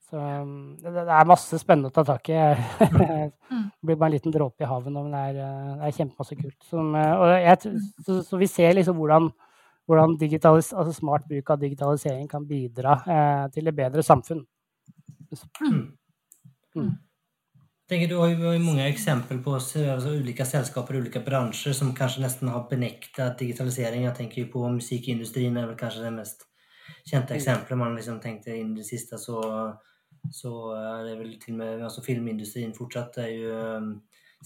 Så 0.09 0.16
mm, 0.16 0.79
det, 0.81 0.92
det, 0.96 1.05
er 1.12 1.29
masse 1.29 1.59
spennende 1.61 1.90
å 1.90 1.94
ta 1.94 2.07
tak 2.09 2.31
i. 2.33 2.38
Mm. 2.38 3.66
det 3.81 3.90
blir 3.90 3.98
bare 3.98 4.09
en 4.09 4.16
liten 4.16 4.35
dråpe 4.35 4.64
i 4.64 4.70
havet 4.70 4.94
nå, 4.94 5.05
men 5.05 5.12
det 5.12 5.24
er, 5.35 5.42
eh, 5.44 5.74
det 5.74 5.90
er 5.90 5.98
kjempemasse 5.98 6.38
kult. 6.40 6.59
Som, 6.70 6.96
jeg, 6.96 7.74
så, 8.07 8.20
så, 8.24 8.40
vi 8.40 8.48
ser 8.51 8.79
liksom 8.79 8.96
hvordan, 9.01 9.29
hvordan 9.88 10.16
altså 10.22 10.96
smart 10.96 11.29
bruk 11.29 11.53
av 11.53 11.61
digitalisering 11.61 12.29
kan 12.31 12.48
bidra 12.48 12.96
eh, 13.05 13.44
til 13.53 13.68
et 13.68 13.77
bedre 13.77 14.05
samfunn. 14.07 14.46
Mm. 16.79 16.88
Mm 17.88 17.92
tänker, 17.92 18.09
du 18.09 18.16
har 18.18 18.29
jo 18.55 18.59
mange 18.61 18.87
eksempel 18.88 19.38
på 19.42 19.55
altså, 19.55 20.11
ulike 20.12 20.44
selskaper 20.44 20.94
og 20.94 21.07
ulike 21.07 21.22
branscher 21.24 21.72
som 21.72 21.94
kanskje 21.96 22.22
nesten 22.22 22.48
har 22.53 22.66
benektet 22.70 23.38
digitalisering. 23.38 24.05
Jeg 24.05 24.14
tenker 24.14 24.42
jo 24.42 24.51
på 24.53 24.68
musikkindustrien 24.68 25.57
er 25.57 25.66
vel 25.66 25.77
kanskje 25.77 26.05
det 26.05 26.12
mest 26.12 26.44
kjente 27.09 27.35
eksempelet 27.35 27.37
exemplet. 27.37 27.79
Man 27.79 27.96
liksom 27.96 28.20
inn 28.24 28.74
i 28.74 28.81
det 28.81 28.87
siste. 28.87 29.18
så, 29.18 29.40
så 30.31 30.53
det 31.07 31.18
vel 31.18 31.38
til 31.40 31.55
og 31.55 31.59
med 31.59 31.83
altså, 31.83 32.03
Filmindustrien 32.03 32.74
fortsatt 32.74 33.18
er 33.18 33.29
jo 33.29 33.57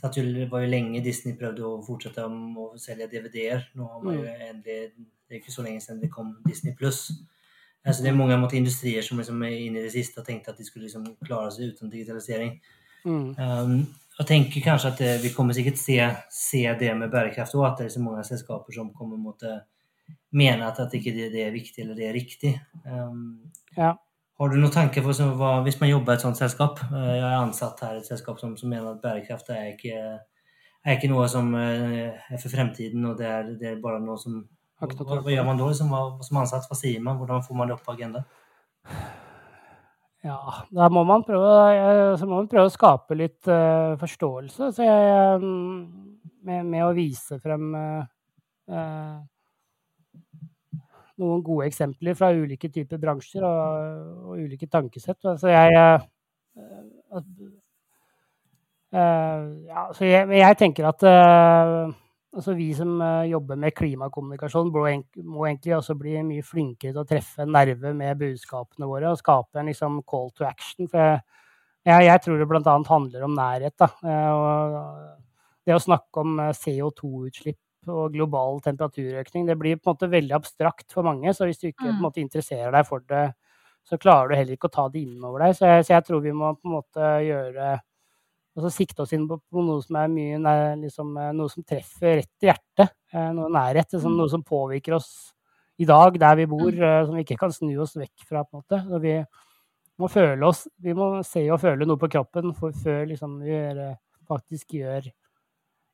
satt 0.01 0.17
jo, 0.17 0.25
det 0.25 0.51
var 0.51 0.63
jo 0.63 0.71
lenge 0.71 1.03
Disney 1.05 1.35
prøvde 1.37 1.67
å 1.67 1.83
fortsette 1.85 2.25
å 2.25 2.69
selge 2.81 3.11
DVD-er. 3.13 3.69
Nå 3.75 3.89
har 3.91 4.05
man 4.05 4.21
jo 4.21 4.25
endelig 4.25 4.93
det 5.33 5.39
er 5.39 5.41
ikke 5.41 5.53
så 5.55 5.63
lenge 5.65 5.81
siden 5.81 6.01
det 6.03 6.11
kom 6.13 6.35
Disney+. 6.45 6.75
pluss. 6.77 7.11
Altså, 7.85 8.03
det 8.03 8.11
er 8.11 8.17
mange 8.17 8.37
måte, 8.37 8.57
industrier 8.57 9.03
som 9.03 9.19
liksom 9.19 9.43
er 9.43 9.55
inne 9.57 9.81
i 9.81 9.85
det 9.87 9.93
siste 9.95 10.21
og 10.21 10.27
tenkte 10.27 10.53
at 10.53 10.59
de 10.61 10.67
skulle 10.67 10.85
liksom 10.85 11.07
klara 11.25 11.51
seg 11.51 11.73
uten 11.73 11.91
digitalisering. 11.91 12.59
Mm. 13.05 13.35
Um, 13.39 13.87
jag 14.19 14.27
tenker 14.27 14.61
kanskje 14.61 14.89
at 14.89 15.01
eh, 15.01 15.21
vi 15.23 15.33
kommer 15.35 15.55
sikkert 15.57 15.79
se, 15.79 15.99
se 16.31 16.63
det 16.79 16.95
med 16.95 17.11
bærekraft 17.11 17.55
og 17.55 17.67
at 17.67 17.79
det 17.79 17.89
er 17.89 17.95
så 17.97 18.03
mange 18.03 18.25
selskaper 18.25 18.75
som 18.75 18.93
kommer 18.95 19.17
mot 19.17 19.43
uh, 19.43 19.59
mena 20.33 20.69
at, 20.69 20.81
at 20.85 20.95
ikke 20.95 21.15
det, 21.17 21.31
det 21.33 21.47
er 21.47 21.55
viktig 21.55 21.83
eller 21.83 21.99
det 21.99 22.09
er 22.09 22.17
riktig. 22.17 22.53
Um, 22.87 23.53
ja. 23.77 23.95
Har 24.39 24.51
du 24.51 24.59
noen 24.59 24.75
tanker 24.75 25.05
for 25.07 25.35
hva, 25.39 25.55
hvis 25.67 25.81
man 25.81 25.91
jobber 25.91 26.15
i 26.15 26.21
et 26.21 26.27
sånt 26.27 26.39
selskap? 26.39 26.83
Uh, 26.91 26.99
er 26.99 27.25
är 27.25 27.39
ansatt 27.41 27.81
her 27.81 27.97
i 27.97 28.03
et 28.03 28.11
selskap 28.11 28.41
som, 28.41 28.57
som 28.57 28.71
mener 28.71 28.93
at 28.93 29.03
bærekraft 29.03 29.51
er 29.51 29.73
ikke, 29.73 29.97
er 30.85 30.97
ikke, 30.97 31.11
noe 31.11 31.29
som 31.29 31.55
uh, 31.55 32.37
for 32.37 32.49
fremtiden, 32.53 33.05
og 33.05 33.13
och 33.13 33.19
det 33.19 33.27
er, 33.27 33.43
det 33.61 33.69
er 33.69 33.83
bare 33.83 34.01
noe 34.01 34.19
som... 34.19 34.45
hva, 34.79 35.21
hva, 35.23 35.31
gjør 35.31 35.45
man 35.47 35.59
da 35.59 35.69
liksom, 35.69 35.93
som 36.23 36.37
ansatt? 36.37 36.69
Hva 36.69 36.77
sier 36.77 37.01
man? 37.01 37.17
Hvordan 37.17 37.43
får 37.43 37.55
man 37.55 37.69
det 37.69 37.79
opp 37.79 37.85
på 37.87 37.93
agendan? 37.93 38.25
Ja, 40.23 40.39
da 40.71 40.87
må 40.93 41.03
man 41.03 41.25
prøve, 41.27 41.49
må 42.29 42.37
man 42.37 42.49
prøve 42.51 42.69
å 42.69 42.73
skape 42.73 43.17
litt 43.19 43.49
uh, 43.51 43.99
forståelse 43.99 44.69
jeg, 44.79 45.41
um, 45.43 45.89
med, 46.47 46.63
med, 46.69 46.83
å 46.87 46.93
vise 46.95 47.41
frem 47.43 47.73
uh, 47.75 48.05
uh, 48.71 49.19
noen 51.19 51.43
gode 51.43 51.67
eksempler 51.67 52.15
fra 52.19 52.31
ulike 52.39 52.71
typer 52.71 53.03
bransjer 53.03 53.43
og, 53.47 54.31
og 54.31 54.45
ulike 54.45 54.71
tankesett. 54.71 55.19
Altså 55.27 55.51
jeg, 55.51 55.75
ja, 58.93 59.83
jeg, 60.07 60.31
jeg 60.39 60.59
tenker 60.63 60.89
at 60.93 61.03
altså 62.33 62.55
vi 62.57 62.69
som 62.77 62.95
uh, 63.03 63.25
jobber 63.29 63.59
med 63.61 63.75
klimakommunikasjon, 63.77 64.71
må, 64.73 64.87
må 65.29 65.47
egentlig 65.49 65.77
også 65.77 65.97
bli 65.99 66.17
mye 66.27 66.45
flinkere 66.47 66.95
til 66.95 67.03
å 67.03 67.09
treffe 67.09 67.47
nerve 67.49 67.93
med 67.97 68.21
budskapene 68.21 68.89
våre 68.89 69.13
og 69.13 69.21
skape 69.21 69.61
en 69.61 69.69
liksom, 69.71 70.01
call 70.09 70.33
to 70.37 70.47
action. 70.49 70.89
For 70.89 71.03
jeg, 71.03 71.21
jeg, 71.89 72.07
jeg 72.09 72.25
tror 72.25 72.41
det 72.41 72.49
bl.a. 72.51 72.79
handler 72.89 73.27
om 73.27 73.37
nærhet. 73.37 73.77
Da. 73.83 73.91
Og 74.33 75.69
det 75.69 75.77
å 75.77 75.85
snakke 75.85 76.25
om 76.25 76.41
uh, 76.41 76.51
CO2-utslipp 76.57 77.61
og 77.93 78.13
global 78.15 78.61
temperaturøkning, 78.63 79.47
det 79.49 79.59
blir 79.59 79.79
på 79.79 79.91
en 79.91 79.97
måte 79.97 80.11
veldig 80.11 80.37
abstrakt 80.37 80.93
for 80.95 81.07
mange. 81.07 81.33
Så 81.35 81.49
hvis 81.49 81.61
du 81.61 81.69
ikke 81.73 81.91
mm. 81.91 82.03
måte 82.03 82.23
interesserer 82.23 82.73
deg 82.75 82.87
for 82.89 83.05
det, 83.11 83.33
så 83.83 83.99
klarer 83.99 84.31
du 84.31 84.37
heller 84.39 84.55
ikke 84.55 84.71
å 84.71 84.77
ta 84.77 84.85
det 84.91 85.03
innover 85.03 85.43
deg. 85.47 85.57
Så 85.59 85.69
jeg, 85.69 85.87
så 85.87 85.97
jeg 85.97 86.07
tror 86.07 86.23
vi 86.23 86.35
må 86.37 86.53
på 86.55 86.71
en 86.71 86.77
måte 86.77 87.09
gjøre 87.27 87.73
og 88.53 88.67
så 88.67 88.71
sikte 88.73 89.05
oss 89.05 89.13
inn 89.17 89.25
på, 89.29 89.39
på 89.49 89.63
noe 89.65 89.81
som 89.81 89.97
er 89.97 90.11
mye 90.13 90.41
nær, 90.41 90.75
liksom, 90.83 91.15
eh, 91.17 91.31
noe 91.37 91.49
som 91.53 91.65
treffer 91.65 92.19
rett 92.21 92.45
i 92.45 92.51
hjertet. 92.51 92.93
Eh, 93.15 93.31
noe 93.33 93.49
nærhet. 93.53 93.95
Liksom, 93.95 94.13
noe 94.19 94.29
som 94.29 94.45
påvirker 94.45 94.99
oss 94.99 95.09
i 95.81 95.87
dag, 95.89 96.19
der 96.21 96.37
vi 96.37 96.47
bor, 96.51 96.69
mm. 96.69 96.83
eh, 96.85 96.99
som 97.07 97.17
vi 97.17 97.25
ikke 97.25 97.39
kan 97.41 97.55
snu 97.55 97.73
oss 97.81 97.97
vekk 97.97 98.27
fra. 98.29 98.45
på 98.45 98.59
en 98.59 98.61
måte. 98.61 98.81
Så 98.91 99.01
vi 99.01 99.15
må 100.01 100.09
føle 100.13 100.49
oss 100.49 100.67
Vi 100.83 100.95
må 100.97 101.09
se 101.25 101.45
og 101.53 101.61
føle 101.63 101.87
noe 101.89 102.01
på 102.01 102.11
kroppen 102.13 102.53
for, 102.59 102.77
før 102.77 103.07
liksom, 103.09 103.39
vi 103.41 103.55
gjør, 103.55 103.81
faktisk 104.29 104.77
gjør, 104.77 105.09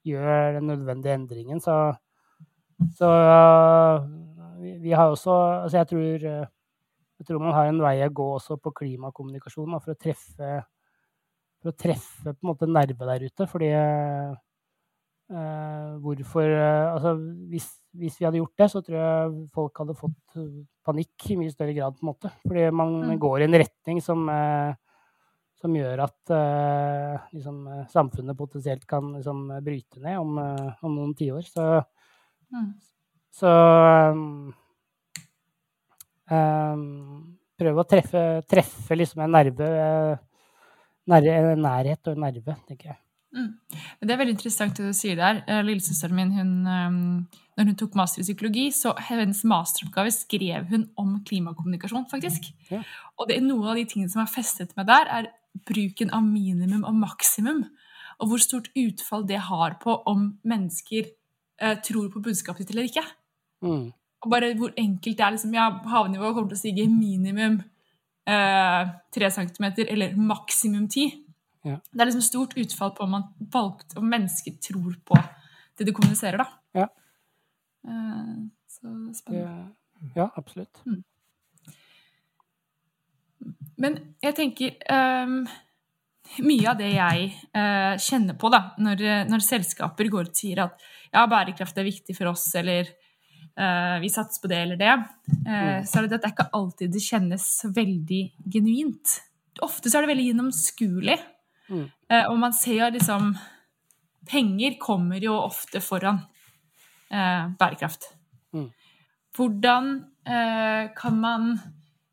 gjør, 0.09 0.59
den 0.59 0.67
nødvendige 0.73 1.15
endringen. 1.15 1.63
Så, 1.63 1.77
så 2.99 3.13
vi, 4.59 4.75
vi, 4.83 4.97
har 4.99 5.13
også 5.13 5.37
Altså, 5.61 5.79
jeg 5.79 5.91
tror, 5.93 6.27
jeg 6.27 7.29
tror 7.29 7.39
man 7.45 7.55
har 7.55 7.71
en 7.71 7.81
vei 7.87 7.95
å 8.03 8.11
gå 8.11 8.29
også 8.41 8.59
på 8.59 8.75
klimakommunikasjon 8.83 9.79
for 9.79 9.95
å 9.95 9.99
treffe 9.99 10.59
for 11.59 11.73
å 11.73 11.79
treffe 11.79 12.33
på 12.33 12.45
en 12.45 12.51
måte 12.53 12.69
nerve 12.71 13.09
der 13.11 13.27
ute. 13.29 13.47
Fordi 13.51 13.71
eh, 13.75 14.35
hvorfor 16.03 16.49
uh, 16.49 16.95
Altså, 16.95 17.15
hvis, 17.51 17.69
hvis, 17.99 18.19
vi 18.21 18.27
hadde 18.29 18.41
gjort 18.41 18.63
det, 18.63 18.69
så 18.73 18.83
tror 18.85 18.99
jeg 18.99 19.39
folk 19.55 19.83
hadde 19.83 19.97
fått 19.99 20.39
panikk 20.87 21.31
i 21.33 21.39
mye 21.41 21.53
større 21.53 21.75
grad, 21.77 21.97
på 21.97 22.07
en 22.07 22.13
måte. 22.13 22.33
Fordi 22.47 22.69
man 22.73 22.95
mm. 23.11 23.17
går 23.21 23.43
i 23.43 23.49
en 23.49 23.59
retning 23.65 24.03
som, 24.05 24.23
eh, 24.33 24.71
som 25.59 25.75
gjør 25.75 26.05
at 26.07 26.35
liksom, 27.35 27.57
samfunnet 27.93 28.39
potensielt 28.39 28.87
kan 28.89 29.13
liksom, 29.19 29.49
bryte 29.67 30.01
ned 30.05 30.23
om, 30.23 30.39
om 30.39 30.95
noen 30.95 31.17
tiår. 31.19 31.43
Så, 31.51 31.67
mm. 32.55 32.71
så 33.41 33.53
um, 34.15 34.55
um, 36.31 36.87
prøve 37.59 37.83
å 37.83 37.89
treffe, 37.91 38.25
treffe 38.49 38.97
liksom 38.97 39.25
en 39.25 39.35
nerve 39.35 39.69
nærhet 41.09 42.11
og 42.11 42.19
nerve, 42.21 42.57
tenker 42.69 42.93
jeg. 42.93 42.99
Mm. 43.37 43.51
Det 44.01 44.13
er 44.13 44.21
veldig 44.21 44.35
interessant 44.37 44.79
det 44.79 44.89
du 44.89 44.97
sier 44.97 45.19
der. 45.19 45.43
Eh, 45.47 45.61
lillesøsteren 45.67 46.17
min, 46.17 46.31
hun, 46.33 46.53
eh, 46.67 47.43
når 47.59 47.71
hun 47.71 47.77
tok 47.77 47.97
master 47.99 48.23
i 48.23 48.27
psykologi, 48.27 48.69
så 48.73 48.95
hennes 49.09 49.43
masteroppgave 49.45 50.13
skrev 50.15 50.69
hun 50.71 50.89
om 50.97 51.19
klimakommunikasjon, 51.29 52.09
faktisk. 52.11 52.51
Ja. 52.71 52.83
Og 53.19 53.29
det 53.29 53.37
er 53.37 53.45
noe 53.45 53.69
av 53.69 53.77
de 53.77 53.85
tingene 53.85 54.13
som 54.13 54.23
er 54.25 54.33
festet 54.33 54.75
meg 54.77 54.89
der, 54.89 55.13
er 55.13 55.31
bruken 55.69 56.13
av 56.15 56.25
minimum 56.25 56.85
og 56.89 56.97
maksimum. 56.97 57.65
Og 58.19 58.33
hvor 58.33 58.43
stort 58.43 58.73
utfall 58.77 59.27
det 59.29 59.39
har 59.47 59.79
på 59.83 59.95
om 60.11 60.33
mennesker 60.49 61.07
eh, 61.61 61.77
tror 61.85 62.11
på 62.13 62.23
budskapet 62.25 62.67
ditt 62.67 62.75
eller 62.75 62.89
ikke. 62.89 63.05
Mm. 63.63 63.89
Og 64.25 64.31
bare 64.33 64.55
hvor 64.59 64.73
enkelt 64.77 65.19
det 65.19 65.25
er. 65.25 65.35
liksom, 65.37 65.55
ja, 65.55 65.69
Havnivået 65.93 66.35
kommer 66.35 66.51
til 66.51 66.59
å 66.59 66.65
stige 66.65 66.89
minimum 66.91 67.61
tre 68.29 69.25
eh, 69.25 69.33
centimeter, 69.33 69.89
eller 69.93 70.17
maksimum 70.17 70.89
ti. 70.89 71.09
Ja. 71.65 71.79
Det 71.91 72.01
er 72.01 72.11
liksom 72.11 72.25
stort 72.25 72.57
utfall 72.61 72.93
på 72.97 73.05
om, 73.05 73.15
man 73.17 73.29
valgte, 73.53 73.99
om 73.99 74.09
mennesker 74.09 74.59
tror 74.63 74.97
på 75.05 75.19
det 75.79 75.87
de 75.87 75.95
kommuniserer, 75.95 76.41
da. 76.41 76.47
Ja. 76.75 76.89
Uh, 77.87 78.49
så 78.69 78.91
spennende. 79.15 79.69
Ja, 80.17 80.29
absolutt. 80.35 80.83
Mm. 80.87 81.03
Men 83.79 83.99
jeg 84.23 84.35
tenker 84.35 84.75
um, 84.91 85.45
Mye 86.43 86.67
av 86.69 86.81
det 86.81 86.89
jeg 86.91 87.29
uh, 87.55 87.95
kjenner 88.03 88.35
på 88.37 88.51
da, 88.53 88.59
når, 88.83 89.05
når, 89.31 89.45
selskaper 89.47 90.11
går 90.13 90.27
ut 90.27 90.35
og 90.35 90.41
sier 90.41 90.61
at 90.67 90.83
ja, 91.15 91.23
bærekraft 91.31 91.79
er 91.79 91.87
viktig 91.87 92.17
for 92.19 92.35
oss, 92.35 92.51
eller 92.59 92.91
vi 94.03 94.09
satser 94.13 94.43
på 94.43 94.49
det 94.53 94.59
eller 94.63 94.79
det, 94.79 94.93
mm. 95.33 95.87
så 95.89 95.99
er 95.99 96.05
det, 96.07 96.13
at 96.13 96.23
det 96.23 96.29
er 96.29 96.35
ikke 96.35 96.45
alltid 96.55 96.93
det 96.95 97.03
kjennes 97.03 97.47
veldig 97.75 98.21
genuint. 98.55 99.17
Ofte 99.67 99.91
så 99.91 99.99
er 99.99 100.07
det 100.07 100.13
veldig 100.13 100.27
gjennomskuelig. 100.29 101.17
Mm. 101.69 101.87
Eh, 102.09 102.27
og 102.31 102.37
man 102.41 102.55
ser 102.57 102.81
jo 102.81 102.91
liksom 102.97 103.33
Penger 104.29 104.77
kommer 104.81 105.23
jo 105.25 105.35
ofte 105.41 105.81
foran 105.81 106.21
eh, 107.13 107.49
bærekraft. 107.59 108.11
Mm. 108.53 108.69
Hvordan 109.37 109.91
eh, 110.29 110.91
kan 110.97 111.21
man 111.21 111.51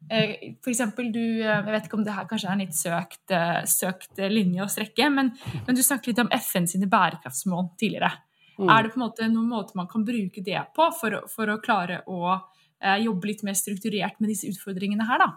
eh, 0.08 0.56
for 0.64 0.72
eksempel 0.72 1.12
du 1.12 1.20
eh, 1.20 1.50
Jeg 1.50 1.74
vet 1.74 1.88
ikke 1.88 2.00
om 2.00 2.06
det 2.08 2.16
her 2.16 2.28
kanskje 2.30 2.50
er 2.50 2.56
en 2.56 2.64
litt 2.64 2.78
søkt, 2.78 3.24
eh, 3.36 3.64
søkt 3.68 4.24
linje 4.32 4.64
å 4.64 4.72
strekke, 4.72 5.10
men, 5.12 5.34
men, 5.66 5.76
du 5.76 5.84
snakket 5.84 6.14
litt 6.14 6.24
om 6.24 6.32
FN 6.39 6.70
sine 6.72 6.88
bærekraftsmål 6.91 7.74
tidligere. 7.80 8.14
Mm. 8.58 8.70
Er 8.72 8.84
det 8.84 8.93
på 8.93 8.99
en 8.99 9.06
måte 9.06 9.30
noen 9.32 9.49
måte 9.51 9.76
man 9.76 9.89
kan 9.91 10.06
bruke 10.08 10.43
det 10.43 10.62
på 10.76 10.89
for, 10.99 11.26
for 11.32 11.51
å 11.51 11.62
klare 11.64 12.03
å 12.08 12.38
jobbe 13.01 13.28
litt 13.32 13.41
mer 13.47 13.56
strukturert 13.58 14.20
med 14.22 14.30
disse 14.30 14.49
utfordringene 14.51 15.08
her, 15.08 15.24
da? 15.24 15.30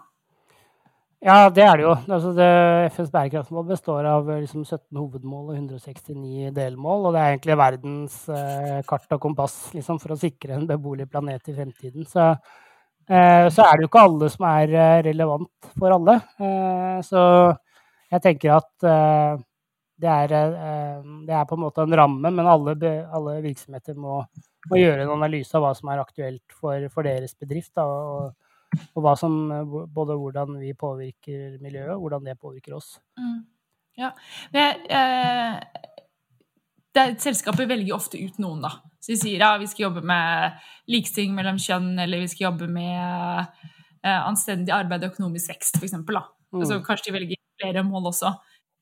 Ja, 1.19 1.49
det 1.51 1.63
er 1.65 1.75
det 1.75 1.83
jo. 1.83 1.93
Altså 2.15 2.29
det, 2.31 2.45
FNs 2.93 3.09
bærekraftsmål 3.11 3.65
består 3.67 4.05
av 4.07 4.29
liksom 4.31 4.61
17 4.63 4.95
hovedmål 4.95 5.49
og 5.49 5.57
169 5.57 6.53
delmål. 6.55 7.09
Og 7.09 7.15
det 7.15 7.23
er 7.23 7.33
egentlig 7.33 7.57
verdens 7.59 8.15
eh, 8.31 8.77
kart 8.87 9.17
og 9.17 9.19
kompass 9.25 9.57
liksom, 9.75 9.99
for 9.99 10.15
å 10.15 10.19
sikre 10.19 10.55
en 10.55 10.63
beboelig 10.69 11.09
planet 11.11 11.51
i 11.51 11.57
fremtiden. 11.57 12.07
Så, 12.07 12.29
eh, 13.11 13.49
så, 13.51 13.65
er 13.65 13.73
det 13.75 13.83
jo 13.83 13.89
ikke 13.91 14.05
alle 14.07 14.31
som 14.31 14.47
er 14.47 14.77
eh, 14.85 15.01
relevant 15.09 15.73
for 15.75 15.97
alle. 15.97 16.15
Eh, 16.39 17.03
så 17.03 17.25
jeg 18.15 18.23
tenker 18.23 18.55
at 18.55 18.87
eh, 18.87 19.43
det 19.99 20.09
er, 20.09 20.33
eh, 20.35 21.07
det, 21.27 21.33
er, 21.33 21.45
på 21.47 21.57
en 21.57 21.63
måte 21.65 21.83
en 21.83 21.95
ramme, 21.99 22.31
men 22.31 22.47
alle, 22.47 22.75
alle 23.15 23.39
virksomheter 23.43 23.97
må, 23.99 24.21
må, 24.69 24.79
gjøre 24.79 25.03
en 25.03 25.15
analyse 25.17 25.55
av 25.57 25.65
hva 25.65 25.73
som 25.75 25.91
er 25.91 26.03
aktuelt 26.03 26.55
for, 26.55 26.87
for 26.93 27.07
deres 27.07 27.35
bedrift. 27.39 27.73
Da, 27.75 27.83
og, 27.85 28.79
og 28.95 29.09
som, 29.19 29.37
både 29.91 30.17
hvordan 30.19 30.59
vi 30.61 30.73
påvirker 30.77 31.57
miljøet, 31.63 31.95
og 31.97 32.05
hvordan 32.05 32.29
det 32.29 32.39
påvirker 32.39 32.77
oss. 32.79 32.95
Mm. 33.19 33.41
Ja. 33.99 34.13
Men, 34.55 34.85
eh, 34.87 35.89
det, 36.95 37.05
selskapet 37.21 37.67
velger 37.69 37.97
ofte 37.97 38.21
ut 38.21 38.39
noen, 38.41 38.63
da. 38.63 38.77
Så 38.99 39.13
de 39.13 39.19
sier 39.19 39.43
ja, 39.43 39.51
vi 39.59 39.67
skal 39.69 39.89
jobbe 39.89 40.03
med 40.07 40.59
likestilling 40.91 41.35
mellom 41.35 41.59
kjønn, 41.61 41.91
eller 41.99 42.23
vi 42.23 42.31
skal 42.31 42.49
jobbe 42.49 42.69
med 42.71 43.59
eh, 44.05 44.21
anstendig 44.21 44.73
arbeid 44.75 45.03
og 45.03 45.13
økonomisk 45.13 45.51
vekst, 45.53 45.79
f.eks. 45.79 45.97
Mm. 45.99 46.61
Altså, 46.61 46.79
kanskje 46.85 47.09
de 47.09 47.17
velger 47.19 47.43
flere 47.59 47.83
mål 47.87 48.13
også. 48.13 48.33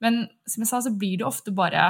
Men 0.03 0.27
som 0.47 0.63
jeg 0.63 0.71
sa, 0.71 0.81
så 0.85 0.93
blir 0.93 1.19
det 1.21 1.27
ofte 1.27 1.53
bare 1.55 1.89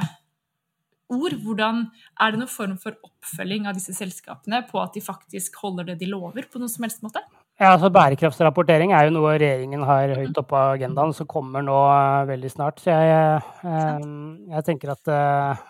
ord. 1.13 1.35
Hvordan 1.43 1.87
Er 2.19 2.31
det 2.33 2.41
noen 2.41 2.51
form 2.51 2.77
for 2.81 2.95
oppfølging 3.05 3.67
av 3.67 3.77
disse 3.77 3.95
selskapene 3.95 4.63
på 4.69 4.79
at 4.81 4.95
de 4.95 5.03
faktisk 5.03 5.59
holder 5.61 5.91
det 5.91 5.99
de 6.01 6.09
lover, 6.11 6.47
på 6.49 6.59
noen 6.59 6.71
som 6.71 6.87
helst 6.87 7.03
måte? 7.05 7.23
Ja, 7.57 7.71
altså 7.71 7.89
Bærekraftsrapportering 7.89 8.91
er 8.93 9.07
jo 9.07 9.15
noe 9.15 9.31
regjeringen 9.33 9.81
har 9.87 10.11
høyt 10.13 10.35
oppe 10.37 10.51
på 10.51 10.59
agendaen, 10.75 11.13
som 11.17 11.25
kommer 11.29 11.63
nå 11.65 11.77
uh, 11.89 12.27
veldig 12.29 12.51
snart. 12.53 12.83
Så 12.83 12.93
jeg, 12.93 13.39
uh, 13.63 14.03
jeg 14.51 14.65
tenker 14.67 14.91
at 14.93 15.09
uh, 15.09 15.63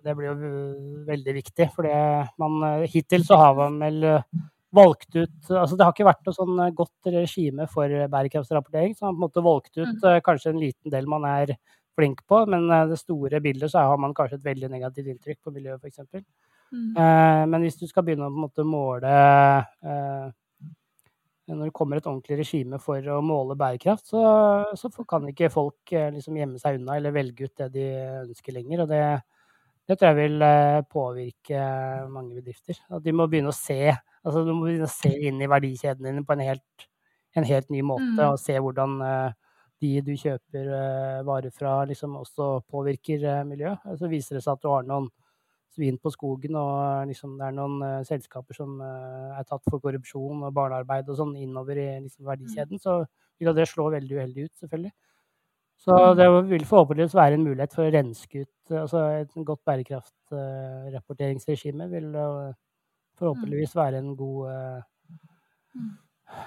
det 0.00 0.14
blir 0.16 0.30
jo 0.30 0.54
veldig 1.10 1.34
viktig. 1.36 1.68
For 1.74 1.88
man 2.40 2.86
hittil 2.88 3.26
så 3.28 3.42
har 3.42 3.58
man 3.60 3.76
vel 3.82 4.08
valgt 4.74 5.16
ut 5.16 5.50
Altså 5.50 5.76
det 5.76 5.86
har 5.86 5.94
ikke 5.94 6.08
vært 6.08 6.26
noe 6.26 6.36
sånn 6.36 6.60
godt 6.76 7.10
regime 7.14 7.66
for 7.70 7.90
bærekraftsrapportering. 8.12 8.94
Så 8.96 9.06
man 9.06 9.12
har 9.12 9.16
på 9.16 9.20
en 9.20 9.24
måte 9.26 9.44
valgt 9.46 9.74
ut 9.78 10.04
mm. 10.04 10.20
kanskje 10.26 10.52
en 10.54 10.62
liten 10.62 10.94
del 10.94 11.10
man 11.10 11.26
er 11.28 11.56
flink 11.94 12.24
på, 12.26 12.40
men 12.50 12.66
det 12.90 12.98
store 12.98 13.38
bildet 13.42 13.70
så 13.70 13.84
har 13.86 14.00
man 14.02 14.14
kanskje 14.16 14.40
et 14.40 14.48
veldig 14.48 14.72
negativt 14.72 15.12
inntrykk 15.12 15.38
på 15.46 15.52
miljøet, 15.54 15.78
f.eks. 15.78 16.24
Mm. 16.74 16.96
men 17.52 17.62
hvis 17.62 17.76
du 17.78 17.84
skal 17.86 18.02
begynne 18.02 18.26
å 18.26 18.32
på 18.32 18.40
en 18.40 18.46
måte 18.48 18.64
måle 18.66 19.12
når 21.52 21.68
det 21.68 21.74
kommer 21.76 22.00
et 22.00 22.06
ordentlig 22.08 22.38
regime 22.40 22.78
for 22.80 23.04
å 23.12 23.20
måle 23.24 23.56
bærekraft, 23.58 24.06
så, 24.14 24.22
så 24.78 24.90
kan 25.08 25.26
ikke 25.28 25.52
folk 25.52 25.92
eh, 25.92 26.10
liksom 26.14 26.38
gjemme 26.40 26.60
seg 26.60 26.78
unna 26.78 26.96
eller 26.96 27.14
velge 27.14 27.48
ut 27.48 27.60
det 27.60 27.68
de 27.74 27.88
ønsker 28.22 28.56
lenger. 28.56 28.84
Og 28.84 28.92
det, 28.92 29.02
det 29.88 29.98
tror 29.98 30.12
jeg 30.12 30.16
vil 30.30 30.42
eh, 30.46 30.82
påvirke 30.90 31.62
mange 32.08 32.34
bedrifter. 32.38 32.78
At 32.88 33.04
de 33.04 33.12
må 33.12 33.26
begynne 33.28 33.52
å 33.52 33.56
se 33.56 33.92
altså 33.92 34.44
du 34.46 34.52
må 34.54 34.64
begynne 34.64 34.88
å 34.88 34.92
se 34.92 35.10
inn 35.28 35.42
i 35.44 35.48
verdikjeden 35.50 36.06
din 36.08 36.24
på 36.24 36.36
en 36.36 36.44
helt, 36.46 36.86
en 37.36 37.44
helt 37.44 37.68
ny 37.72 37.82
måte, 37.84 38.14
mm. 38.14 38.22
og 38.30 38.38
se 38.40 38.56
hvordan 38.56 38.94
eh, 39.04 39.34
de 39.84 39.90
du 40.06 40.14
kjøper 40.16 40.70
varer 41.26 41.52
fra, 41.52 41.82
liksom 41.90 42.14
også 42.16 42.62
påvirker 42.72 43.44
miljøet. 43.44 43.82
Så 43.82 43.90
altså 43.92 44.08
viser 44.08 44.38
det 44.38 44.44
seg 44.46 44.54
at 44.54 44.62
du 44.62 44.70
har 44.70 44.86
noen 44.88 45.10
svin 45.74 45.98
på 46.00 46.12
skogen, 46.14 46.56
og 46.56 47.10
liksom 47.10 47.34
det 47.36 47.50
er 47.50 47.56
noen 47.58 48.06
selskaper 48.06 48.56
som 48.56 48.78
er 48.80 49.44
tatt 49.44 49.66
for 49.66 49.82
korrupsjon 49.82 50.46
og 50.46 50.54
barnearbeid 50.56 51.10
og 51.10 51.18
sånn 51.18 51.34
innover 51.42 51.82
i 51.82 51.88
liksom, 52.06 52.22
verdikjeden, 52.30 52.80
så 52.80 53.02
vil 53.42 53.52
det 53.58 53.66
slå 53.68 53.90
veldig 53.92 54.16
uheldig 54.20 54.46
ut, 54.46 54.54
selvfølgelig. 54.62 54.94
Så 55.76 55.92
mm. 55.92 56.16
det 56.16 56.28
vil 56.50 56.64
forhåpentligvis 56.68 57.14
være 57.16 57.34
en 57.38 57.44
mulighet 57.44 57.74
for 57.74 57.84
å 57.84 57.90
renske 57.92 58.40
ut 58.44 58.50
altså 58.80 58.98
Et 59.20 59.32
godt 59.44 59.64
bærekraftrapporteringsregime 59.68 61.84
vil 61.90 62.16
uh, 62.16 62.52
forhåpentligvis 63.20 63.76
være 63.76 63.98
en 64.00 64.16
god 64.16 64.50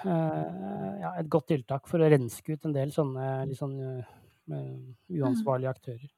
ja, 0.07 1.11
et 1.19 1.29
godt 1.29 1.47
tiltak 1.53 1.87
for 1.87 1.99
å 2.01 2.09
renske 2.11 2.53
ut 2.57 2.65
en 2.65 2.75
del 2.75 2.91
sånne 2.91 3.45
litt 3.47 3.59
sånn 3.59 4.03
uansvarlige 4.49 5.69
aktører. 5.69 6.09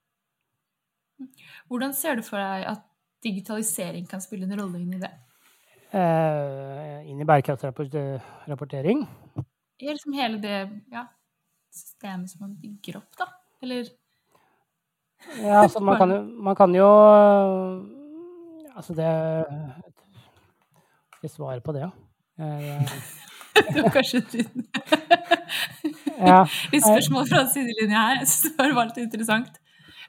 Hvordan 1.68 1.93
ser 1.97 2.16
du 2.18 2.24
for 2.26 2.38
deg 2.39 2.66
at 2.72 2.82
digitalisering 3.26 4.05
kan 4.10 4.22
spille 4.24 4.45
en 4.47 4.60
rolle 4.62 4.78
inn 4.80 4.93
i 4.95 5.03
det? 5.03 5.14
Inn 7.10 7.20
i 7.20 7.28
bærekraftrapportering? 7.28 8.99
Liksom 9.84 10.12
hele 10.18 10.38
det 10.43 10.57
ja, 10.93 11.03
systemet 11.74 12.32
som 12.32 12.45
man 12.45 12.57
bygger 12.59 12.99
opp, 13.01 13.11
da? 13.20 13.30
Eller 13.63 13.89
Ja, 15.43 15.61
altså 15.63 15.82
man 15.84 15.97
kan 15.99 16.11
jo, 16.15 16.22
man 16.24 16.55
kan 16.55 16.76
jo 16.76 16.89
Altså 18.76 18.93
det 18.95 19.09
jeg 21.20 21.32
svarer 21.34 21.59
på 21.59 21.74
det, 21.76 21.82
ja? 21.84 21.89
det 23.74 23.82
var 23.84 23.91
kanskje 23.91 24.22
litt 24.22 24.36
ja. 26.30 26.45
Litt 26.72 26.86
spørsmål 26.86 27.26
fra 27.28 27.41
sidelinja 27.51 28.05
her. 28.05 28.22
Jeg 28.22 28.30
syns 28.32 28.53
det 28.53 28.61
var 28.61 28.76
veldig 28.78 29.03
interessant. 29.03 29.57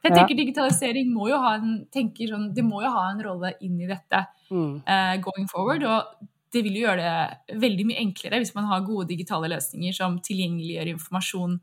Jeg 0.00 0.14
tenker 0.14 0.38
Digitalisering 0.38 1.10
må 1.12 1.28
jo 1.28 1.38
ha 1.42 1.56
en, 1.58 1.80
sånn, 1.92 2.46
det 2.56 2.64
må 2.64 2.80
jo 2.84 2.92
ha 2.94 3.08
en 3.10 3.24
rolle 3.24 3.50
inn 3.60 3.80
i 3.82 3.88
dette 3.90 4.22
mm. 4.48 4.76
uh, 4.86 5.16
going 5.24 5.50
forward. 5.50 5.84
Og 5.84 6.29
det 6.50 6.62
vil 6.66 6.78
jo 6.80 6.86
gjøre 6.86 7.02
det 7.06 7.58
veldig 7.62 7.86
mye 7.88 8.02
enklere 8.02 8.40
hvis 8.42 8.54
man 8.56 8.68
har 8.70 8.86
gode 8.86 9.08
digitale 9.10 9.50
løsninger 9.52 9.94
som 9.96 10.18
tilgjengeliggjør 10.24 10.92
informasjon 10.94 11.58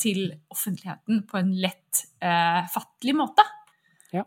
til 0.00 0.22
offentligheten 0.52 1.24
på 1.28 1.40
en 1.40 1.50
lett, 1.60 2.04
eh, 2.24 2.62
fattelig 2.72 3.16
måte. 3.18 3.44
Ja. 4.14 4.24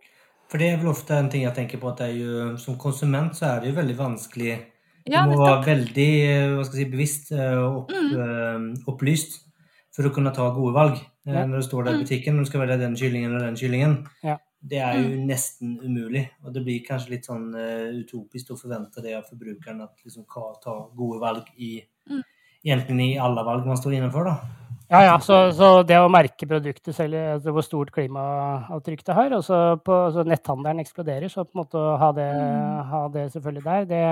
For 0.51 0.61
det 0.61 0.69
er 0.69 0.77
vel 0.81 0.91
ofte 0.91 1.17
en 1.17 1.31
ting 1.33 1.47
jeg 1.47 1.55
tenker 1.57 1.81
på 1.81 1.89
at 1.89 2.03
jo, 2.13 2.53
som 2.61 2.77
konsument 2.77 3.33
så 3.37 3.55
er 3.55 3.63
det 3.63 3.71
jo 3.71 3.79
veldig 3.79 3.97
vanskelig 3.97 4.59
Du 5.03 5.11
ja, 5.11 5.25
må 5.27 5.35
være 5.35 5.65
veldig 5.65 6.11
hva 6.53 6.61
skal 6.63 6.77
jeg 6.77 6.85
si, 6.85 6.91
bevisst 6.93 7.31
og 7.33 7.79
opp, 7.81 7.89
mm. 7.91 8.67
opplyst 8.87 9.41
for 9.93 10.07
å 10.07 10.13
kunne 10.13 10.31
ta 10.35 10.45
gode 10.55 10.73
valg. 10.77 11.01
Eh, 11.27 11.33
ja. 11.33 11.43
Når 11.49 11.59
du 11.63 11.67
står 11.67 11.87
der 11.87 11.97
i 11.97 11.99
mm. 11.99 12.05
butikken 12.05 12.37
når 12.37 12.45
du 12.45 12.51
skal 12.51 12.63
velge 12.63 12.79
den 12.81 12.95
kyllingen 12.99 13.35
og 13.35 13.43
den 13.43 13.57
kyllingen. 13.59 13.97
Ja. 14.23 14.37
Det 14.63 14.79
er 14.79 14.95
jo 14.95 15.07
mm. 15.11 15.23
nesten 15.27 15.75
umulig. 15.83 16.23
Og 16.45 16.53
det 16.55 16.63
blir 16.63 16.83
kanskje 16.87 17.17
litt 17.17 17.27
sånn 17.27 17.49
uh, 17.51 17.91
utopisk 17.99 18.53
å 18.53 18.59
forvente 18.59 19.03
det 19.03 19.17
av 19.17 19.27
forbrukeren 19.27 19.83
at 19.83 19.95
liksom 20.05 20.27
kan 20.29 20.55
ta 20.63 20.77
gode 20.95 21.19
valg 21.23 21.49
i 21.59 21.75
mm. 22.09 22.21
egentlig 22.63 23.13
i 23.13 23.21
alle 23.21 23.43
valg 23.43 23.67
man 23.67 23.79
står 23.79 23.97
innenfor, 23.97 24.29
da. 24.31 24.63
Ja, 24.93 25.01
ja. 25.03 25.13
Så, 25.23 25.37
så, 25.57 25.69
det 25.87 25.97
å 25.99 26.11
merke 26.11 26.47
produktet 26.47 26.95
selv, 26.95 27.17
altså 27.35 27.53
hvor 27.55 27.65
stort 27.65 27.91
klimaavtrykk 27.95 29.03
det 29.07 29.15
har, 29.17 29.33
og 29.33 29.43
så 29.45 29.61
på, 29.81 29.95
så 30.13 30.25
netthandelen 30.27 30.83
eksploderer, 30.83 31.31
så 31.31 31.47
på 31.47 31.55
en 31.55 31.63
måte 31.63 31.79
å 31.81 31.95
ha 31.97 32.11
det, 32.15 32.29
mm. 32.37 32.83
ha 32.91 33.01
det 33.15 33.23
selvfølgelig 33.33 33.65
der, 33.65 33.87
det, 33.89 34.03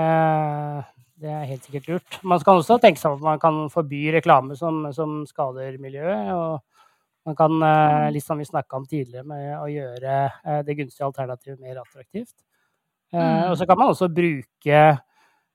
det, 1.22 1.30
er 1.30 1.48
helt 1.52 1.68
sikkert 1.68 1.88
lurt. 1.92 2.18
Man 2.26 2.42
skal 2.42 2.60
også 2.60 2.80
tenke 2.82 3.00
seg 3.00 3.14
at 3.14 3.24
man 3.24 3.40
kan 3.42 3.62
forby 3.72 4.08
reklame 4.16 4.58
som, 4.58 4.84
som 4.96 5.22
skader 5.28 5.78
miljøet. 5.80 6.32
og 6.34 6.60
man 7.26 7.36
kan, 7.36 7.62
eh, 7.62 8.10
litt 8.12 8.24
som 8.24 8.38
vi 8.38 8.44
snakka 8.44 8.76
om 8.76 8.86
tidligere, 8.86 9.24
med 9.26 9.54
å 9.60 9.68
gjøre 9.70 10.14
eh, 10.26 10.60
det 10.66 10.76
gunstige 10.78 11.06
alternativet 11.06 11.60
mer 11.62 11.78
attraktivt. 11.82 12.34
Eh, 13.12 13.18
mm. 13.18 13.50
Og 13.52 13.58
så 13.60 13.66
kan 13.68 13.78
man 13.78 13.92
også 13.94 14.10
bruke 14.12 14.84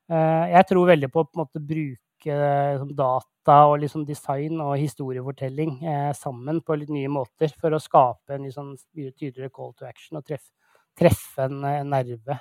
Jeg 0.08 0.64
tror 0.70 0.86
veldig 0.88 1.08
på 1.12 1.20
å 1.20 1.46
bruke 1.60 1.96
liksom, 2.24 2.94
data 2.96 3.56
og 3.68 3.82
liksom, 3.82 4.06
design 4.08 4.62
og 4.64 4.78
historiefortelling 4.80 5.82
sammen 6.16 6.62
på 6.64 6.78
litt 6.80 6.94
nye 6.96 7.10
måter 7.12 7.52
for 7.60 7.76
å 7.76 7.82
skape 7.84 8.38
en 8.38 8.46
liksom, 8.48 8.70
tydeligere 8.96 9.52
call 9.52 9.74
to 9.76 9.84
action 9.84 10.22
og 10.22 10.24
treffe, 10.24 10.48
treffe 10.96 11.50
en, 11.50 11.60
nerve. 11.92 12.40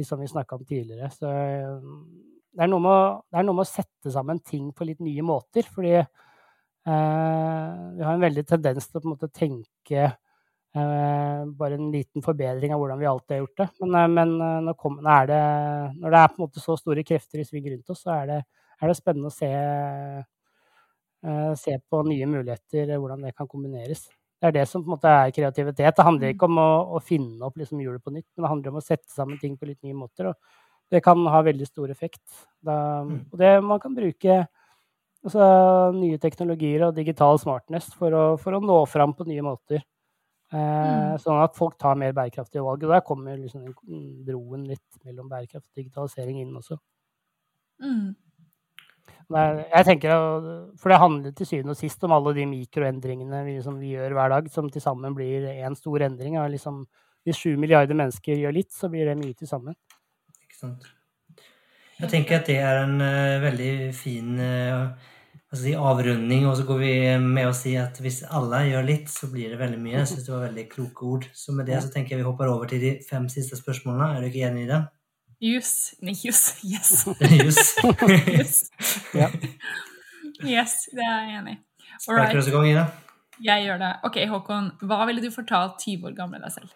litt 0.00 0.08
som 0.08 0.24
vi 0.24 0.30
snakka 0.32 0.56
om 0.56 0.64
tidligere. 0.64 1.12
Så 1.12 1.28
det 1.28 2.64
er, 2.64 2.72
å, 2.72 2.96
det 3.28 3.36
er 3.36 3.44
noe 3.44 3.58
med 3.60 3.66
å 3.66 3.68
sette 3.68 4.16
sammen 4.16 4.40
ting 4.40 4.72
på 4.72 4.88
litt 4.88 5.04
nye 5.04 5.26
måter. 5.34 5.68
fordi 5.68 5.98
vi 6.84 8.02
har 8.02 8.12
en 8.12 8.24
veldig 8.24 8.42
tendens 8.48 8.88
til 8.88 8.98
å 8.98 9.12
måte 9.12 9.28
tenke 9.30 10.02
eh, 10.74 11.44
bare 11.58 11.74
en 11.78 11.90
liten 11.92 12.24
forbedring 12.24 12.74
av 12.74 12.80
hvordan 12.82 13.00
vi 13.00 13.08
alltid 13.10 13.36
har 13.36 13.42
gjort 13.42 13.62
det. 13.62 13.68
Men, 13.80 13.94
eh, 14.00 14.08
men 14.16 14.64
når, 14.68 14.78
kom, 14.80 14.98
når, 15.02 15.28
det, 15.30 15.42
når, 15.98 16.08
det, 16.08 16.22
er 16.22 16.32
på 16.32 16.40
en 16.40 16.44
måte 16.46 16.64
så 16.64 16.76
store 16.80 17.04
krefter 17.06 17.42
i 17.42 17.46
sving 17.46 17.68
rundt 17.70 17.92
oss, 17.94 18.02
så 18.06 18.16
er 18.16 18.32
det, 18.32 18.40
er 18.80 18.90
det 18.90 18.98
spennende 18.98 19.30
å 19.30 19.36
se, 19.36 19.52
se, 21.60 21.76
på 21.86 22.02
nye 22.08 22.26
muligheter, 22.26 22.96
hvordan 22.96 23.28
det 23.28 23.36
kan 23.36 23.50
kombineres. 23.50 24.08
Det 24.42 24.48
er 24.48 24.56
det 24.56 24.64
som 24.66 24.82
på 24.82 24.90
en 24.90 24.96
måte 24.96 25.10
er 25.10 25.30
kreativitet. 25.30 25.94
Det 25.94 26.06
handler 26.06 26.32
ikke 26.32 26.48
om 26.48 26.58
å, 26.58 26.70
å 26.96 27.02
finne 27.04 27.46
opp 27.46 27.60
liksom 27.60 27.78
hjulet 27.78 28.02
på 28.02 28.10
nytt, 28.10 28.26
men 28.34 28.42
det 28.42 28.50
handler 28.50 28.72
om 28.72 28.80
å 28.80 28.82
sette 28.82 29.06
sammen 29.12 29.38
ting 29.38 29.54
på 29.58 29.68
litt 29.68 29.78
nye 29.86 29.94
måter. 29.94 30.32
og 30.32 30.90
Det 30.90 30.98
kan 31.04 31.22
ha 31.30 31.44
veldig 31.46 31.68
stor 31.68 31.92
effekt. 31.94 32.24
Da, 32.58 32.74
mm. 33.06 33.20
og 33.30 33.38
det 33.38 33.52
man 33.62 33.78
kan 33.84 33.94
bruke 33.94 34.40
Altså 35.22 35.44
nye 35.94 36.18
teknologier 36.18 36.88
og 36.88 36.96
digital 36.96 37.38
smartness 37.38 37.92
for 37.94 38.14
å, 38.14 38.22
for 38.42 38.56
å 38.56 38.62
nå 38.62 38.78
fram 38.90 39.14
på 39.14 39.26
nye 39.28 39.44
måter. 39.46 39.84
Eh, 40.52 40.58
mm. 40.58 41.20
Sånn 41.22 41.40
at 41.40 41.54
folk 41.56 41.78
tar 41.80 41.96
mer 42.00 42.14
bærekraftige 42.16 42.64
valg. 42.64 42.82
Og 42.84 42.92
der 42.92 43.04
kommer 43.06 43.38
liksom 43.38 43.70
broen 44.26 44.66
litt 44.68 45.04
mellom 45.06 45.30
bærekraft 45.30 45.68
og 45.68 45.78
digitalisering 45.78 46.42
inn 46.42 46.58
også. 46.58 46.76
Mm. 47.82 48.10
Der, 49.32 49.62
jeg 49.70 49.86
tenker, 49.86 50.10
For 50.80 50.92
det 50.92 50.98
handler 51.00 51.32
til 51.36 51.48
syvende 51.48 51.76
og 51.76 51.78
sist 51.78 52.02
om 52.04 52.12
alle 52.12 52.34
de 52.36 52.44
mikroendringene 52.50 53.44
vi, 53.46 53.54
liksom, 53.56 53.78
vi 53.80 53.94
gjør 53.94 54.16
hver 54.18 54.34
dag, 54.34 54.50
som 54.52 54.68
til 54.70 54.84
sammen 54.84 55.14
blir 55.16 55.46
én 55.54 55.78
stor 55.78 56.04
endring. 56.04 56.36
Liksom, 56.52 56.82
hvis 57.24 57.38
sju 57.38 57.54
milliarder 57.56 57.96
mennesker 57.96 58.42
gjør 58.42 58.58
litt, 58.58 58.72
så 58.74 58.90
blir 58.92 59.08
det 59.08 59.16
mye 59.22 59.38
til 59.38 59.48
sammen. 59.48 59.78
Ikke 60.42 60.58
sant. 60.58 60.90
Jeg 62.02 62.10
tenker 62.10 62.40
at 62.40 62.48
det 62.50 62.58
er 62.58 62.82
en 62.82 62.96
uh, 62.98 63.42
veldig 63.44 63.72
fin 63.94 64.34
uh, 64.42 64.90
altså 65.52 65.68
i 65.68 65.74
avrunding, 65.76 66.46
og 66.48 66.56
så 66.56 66.64
går 66.68 66.78
vi 66.80 66.92
med 67.20 67.50
å 67.50 67.54
si 67.56 67.74
at 67.76 67.98
hvis 68.00 68.22
alle 68.32 68.62
gjør 68.70 68.88
litt, 68.88 69.12
så 69.12 69.28
blir 69.32 69.52
det 69.52 69.60
veldig 69.60 69.80
mye. 69.82 69.98
Jeg 69.98 70.10
syns 70.14 70.26
det 70.26 70.32
var 70.32 70.46
veldig 70.46 70.64
kloke 70.72 71.06
ord. 71.10 71.28
Så 71.36 71.52
med 71.56 71.68
det 71.68 71.82
så 71.84 71.92
tenker 71.92 72.14
jeg 72.14 72.22
vi 72.22 72.28
hopper 72.30 72.50
over 72.52 72.70
til 72.70 72.80
de 72.82 72.94
fem 73.04 73.28
siste 73.32 73.58
spørsmålene. 73.60 74.08
Er 74.16 74.24
du 74.24 74.30
ikke 74.30 74.46
enig 74.48 74.64
i 74.64 74.70
det? 74.72 74.80
Jus. 75.42 75.72
Nei, 76.00 76.14
jus. 76.16 76.42
Yes. 76.64 77.04
Jus. 77.42 77.60
yes. 80.46 80.76
det 80.94 81.04
er 81.04 81.16
jeg 81.26 81.40
enig 81.40 81.58
i. 81.58 81.62
Ina? 82.72 82.86
Jeg 83.42 83.66
gjør 83.66 83.82
det. 83.82 83.92
Ok, 84.08 84.22
Håkon. 84.30 84.70
Hva 84.86 85.02
ville 85.10 85.22
du 85.24 85.30
fortalt 85.34 85.82
20 85.82 86.08
år 86.08 86.16
gamle 86.16 86.40
deg 86.42 86.54
selv? 86.54 86.70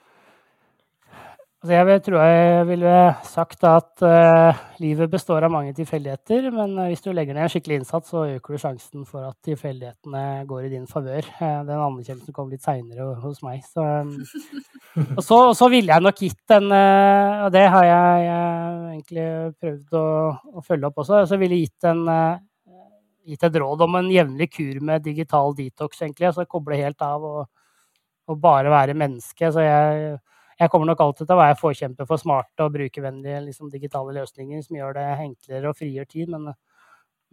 Altså 1.64 1.72
jeg 1.72 2.00
tror 2.04 2.20
jeg 2.20 2.64
ville 2.68 2.96
sagt 3.24 3.62
at 3.64 4.02
uh, 4.04 4.58
livet 4.78 5.08
består 5.08 5.46
av 5.46 5.50
mange 5.54 5.72
tilfeldigheter, 5.72 6.50
men 6.52 6.74
uh, 6.76 6.88
hvis 6.90 7.00
du 7.00 7.08
legger 7.16 7.32
ned 7.32 7.46
en 7.46 7.52
skikkelig 7.54 7.78
innsats, 7.80 8.12
så 8.12 8.26
øker 8.36 8.52
du 8.52 8.60
sjansen 8.60 9.06
for 9.08 9.24
at 9.24 9.38
tilfeldighetene 9.48 10.44
går 10.50 10.66
i 10.66 10.72
din 10.74 10.84
favør. 10.86 11.24
Uh, 11.40 11.64
den 11.64 11.80
anerkjennelsen 11.80 12.36
kommer 12.36 12.52
litt 12.52 12.66
seinere 12.66 13.06
hos 13.22 13.40
meg. 13.46 13.64
Så, 13.64 13.80
um, 13.80 14.12
og, 15.16 15.22
så, 15.24 15.40
og, 15.46 15.54
så, 15.56 15.70
ville 15.72 15.96
jeg 15.96 16.04
nok 16.04 16.20
gitt 16.26 16.54
en 16.58 16.68
Og 16.68 17.48
det 17.56 17.64
har 17.72 17.88
jeg, 17.88 18.28
jeg 18.28 18.92
egentlig 18.92 19.26
prøvd 19.64 19.98
å, 20.02 20.04
å, 20.60 20.66
følge 20.68 20.92
opp 20.92 21.02
også. 21.06 21.24
Så 21.32 21.40
ville 21.40 21.56
jeg 21.56 21.70
gitt, 21.70 21.88
en, 21.88 22.04
gitt 23.32 23.48
et 23.48 23.60
råd 23.64 23.88
om 23.88 23.98
en 24.02 24.12
jevnlig 24.12 24.52
kur 24.60 24.84
med 24.92 25.08
digital 25.08 25.56
detox, 25.56 26.04
egentlig. 26.04 26.28
Altså 26.34 26.44
koble 26.44 26.84
helt 26.84 27.00
av 27.00 27.24
og, 27.24 27.42
og 28.28 28.40
bare 28.44 28.76
være 28.76 29.00
menneske. 29.06 29.50
Så 29.56 29.64
jeg 29.64 30.18
jeg 30.56 30.72
kommer 30.72 30.88
nok 30.88 31.02
alltid 31.04 31.26
til 31.26 31.36
å 31.36 31.42
være 31.42 31.58
forkjemper 31.60 32.08
for 32.08 32.20
smarte 32.20 32.64
og 32.64 32.72
brukervennlige 32.76 33.42
liksom, 33.44 33.68
digitale 33.72 34.14
løsninger 34.16 34.62
som 34.64 34.78
gjør 34.78 34.96
det 34.96 35.06
enklere 35.26 35.70
og 35.70 35.76
frigjør 35.76 36.08
tid. 36.08 36.32
Men, 36.32 36.54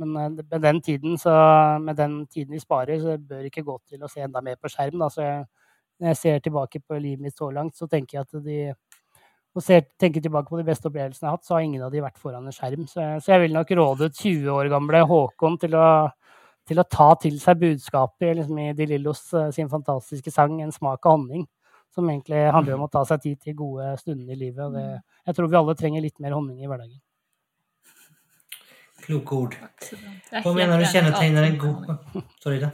men 0.01 0.17
eh, 0.19 0.31
med, 0.41 0.57
den 0.65 0.81
tiden, 0.83 1.17
så, 1.21 1.35
med, 1.79 1.95
den 1.99 2.25
tiden, 2.27 2.51
vi 2.57 2.63
sparer, 2.63 2.99
så 2.99 3.15
bør 3.17 3.45
det 3.45 3.53
ikke 3.53 3.67
gå 3.69 3.77
til 3.93 4.03
å 4.03 4.11
se 4.11 4.25
enda 4.25 4.43
mer 4.43 4.59
på 4.59 4.71
skjerm. 4.71 4.99
Da. 4.99 5.07
Så 5.13 5.23
jeg, 5.23 5.45
når 6.01 6.11
jeg 6.11 6.19
ser 6.19 6.43
tilbake 6.43 6.83
på 6.83 6.99
livet 6.99 7.23
mitt 7.23 7.37
så 7.39 7.47
langt, 7.53 7.77
så 7.79 7.87
tenker 7.87 8.19
jeg 8.19 8.27
at 8.27 8.43
de 8.43 8.59
og 9.53 9.61
ser, 9.61 9.83
tenker 10.01 10.23
tilbake 10.23 10.49
på 10.49 10.57
de 10.57 10.65
beste 10.65 10.89
opplevelsene 10.89 11.27
jeg 11.27 11.29
har 11.29 11.37
hatt, 11.37 11.45
så 11.45 11.55
har 11.55 11.65
ingen 11.65 11.83
av 11.85 11.91
de 11.93 12.01
vært 12.01 12.17
foran 12.17 12.47
en 12.49 12.55
skjerm. 12.55 12.87
Så, 12.89 13.03
så 13.21 13.35
jeg 13.35 13.43
vil 13.43 13.53
nok 13.53 13.73
råde 13.77 14.09
20 14.09 14.49
år 14.49 14.69
gamle 14.73 15.03
Håkon 15.05 15.59
til 15.61 15.77
å, 15.77 15.87
til 16.65 16.81
å 16.81 16.87
ta 16.89 17.11
til 17.21 17.37
seg 17.41 17.59
budskapet 17.61 18.39
liksom, 18.39 18.57
i 18.63 18.71
De 18.77 18.87
Lillos 18.89 19.21
uh, 19.37 19.51
sin 19.53 19.69
fantastiske 19.69 20.33
sang 20.33 20.57
'En 20.57 20.73
smak 20.73 21.05
av 21.05 21.19
honning'. 21.19 21.45
Som 21.93 22.09
egentlig 22.09 22.39
handler 22.53 22.77
om 22.77 22.85
å 22.87 22.91
ta 22.91 23.03
seg 23.05 23.21
tid 23.21 23.41
til 23.41 23.57
gode 23.57 23.91
stunder 24.01 24.33
i 24.33 24.39
livet. 24.39 24.63
Og 24.65 24.73
det, 24.73 24.85
jeg 25.27 25.37
tror 25.37 25.49
vi 25.51 25.59
alle 25.59 25.75
trenger 25.77 26.05
litt 26.05 26.19
mer 26.23 26.33
honning 26.33 26.63
i 26.63 26.69
hverdagen. 26.69 27.01
Kloke 29.03 29.35
ord. 29.35 29.59
Hva 30.31 30.55
mener 30.55 30.79
du 30.79 30.87
kjennetegner 30.87 31.43
en 31.49 31.59
god 31.59 31.91
Sorry, 32.39 32.59
da. 32.63 32.71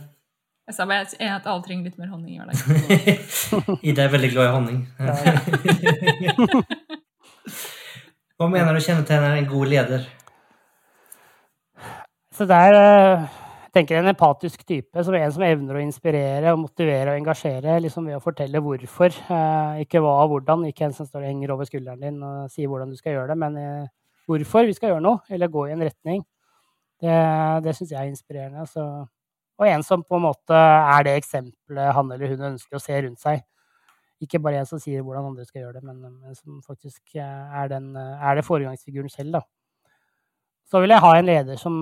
Jeg 0.70 0.76
sa 0.78 0.86
bare 0.86 1.08
at 1.34 1.48
alle 1.50 1.64
trenger 1.66 1.90
litt 1.90 1.98
mer 1.98 2.12
honning 2.14 2.36
i 2.36 2.40
hverdagen. 2.40 3.80
Ida 3.90 4.06
er 4.06 4.12
veldig 4.14 4.30
glad 4.36 4.46
i 4.46 4.54
honning. 4.54 4.80
Hva 8.38 8.50
mener 8.54 8.78
du 8.78 8.82
kjennetegner 8.86 9.40
en 9.40 9.50
god 9.50 9.74
leder? 9.74 10.06
Så 12.38 12.46
det 12.48 12.60
er 12.70 12.78
eh, 12.78 13.24
tenker 13.80 14.00
en 14.00 14.10
empatisk 14.12 14.64
type, 14.68 15.04
som 15.04 15.16
er 15.16 15.26
en 15.26 15.34
som 15.34 15.44
evner 15.46 15.78
å 15.78 15.84
inspirere 15.84 16.54
og 16.54 16.64
motivere 16.66 17.14
og 17.14 17.20
engasjere 17.20 17.78
liksom 17.84 18.08
ved 18.10 18.18
å 18.18 18.24
fortelle 18.24 18.62
hvorfor. 18.64 19.14
Eh, 19.36 19.84
ikke 19.86 20.02
hva 20.04 20.16
og 20.24 20.34
hvordan, 20.34 20.66
ikke 20.70 20.90
en 20.90 20.96
som 20.96 21.08
står 21.08 21.24
og 21.24 21.30
henger 21.30 21.54
over 21.56 21.70
skulderen 21.70 22.04
din 22.04 22.18
og 22.26 22.50
sier 22.52 22.70
hvordan 22.72 22.92
du 22.92 22.98
skal 23.00 23.16
gjøre 23.16 23.32
det, 23.32 23.38
men 23.40 23.60
eh, 23.62 23.92
hvorfor 24.30 24.68
vi 24.68 24.76
skal 24.78 24.94
gjøre 24.94 25.06
noe, 25.06 25.22
eller 25.32 25.52
gå 25.54 25.68
i 25.68 25.76
en 25.76 25.86
retning. 25.88 26.26
Det, 27.00 27.20
det 27.64 27.76
syns 27.78 27.94
jeg 27.94 28.02
er 28.02 28.10
inspirerende. 28.12 28.66
Så. 28.68 28.84
Og 29.60 29.68
en 29.70 29.86
som 29.88 30.04
på 30.04 30.20
en 30.20 30.26
måte 30.28 30.58
er 30.58 31.06
det 31.08 31.16
eksempelet 31.22 31.96
han 31.96 32.12
eller 32.16 32.36
hun 32.36 32.52
ønsker 32.54 32.80
å 32.80 32.84
se 32.84 33.00
rundt 33.06 33.24
seg. 33.24 33.46
Ikke 34.20 34.42
bare 34.44 34.60
en 34.60 34.68
som 34.68 34.82
sier 34.84 35.06
hvordan 35.06 35.32
andre 35.32 35.48
skal 35.48 35.64
gjøre 35.64 35.80
det, 35.80 35.86
men, 35.88 36.02
men 36.04 36.36
som 36.36 36.60
faktisk 36.66 37.16
er, 37.16 37.72
den, 37.72 37.94
er 37.96 38.36
det 38.36 38.44
foregangsfiguren 38.44 39.12
selv. 39.12 39.40
Da. 39.40 39.46
Så 40.68 40.84
vil 40.84 40.92
jeg 40.92 41.04
ha 41.06 41.14
en 41.16 41.30
leder 41.30 41.60
som 41.60 41.80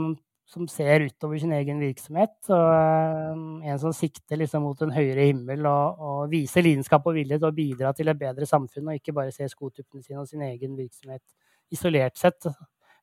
som 0.47 0.67
ser 0.71 1.03
utover 1.03 1.39
sin 1.41 1.51
egen 1.57 1.81
virksomhet. 1.83 2.37
Og 2.55 2.69
eh, 2.71 3.71
en 3.71 3.81
som 3.81 3.93
sikter 3.95 4.39
liksom 4.39 4.63
mot 4.63 4.81
en 4.83 4.93
høyere 4.95 5.27
himmel 5.27 5.67
og, 5.67 5.99
og, 5.99 6.21
viser 6.31 6.63
lidenskap 6.63 7.07
og 7.09 7.17
vilje 7.19 7.39
til 7.39 7.49
å 7.49 7.55
bidra 7.55 7.93
til 7.95 8.11
et 8.11 8.19
bedre 8.19 8.47
samfunn, 8.47 8.87
og 8.87 8.99
ikke 8.99 9.15
bare 9.17 9.35
se 9.35 9.47
skotuppene 9.51 10.05
sine 10.05 10.23
og 10.23 10.29
sin 10.29 10.45
egen 10.47 10.77
virksomhet 10.79 11.23
isolert 11.75 12.19
sett. 12.19 12.47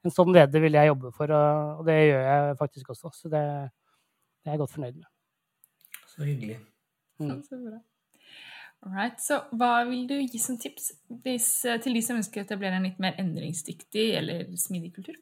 En 0.04 0.12
sånn 0.12 0.32
leder 0.32 0.64
vil 0.64 0.76
jeg 0.76 0.90
jobbe 0.90 1.12
for, 1.16 1.32
og, 1.32 1.80
og 1.80 1.88
det 1.88 1.98
gjør 2.00 2.28
jeg 2.28 2.60
faktisk 2.60 2.94
også. 2.96 3.12
Så 3.16 3.32
det, 3.32 3.42
det, 4.40 4.48
er 4.48 4.56
jeg 4.56 4.64
godt 4.64 4.76
fornøyd 4.76 5.02
med. 5.02 5.10
Så 6.14 6.24
hyggelig. 6.24 6.58
Mm. 7.20 7.36
Så 7.44 7.60
bra. 7.60 7.82
Alright, 8.84 9.20
så 9.24 9.38
Hva 9.56 9.78
vil 9.88 10.02
du 10.08 10.16
gi 10.18 10.40
som 10.40 10.58
tips 10.60 10.90
hvis, 11.24 11.46
til 11.84 11.96
de 11.96 12.02
som 12.04 12.18
ønsker 12.20 12.42
å 12.42 12.44
etablere 12.44 12.76
en 12.76 12.84
litt 12.84 12.98
mer 13.00 13.16
endringsdyktig 13.20 14.10
eller 14.18 14.48
smidig 14.60 14.92
kultur? 14.96 15.16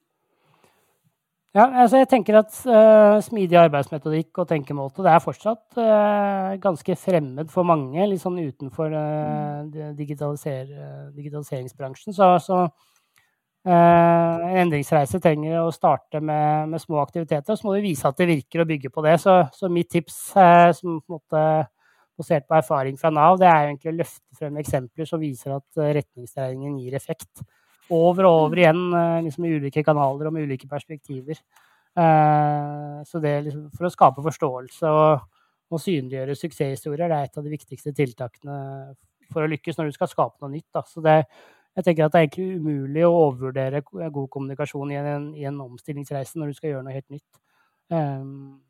Ja, 1.53 1.66
altså 1.82 1.98
jeg 2.00 2.09
tenker 2.09 2.38
at 2.38 2.55
uh, 2.64 3.18
Smidig 3.20 3.59
arbeidsmetodikk 3.61 4.38
og 4.40 4.46
tenkemåte 4.48 5.05
det 5.05 5.11
er 5.12 5.20
fortsatt 5.20 5.76
uh, 5.76 6.55
ganske 6.62 6.94
fremmed 6.96 7.50
for 7.53 7.68
mange, 7.68 8.07
litt 8.09 8.22
sånn 8.22 8.38
utenfor 8.40 8.94
uh, 8.96 9.90
digitaliser, 9.98 10.70
digitaliseringsbransjen. 11.12 12.16
Så, 12.16 12.30
så 12.40 12.62
en 13.62 14.57
endringsreise 14.59 15.20
trenger 15.22 15.61
å 15.61 15.68
starte 15.70 16.18
med, 16.18 16.72
med, 16.72 16.82
små 16.82 16.98
aktiviteter. 17.05 17.53
og 17.53 17.61
Så 17.61 17.68
må 17.68 17.76
du 17.76 17.84
vise 17.84 18.09
at 18.09 18.16
det 18.18 18.26
virker 18.32 18.64
å 18.64 18.66
bygge 18.66 18.90
på 18.90 19.05
det. 19.05 19.12
Så, 19.22 19.36
så 19.55 19.70
mitt 19.70 19.92
tips, 19.92 20.16
som 20.32 20.96
på 20.96 21.12
en 21.12 21.20
måte 21.20 21.44
basert 22.18 22.48
på 22.48 22.57
erfaring 22.59 22.98
fra 22.98 23.12
Nav, 23.14 23.36
det 23.38 23.46
er 23.46 23.68
egentlig 23.68 23.92
å 23.92 23.98
løfte 24.00 24.40
frem 24.40 24.59
eksempler 24.64 25.07
som 25.07 25.22
viser 25.22 25.55
at 25.55 25.84
retningsdreiningen 26.00 26.80
gir 26.82 26.98
effekt 26.98 27.44
over 27.91 28.28
og 28.28 28.39
over 28.47 28.62
igjen 28.62 28.83
eh, 28.95 29.20
liksom 29.26 29.47
i 29.47 29.53
ulike 29.59 29.85
kanaler 29.85 30.28
og 30.28 30.35
med 30.35 30.49
ulike 30.49 30.68
perspektiver. 30.70 31.41
Uh, 31.93 33.03
så 33.05 33.20
det 33.20 33.35
liksom, 33.45 33.66
for 33.76 33.85
å 33.85 33.93
skape 33.93 34.22
forståelse 34.24 34.93
og, 34.97 35.24
og 35.68 35.80
synliggjøre 35.83 36.37
suksesshistorier, 36.39 37.11
det 37.11 37.18
er 37.18 37.26
et 37.28 37.37
av 37.37 37.45
de 37.45 37.53
viktigste 37.53 37.93
tiltakene 37.97 38.55
for 39.33 39.45
å 39.45 39.51
lykkes 39.53 39.76
når 39.76 39.91
du 39.91 39.97
skal 39.99 40.09
skape 40.09 40.41
noe 40.41 40.55
nytt. 40.55 40.70
Da. 40.72 40.85
Så 40.89 41.05
det, 41.05 41.18
jeg 41.76 41.87
tenker 41.87 42.07
at 42.07 42.14
det 42.14 42.20
er 42.20 42.28
egentlig 42.28 42.61
umulig 42.62 43.05
å 43.05 43.12
overvurdere 43.26 43.83
god 43.85 44.28
kommunikasjon 44.33 44.93
i 44.93 45.01
en, 45.01 45.28
i 45.37 45.45
en 45.49 45.61
omstillingsreise 45.64 46.41
når 46.41 46.53
du 46.53 46.59
skal 46.61 46.72
gjøre 46.72 46.87
noe 46.87 46.97
helt 46.97 47.12
nytt. 47.12 47.43
Um, 47.93 48.62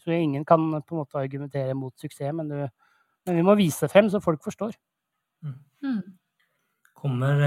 så 0.00 0.16
ingen 0.16 0.44
kan 0.48 0.64
på 0.80 0.94
en 0.94 1.02
måte 1.02 1.20
argumentere 1.20 1.76
mot 1.76 1.92
suksess, 2.00 2.32
men, 2.36 2.48
du, 2.48 2.64
men 3.28 3.36
vi 3.36 3.44
må 3.44 3.56
vise 3.60 3.88
frem 3.92 4.08
så 4.12 4.22
folk 4.24 4.40
forstår. 4.44 4.72
Mm. 5.44 6.00
Mm. 7.00 7.02
Kommer 7.02 7.38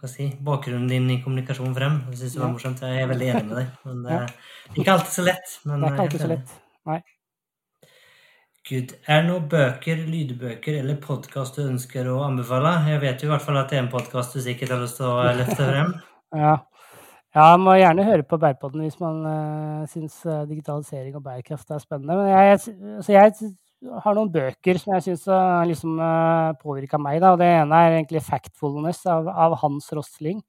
hva 0.00 0.08
si, 0.10 0.26
bakgrunnen 0.44 0.88
din 0.90 1.08
i 1.10 1.22
kommunikasjon 1.24 1.72
frem? 1.76 2.02
Det 2.10 2.18
syns 2.20 2.34
jeg 2.36 2.42
var 2.42 2.50
morsomt. 2.52 2.82
Jeg 2.84 3.00
er 3.00 3.08
veldig 3.08 3.28
enig 3.32 3.44
med 3.48 3.56
deg. 3.56 3.70
Men 3.88 4.02
det 4.04 4.16
er 4.18 4.34
ikke 4.76 4.92
alltid 4.98 5.14
så 5.14 5.24
lett. 5.24 5.54
Men 5.64 5.80
det 5.80 5.88
er 5.88 5.94
ikke 5.94 6.04
alltid 6.04 6.24
så 6.24 6.28
lett. 6.34 6.52
Nei. 6.90 6.98
Gud. 8.68 8.92
Er 9.08 9.22
det 9.22 9.28
noen 9.30 9.48
bøker, 9.52 10.04
lydbøker 10.08 10.78
eller 10.82 11.00
podkast 11.00 11.56
du 11.56 11.64
ønsker 11.64 12.12
å 12.12 12.20
anbefale? 12.26 12.76
Jeg 12.92 13.00
vet 13.02 13.24
jo 13.24 13.28
i 13.28 13.32
hvert 13.32 13.44
fall 13.44 13.60
at 13.60 13.72
det 13.72 13.80
er 13.80 13.82
en 13.86 13.90
podkast 13.92 14.36
du 14.36 14.44
sikkert 14.44 14.76
har 14.76 14.84
lyst 14.84 15.00
til 15.00 15.08
å 15.08 15.18
løfte 15.40 15.58
frem. 15.58 15.96
ja. 16.44 16.54
ja, 17.36 17.42
man 17.42 17.64
må 17.64 17.80
gjerne 17.80 18.08
høre 18.08 18.28
på 18.28 18.40
Bærpodden 18.40 18.84
hvis 18.84 19.00
man 19.00 19.20
uh, 19.24 19.82
syns 19.92 20.20
digitalisering 20.48 21.16
og 21.16 21.24
bærekraft 21.24 21.72
er 21.72 21.84
spennende. 21.84 22.16
Men 22.20 22.32
jeg, 22.32 22.76
altså 23.00 23.16
jeg 23.16 23.52
har 24.04 24.16
noen 24.16 24.32
bøker 24.32 24.78
som 24.80 24.94
jeg 24.96 25.04
syns 25.08 25.26
har 25.30 25.66
liksom, 25.68 25.96
uh, 26.00 26.56
påvirka 26.60 27.00
meg. 27.00 27.20
Da. 27.22 27.34
Det 27.40 27.48
ene 27.60 27.80
er 27.80 27.98
egentlig 27.98 28.22
'Factfulness' 28.24 29.06
av, 29.10 29.28
av, 29.28 29.56
Hans 29.62 29.90
Rosling. 29.92 30.42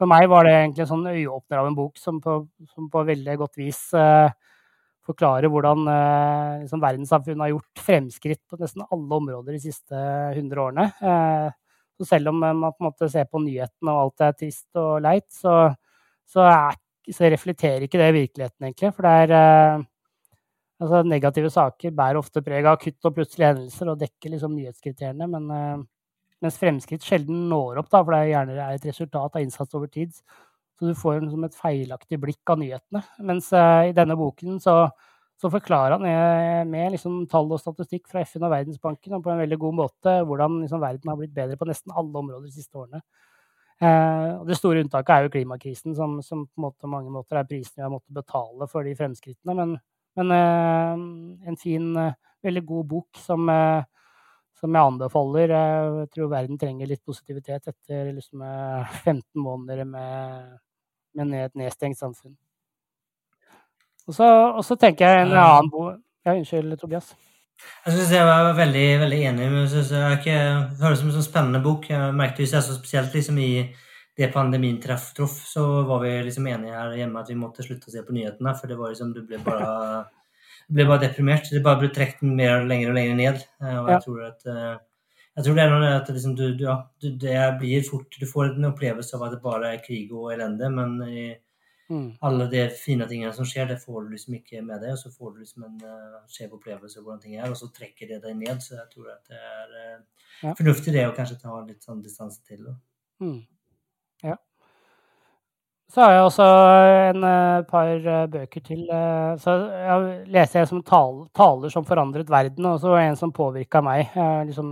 For 0.00 0.08
meg 0.08 0.28
var 0.32 0.48
det 0.48 0.54
egentlig 0.56 0.86
en 0.86 0.92
sånn 0.94 1.10
øyeåpner 1.10 1.60
av 1.60 1.68
en 1.68 1.76
bok 1.76 1.98
som 2.00 2.20
på, 2.24 2.40
som 2.72 2.88
på 2.88 3.04
veldig 3.04 3.36
godt 3.42 3.60
vis 3.60 3.82
uh, 3.92 4.32
forklarer 5.04 5.52
hvordan 5.52 5.84
uh, 5.88 6.60
liksom, 6.62 6.80
verdenssamfunnet 6.80 7.44
har 7.44 7.54
gjort 7.54 7.84
fremskritt 7.86 8.42
på 8.48 8.60
nesten 8.60 8.86
alle 8.86 9.18
områder 9.18 9.56
de 9.56 9.60
siste 9.60 10.04
100 10.36 10.62
årene. 10.64 10.88
Uh, 11.04 11.50
så 12.00 12.06
selv 12.14 12.30
om 12.32 12.38
man 12.40 12.62
på 12.72 12.80
en 12.80 12.88
måte 12.88 13.10
ser 13.12 13.26
på 13.28 13.42
nyhetene 13.44 13.92
og 13.92 14.06
alt 14.06 14.22
er 14.24 14.36
trist 14.38 14.78
og 14.80 15.02
leit, 15.04 15.26
så, 15.28 15.68
så, 16.24 16.46
er, 16.48 16.78
så 17.12 17.28
reflekterer 17.28 17.84
ikke 17.84 18.00
det 18.00 18.14
virkeligheten, 18.16 18.64
egentlig. 18.64 18.92
For 18.96 19.04
det 19.04 19.12
er 19.24 19.34
eh, 19.36 19.82
altså, 20.80 21.02
Negative 21.06 21.52
saker 21.52 21.94
bærer 21.96 22.18
ofte 22.20 22.42
preg 22.44 22.66
av 22.68 22.80
kutt 22.82 23.08
og 23.08 23.16
plutselige 23.16 23.54
hendelser 23.54 23.92
og 23.92 24.00
dekker 24.00 24.34
liksom 24.34 24.56
nyhetskriteriene. 24.56 25.28
Men, 25.30 25.86
mens 26.40 26.56
fremskritt 26.60 27.04
sjelden 27.04 27.48
når 27.50 27.82
opp, 27.82 27.90
da, 27.92 28.00
for 28.00 28.16
det 28.16 28.30
gjerne 28.30 28.56
er 28.56 28.78
et 28.78 28.86
resultat 28.88 29.36
av 29.36 29.44
innsats 29.44 29.76
over 29.76 29.90
tid. 29.92 30.14
Så 30.80 30.88
du 30.88 30.96
får 30.96 31.18
liksom 31.20 31.44
et 31.44 31.56
feilaktig 31.56 32.16
blikk 32.22 32.52
av 32.52 32.60
nyhetene. 32.62 33.02
Mens 33.28 33.50
uh, 33.52 33.84
i 33.84 33.92
denne 33.96 34.16
boken 34.16 34.56
så, 34.64 34.86
så 35.36 35.50
forklarer 35.52 35.98
han 35.98 36.06
med, 36.06 36.70
med 36.72 36.94
liksom 36.94 37.26
tall 37.28 37.52
og 37.52 37.60
statistikk 37.60 38.08
fra 38.08 38.22
FN 38.24 38.46
og 38.48 38.54
Verdensbanken 38.54 39.18
og 39.18 39.26
på 39.26 39.34
en 39.34 39.42
veldig 39.42 39.58
god 39.60 39.76
måte 39.82 40.14
hvordan 40.24 40.62
liksom 40.62 40.80
verden 40.80 41.12
har 41.12 41.20
blitt 41.20 41.36
bedre 41.36 41.60
på 41.60 41.68
nesten 41.68 41.92
alle 41.92 42.22
områder 42.22 42.48
de 42.48 42.56
siste 42.56 42.80
årene. 42.80 43.02
Og 43.80 44.48
det 44.48 44.58
store 44.58 44.82
unntaket 44.84 45.12
er 45.14 45.24
jo 45.24 45.30
klimakrisen, 45.32 45.94
som, 45.96 46.18
som 46.24 46.42
på 46.44 46.60
måte, 46.60 46.88
mange 46.92 47.12
måter 47.12 47.38
er 47.40 47.46
prisen 47.48 47.78
vi 47.78 47.84
har 47.84 47.92
måttet 47.92 48.12
betale 48.12 48.66
for 48.68 48.84
de 48.84 48.92
fremskrittene. 48.96 49.54
Men, 49.56 49.72
men 50.18 50.32
uh, 50.34 51.48
en 51.50 51.60
fin, 51.60 51.92
veldig 52.42 52.64
god 52.66 52.90
bok 52.96 53.20
som 53.20 53.50
som 54.60 54.74
jeg 54.76 54.84
anbefaler. 54.90 55.52
Jeg 55.54 56.08
tror 56.12 56.26
verden 56.28 56.58
trenger 56.60 56.88
litt 56.90 57.00
positivitet 57.06 57.70
etter 57.70 58.10
liksom 58.12 58.42
15 59.06 59.24
måneder 59.40 59.86
med 59.88 60.58
med 61.16 61.44
et 61.44 61.56
nedstengt 61.58 61.98
samfunn. 61.98 62.36
Og 64.06 64.14
så, 64.14 64.26
og 64.26 64.62
så 64.66 64.76
tenker 64.80 65.06
jeg 65.06 65.26
en 65.26 65.36
annen 65.38 65.70
bo... 65.70 65.90
Ja, 66.26 66.34
unnskyld, 66.36 66.76
Tobias. 66.76 67.14
Jeg 67.86 67.92
synes 67.94 68.10
jeg 68.12 68.26
var 68.28 68.50
veldig 68.56 68.86
veldig 69.00 69.18
enig. 69.30 69.46
men 69.50 69.60
jeg 69.60 69.68
synes 69.68 69.90
jeg 69.92 70.18
ikke, 70.18 70.36
Det 70.76 70.84
høres 70.84 70.98
ut 70.98 71.00
som 71.00 71.08
en 71.10 71.16
sånn 71.16 71.28
spennende 71.28 71.62
bok. 71.64 71.88
Jeg 71.90 72.14
merket 72.16 72.48
så 72.48 72.60
spesielt 72.76 73.14
liksom 73.14 73.38
i 73.40 73.52
det 74.20 74.30
pandemien 74.34 74.78
traff, 74.82 75.10
troff, 75.16 75.38
så 75.48 75.64
var 75.88 76.04
vi 76.04 76.12
liksom 76.26 76.46
enige 76.50 76.76
her 76.76 76.94
hjemme 76.98 77.22
at 77.22 77.32
vi 77.32 77.38
måtte 77.40 77.64
slutte 77.64 77.88
å 77.88 77.94
se 77.94 78.04
på 78.04 78.14
nyhetene. 78.16 78.54
For 78.58 78.70
det 78.70 78.76
var 78.80 78.92
liksom, 78.92 79.14
du 79.16 79.24
ble 79.26 79.40
bare, 79.46 80.04
ble 80.76 80.86
bare 80.90 81.06
deprimert. 81.06 81.48
Det 81.48 81.64
bare 81.64 81.80
ble 81.82 81.90
trukket 81.96 82.22
mer 82.28 82.60
og 82.60 82.70
lenger 82.70 82.92
og 82.92 83.00
lenger 83.00 83.20
ned. 83.22 83.42
Og 83.64 83.90
jeg 83.90 83.96
ja. 83.96 84.00
tror 84.04 84.22
at 84.28 84.48
jeg 85.40 85.46
tror 85.46 85.56
det 85.56 85.62
er 85.62 85.70
noe 85.72 85.90
at 85.94 86.08
liksom 86.10 86.32
du, 86.36 86.42
du, 86.58 86.64
ja, 86.66 86.74
du, 87.00 87.12
det 87.22 87.36
blir 87.60 87.84
fort 87.86 88.16
Du 88.18 88.26
får 88.28 88.50
en 88.50 88.66
opplevelse 88.72 89.14
av 89.16 89.28
at 89.28 89.36
det 89.36 89.44
bare 89.44 89.70
er 89.76 89.84
krig 89.84 90.10
og 90.12 90.32
elende, 90.34 90.68
men 90.74 90.96
i, 91.06 91.22
mm. 91.88 92.08
alle 92.26 92.48
de 92.50 92.64
fine 92.74 93.06
tingene 93.08 93.30
som 93.36 93.46
skjer, 93.48 93.70
det 93.70 93.78
får 93.80 94.04
du 94.04 94.16
liksom 94.16 94.36
ikke 94.40 94.64
med 94.66 94.82
deg. 94.82 94.96
Og 94.96 95.00
så 95.04 95.12
får 95.14 95.32
du 95.32 95.44
liksom 95.44 95.68
en 95.68 95.78
uh, 95.86 96.18
skjev 96.30 96.58
opplevelse 96.58 96.98
av 96.98 97.06
hvordan 97.06 97.22
ting 97.22 97.38
er, 97.38 97.46
og 97.48 97.56
så 97.60 97.70
trekker 97.76 98.10
det 98.10 98.20
deg 98.26 98.36
ned. 98.42 98.60
Så 98.64 98.76
jeg 98.76 98.88
tror 98.92 99.14
at 99.14 99.30
det 99.30 99.38
er 99.38 99.72
uh, 99.78 100.26
ja. 100.42 100.52
fornuftig 100.58 100.96
det 100.98 101.06
å 101.08 101.16
kanskje 101.16 101.38
ta 101.44 101.56
litt 101.62 101.88
sånn 101.88 102.04
distanse 102.04 102.42
til 102.44 102.66
Da. 102.66 102.76
Mm. 103.20 103.40
Så 105.90 106.04
har 106.04 106.12
jeg 106.14 106.22
også 106.22 106.44
en 107.10 107.24
uh, 107.26 107.64
par 107.66 107.88
uh, 108.04 108.26
bøker 108.30 108.62
til. 108.62 108.84
Uh, 108.86 109.34
så 109.42 109.56
jeg 109.74 110.10
leser 110.30 110.60
en 110.60 110.68
som 110.70 110.82
taler, 110.86 111.24
taler, 111.34 111.72
som 111.72 111.86
forandret 111.86 112.30
verden, 112.30 112.68
og 112.70 112.76
så 112.78 112.92
en 113.00 113.18
som 113.18 113.32
påvirka 113.34 113.82
meg. 113.82 114.12
liksom 114.46 114.68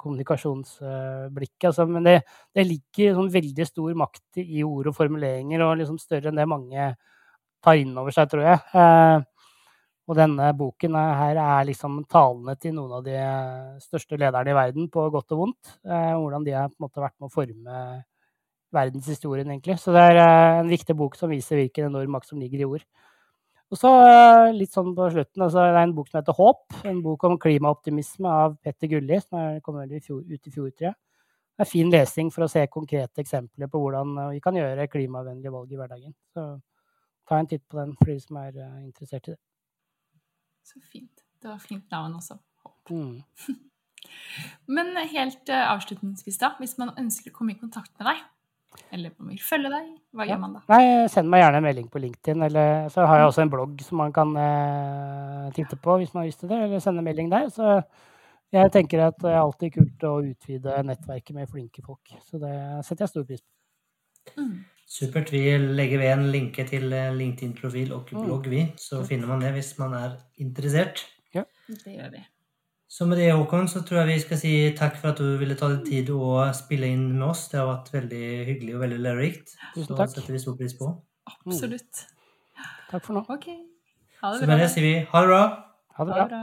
Kommunikasjonsblikket. 0.00 1.68
Altså, 1.70 1.86
men 1.86 2.08
det, 2.08 2.16
det 2.50 2.64
ligger 2.66 3.14
sånn 3.14 3.30
veldig 3.36 3.66
stor 3.68 3.94
makt 4.02 4.42
i 4.42 4.64
ord 4.66 4.90
og 4.90 4.96
formuleringer, 4.98 5.62
og 5.68 5.78
liksom 5.78 6.02
større 6.02 6.32
enn 6.32 6.42
det 6.42 6.48
mange 6.50 6.90
tar 7.62 7.78
inn 7.78 7.94
over 7.94 8.14
seg, 8.14 8.26
tror 8.30 8.44
jeg. 8.48 8.58
og 10.06 10.18
denne 10.18 10.50
boken 10.58 10.98
her 10.98 11.38
er 11.44 11.70
liksom 11.70 12.02
talene 12.10 12.56
til 12.58 12.74
noen 12.74 12.98
av 12.98 13.06
de 13.06 13.22
største 13.86 14.18
lederne 14.18 14.50
i 14.50 14.58
verden, 14.58 14.90
på 14.90 15.06
godt 15.14 15.38
og 15.38 15.44
vondt. 15.44 15.72
hvordan 15.86 16.46
de 16.46 16.58
har 16.58 16.68
på 16.74 16.80
en 16.80 16.88
måte 16.88 17.06
vært 17.06 17.18
med 17.20 17.30
å 17.30 17.34
forme 17.38 17.80
verdenshistorien, 18.74 19.50
egentlig. 19.50 19.78
Så 19.80 19.94
det 19.94 20.02
er 20.02 20.20
uh, 20.20 20.60
en 20.60 20.70
viktig 20.70 20.96
bok 20.98 21.16
som 21.18 21.30
viser 21.32 21.60
hvilken 21.60 21.90
enorm 21.90 22.16
makt 22.16 22.30
som 22.30 22.40
ligger 22.40 22.62
i 22.62 22.68
ord. 22.68 22.84
Og 23.72 23.80
så 23.80 23.90
uh, 23.90 24.52
litt 24.54 24.74
sånn 24.74 24.92
på 24.94 25.08
slutten, 25.10 25.42
altså, 25.42 25.64
det 25.64 25.80
er 25.80 25.88
en 25.88 25.96
bok 25.96 26.10
som 26.10 26.20
heter 26.20 26.38
Håp. 26.38 26.78
En 26.86 27.02
bok 27.04 27.26
om 27.26 27.38
klimaoptimisme 27.42 28.30
av 28.30 28.56
Petter 28.62 28.90
Gulli, 28.92 29.18
som 29.24 29.58
kom 29.64 29.80
ut 29.82 29.96
i 29.96 30.02
fjor, 30.02 30.22
ut 30.22 30.50
i 30.50 30.54
fjor 30.54 30.70
jeg. 30.70 30.94
Det 31.56 31.64
er 31.64 31.70
fin 31.70 31.90
lesing 31.90 32.30
for 32.34 32.44
å 32.44 32.50
se 32.52 32.66
konkrete 32.68 33.22
eksempler 33.22 33.70
på 33.72 33.80
hvordan 33.82 34.16
uh, 34.20 34.30
vi 34.34 34.42
kan 34.44 34.58
gjøre 34.58 34.88
klimavennlige 34.92 35.54
valg 35.54 35.72
i 35.72 35.80
hverdagen. 35.80 36.16
Så 36.34 36.48
ta 37.26 37.40
en 37.40 37.50
titt 37.50 37.64
på 37.66 37.80
den 37.80 37.94
for 37.98 38.12
de 38.12 38.18
som 38.22 38.38
er 38.42 38.58
interessert 38.84 39.30
i 39.30 39.34
det. 39.34 39.40
Så 40.66 40.82
fint. 40.82 41.24
Det 41.42 41.50
var 41.50 41.62
fint 41.62 41.90
navn 41.94 42.14
også. 42.18 42.38
Håp. 42.66 42.90
Mm. 42.90 43.22
Men 44.76 44.94
helt 45.10 45.50
avslutningsvis, 45.50 46.38
da, 46.38 46.52
hvis 46.60 46.76
man 46.78 46.92
ønsker 46.98 47.32
å 47.32 47.34
komme 47.34 47.54
i 47.54 47.58
kontakt 47.58 47.90
med 47.98 48.12
deg, 48.12 48.22
eller 48.94 49.12
om 49.20 49.30
vi 49.30 49.38
følge 49.42 49.70
deg, 49.72 49.88
hva 50.16 50.24
ja. 50.24 50.32
gjør 50.32 50.42
man 50.42 50.56
da? 50.56 50.62
Nei, 50.72 50.82
Send 51.12 51.30
meg 51.32 51.42
gjerne 51.42 51.60
en 51.60 51.66
melding 51.66 51.88
på 51.92 52.02
LinkedIn. 52.02 52.44
Eller 52.48 52.88
så 52.92 53.06
har 53.08 53.20
jeg 53.20 53.30
også 53.30 53.44
en 53.44 53.52
blogg 53.52 53.82
som 53.84 54.00
man 54.02 54.14
kan 54.16 54.34
eh, 54.40 55.48
titte 55.56 55.78
på 55.82 55.98
hvis 56.00 56.14
man 56.14 56.24
har 56.24 56.30
lyst 56.30 56.42
til 56.44 56.52
det. 56.52 56.60
Eller 56.66 56.82
sende 56.84 57.04
melding 57.06 57.32
der. 57.32 57.50
Så 57.52 57.80
jeg 58.54 58.72
tenker 58.74 59.08
at 59.08 59.18
det 59.22 59.32
er 59.32 59.42
alltid 59.42 59.74
kult 59.74 60.06
å 60.08 60.14
utvide 60.30 60.78
nettverket 60.86 61.36
med 61.36 61.50
flinke 61.50 61.84
folk. 61.84 62.14
Så 62.28 62.40
det 62.42 62.54
setter 62.86 63.06
jeg 63.06 63.14
stor 63.14 63.28
pris 63.28 63.42
på. 63.42 63.52
Mm. 64.40 64.54
Supert. 64.86 65.32
Vi 65.34 65.42
legger 65.58 65.98
ved 65.98 66.12
en 66.12 66.30
linke 66.30 66.64
til 66.68 66.92
eh, 66.94 67.10
LinkedIn-profil 67.16 67.92
og 67.96 68.12
mm. 68.12 68.22
blogg, 68.22 68.48
vi. 68.52 68.62
Så 68.78 69.02
finner 69.08 69.30
man 69.32 69.42
det 69.42 69.52
hvis 69.56 69.74
man 69.82 69.98
er 69.98 70.16
interessert. 70.42 71.02
Ja. 71.34 71.42
Det 71.66 71.98
gjør 71.98 72.14
vi. 72.14 72.22
Så 72.88 73.06
med 73.06 73.18
det, 73.18 73.32
Håkon, 73.34 73.66
så 73.68 73.82
tror 73.82 74.04
jeg 74.04 74.08
vi 74.12 74.18
skal 74.22 74.38
si 74.38 74.52
takk 74.78 74.94
for 75.00 75.10
at 75.10 75.18
du 75.18 75.36
ville 75.40 75.56
ta 75.58 75.68
deg 75.72 75.82
tid 75.88 76.10
å 76.14 76.46
spille 76.54 76.88
inn 76.94 77.08
med 77.16 77.26
oss. 77.28 77.48
Det 77.50 77.58
har 77.58 77.66
vært 77.68 77.90
veldig 77.94 78.26
hyggelig 78.46 78.76
og 78.76 78.84
veldig 78.84 79.00
lærerikt. 79.08 79.56
Så 79.74 79.88
takk. 79.90 80.12
setter 80.14 80.36
vi 80.36 80.42
stor 80.44 80.56
pris 80.60 80.76
på. 80.78 80.92
Absolutt. 81.26 82.04
Mm. 82.06 82.68
Takk 82.92 83.08
for 83.08 83.18
nå. 83.18 83.24
Ok. 83.26 83.48
Ha 84.22 84.30
det 84.32 84.38
bra. 84.38 84.38
Så 84.38 84.50
med 84.52 84.62
det 84.62 84.70
sier 84.72 84.86
vi 84.86 84.94
ha 85.10 85.24
det 85.24 85.32
bra. 85.32 85.42
Ha 85.98 86.06
det 86.06 86.22
bra. 86.30 86.40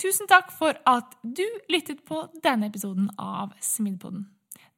Tusen 0.00 0.28
takk 0.28 0.50
for 0.56 0.76
at 0.90 1.16
du 1.22 1.46
lyttet 1.72 2.02
på 2.08 2.24
denne 2.42 2.70
episoden 2.72 3.08
av 3.20 3.54
Smidepoden. 3.62 4.26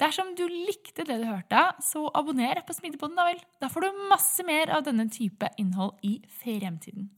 Dersom 0.02 0.32
du 0.34 0.42
likte 0.50 1.04
det 1.06 1.18
du 1.20 1.28
hørte, 1.28 1.60
så 1.84 2.08
abonner 2.16 2.58
på 2.66 2.74
Smidepodden, 2.74 3.14
da 3.18 3.26
vel. 3.28 3.42
Da 3.62 3.68
får 3.70 3.84
du 3.84 4.00
masse 4.10 4.42
mer 4.46 4.72
av 4.74 4.82
denne 4.88 5.06
type 5.12 5.46
innhold 5.62 6.00
i 6.02 6.16
fremtiden. 6.40 7.10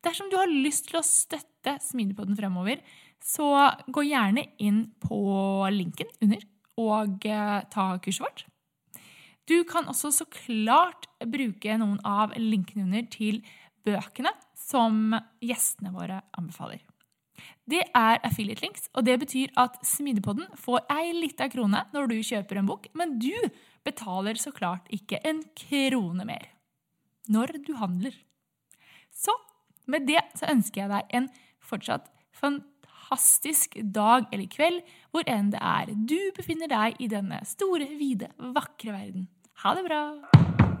Dersom 0.00 0.30
du 0.32 0.38
har 0.40 0.48
lyst 0.48 0.88
til 0.88 1.00
å 1.00 1.04
støtte 1.04 1.76
Smidepodden 1.84 2.38
fremover, 2.38 2.80
så 3.24 3.48
gå 3.86 4.04
gjerne 4.08 4.46
inn 4.62 4.86
på 5.02 5.20
linken 5.74 6.08
under 6.24 6.44
og 6.80 7.26
eh, 7.28 7.58
ta 7.72 7.86
kurset 8.00 8.24
vårt. 8.24 8.44
Du 9.50 9.64
kan 9.68 9.88
også 9.90 10.12
så 10.14 10.26
klart 10.30 11.08
bruke 11.26 11.74
noen 11.80 11.98
av 12.06 12.36
linkene 12.38 12.86
under 12.86 13.08
til 13.10 13.42
bøkene 13.84 14.32
som 14.56 15.16
gjestene 15.42 15.92
våre 15.94 16.20
anbefaler. 16.38 16.80
Det 17.70 17.82
er 17.96 18.20
affiliate 18.26 18.64
links, 18.64 18.88
og 18.94 19.06
det 19.06 19.16
betyr 19.22 19.52
at 19.60 19.78
Smidepodden 19.86 20.48
får 20.58 20.84
ei 20.92 21.12
lita 21.16 21.48
krone 21.52 21.82
når 21.94 22.10
du 22.10 22.16
kjøper 22.26 22.60
en 22.60 22.68
bok, 22.68 22.88
men 22.94 23.18
du 23.22 23.34
betaler 23.86 24.38
så 24.40 24.52
klart 24.54 24.90
ikke 24.92 25.20
en 25.26 25.42
krone 25.56 26.26
mer 26.28 26.50
når 27.30 27.60
du 27.66 27.74
handler. 27.78 28.14
Så 29.10 29.34
med 29.90 30.06
det 30.08 30.22
så 30.38 30.50
ønsker 30.50 30.84
jeg 30.84 30.92
deg 30.92 31.14
en 31.18 31.28
fortsatt 31.62 32.10
fantastisk 33.10 33.74
dag 33.82 34.26
eller 34.32 34.46
kveld, 34.46 34.82
hvor 35.10 35.26
enn 35.26 35.50
det 35.50 35.58
er 35.60 35.90
du 35.90 36.18
befinner 36.36 36.70
deg 36.70 37.00
i 37.02 37.08
denne 37.10 37.42
store, 37.44 37.88
vide, 37.98 38.30
vakre 38.38 38.92
verden. 38.94 39.28
Ha 39.64 39.74
det 39.74 39.84
bra! 39.88 40.79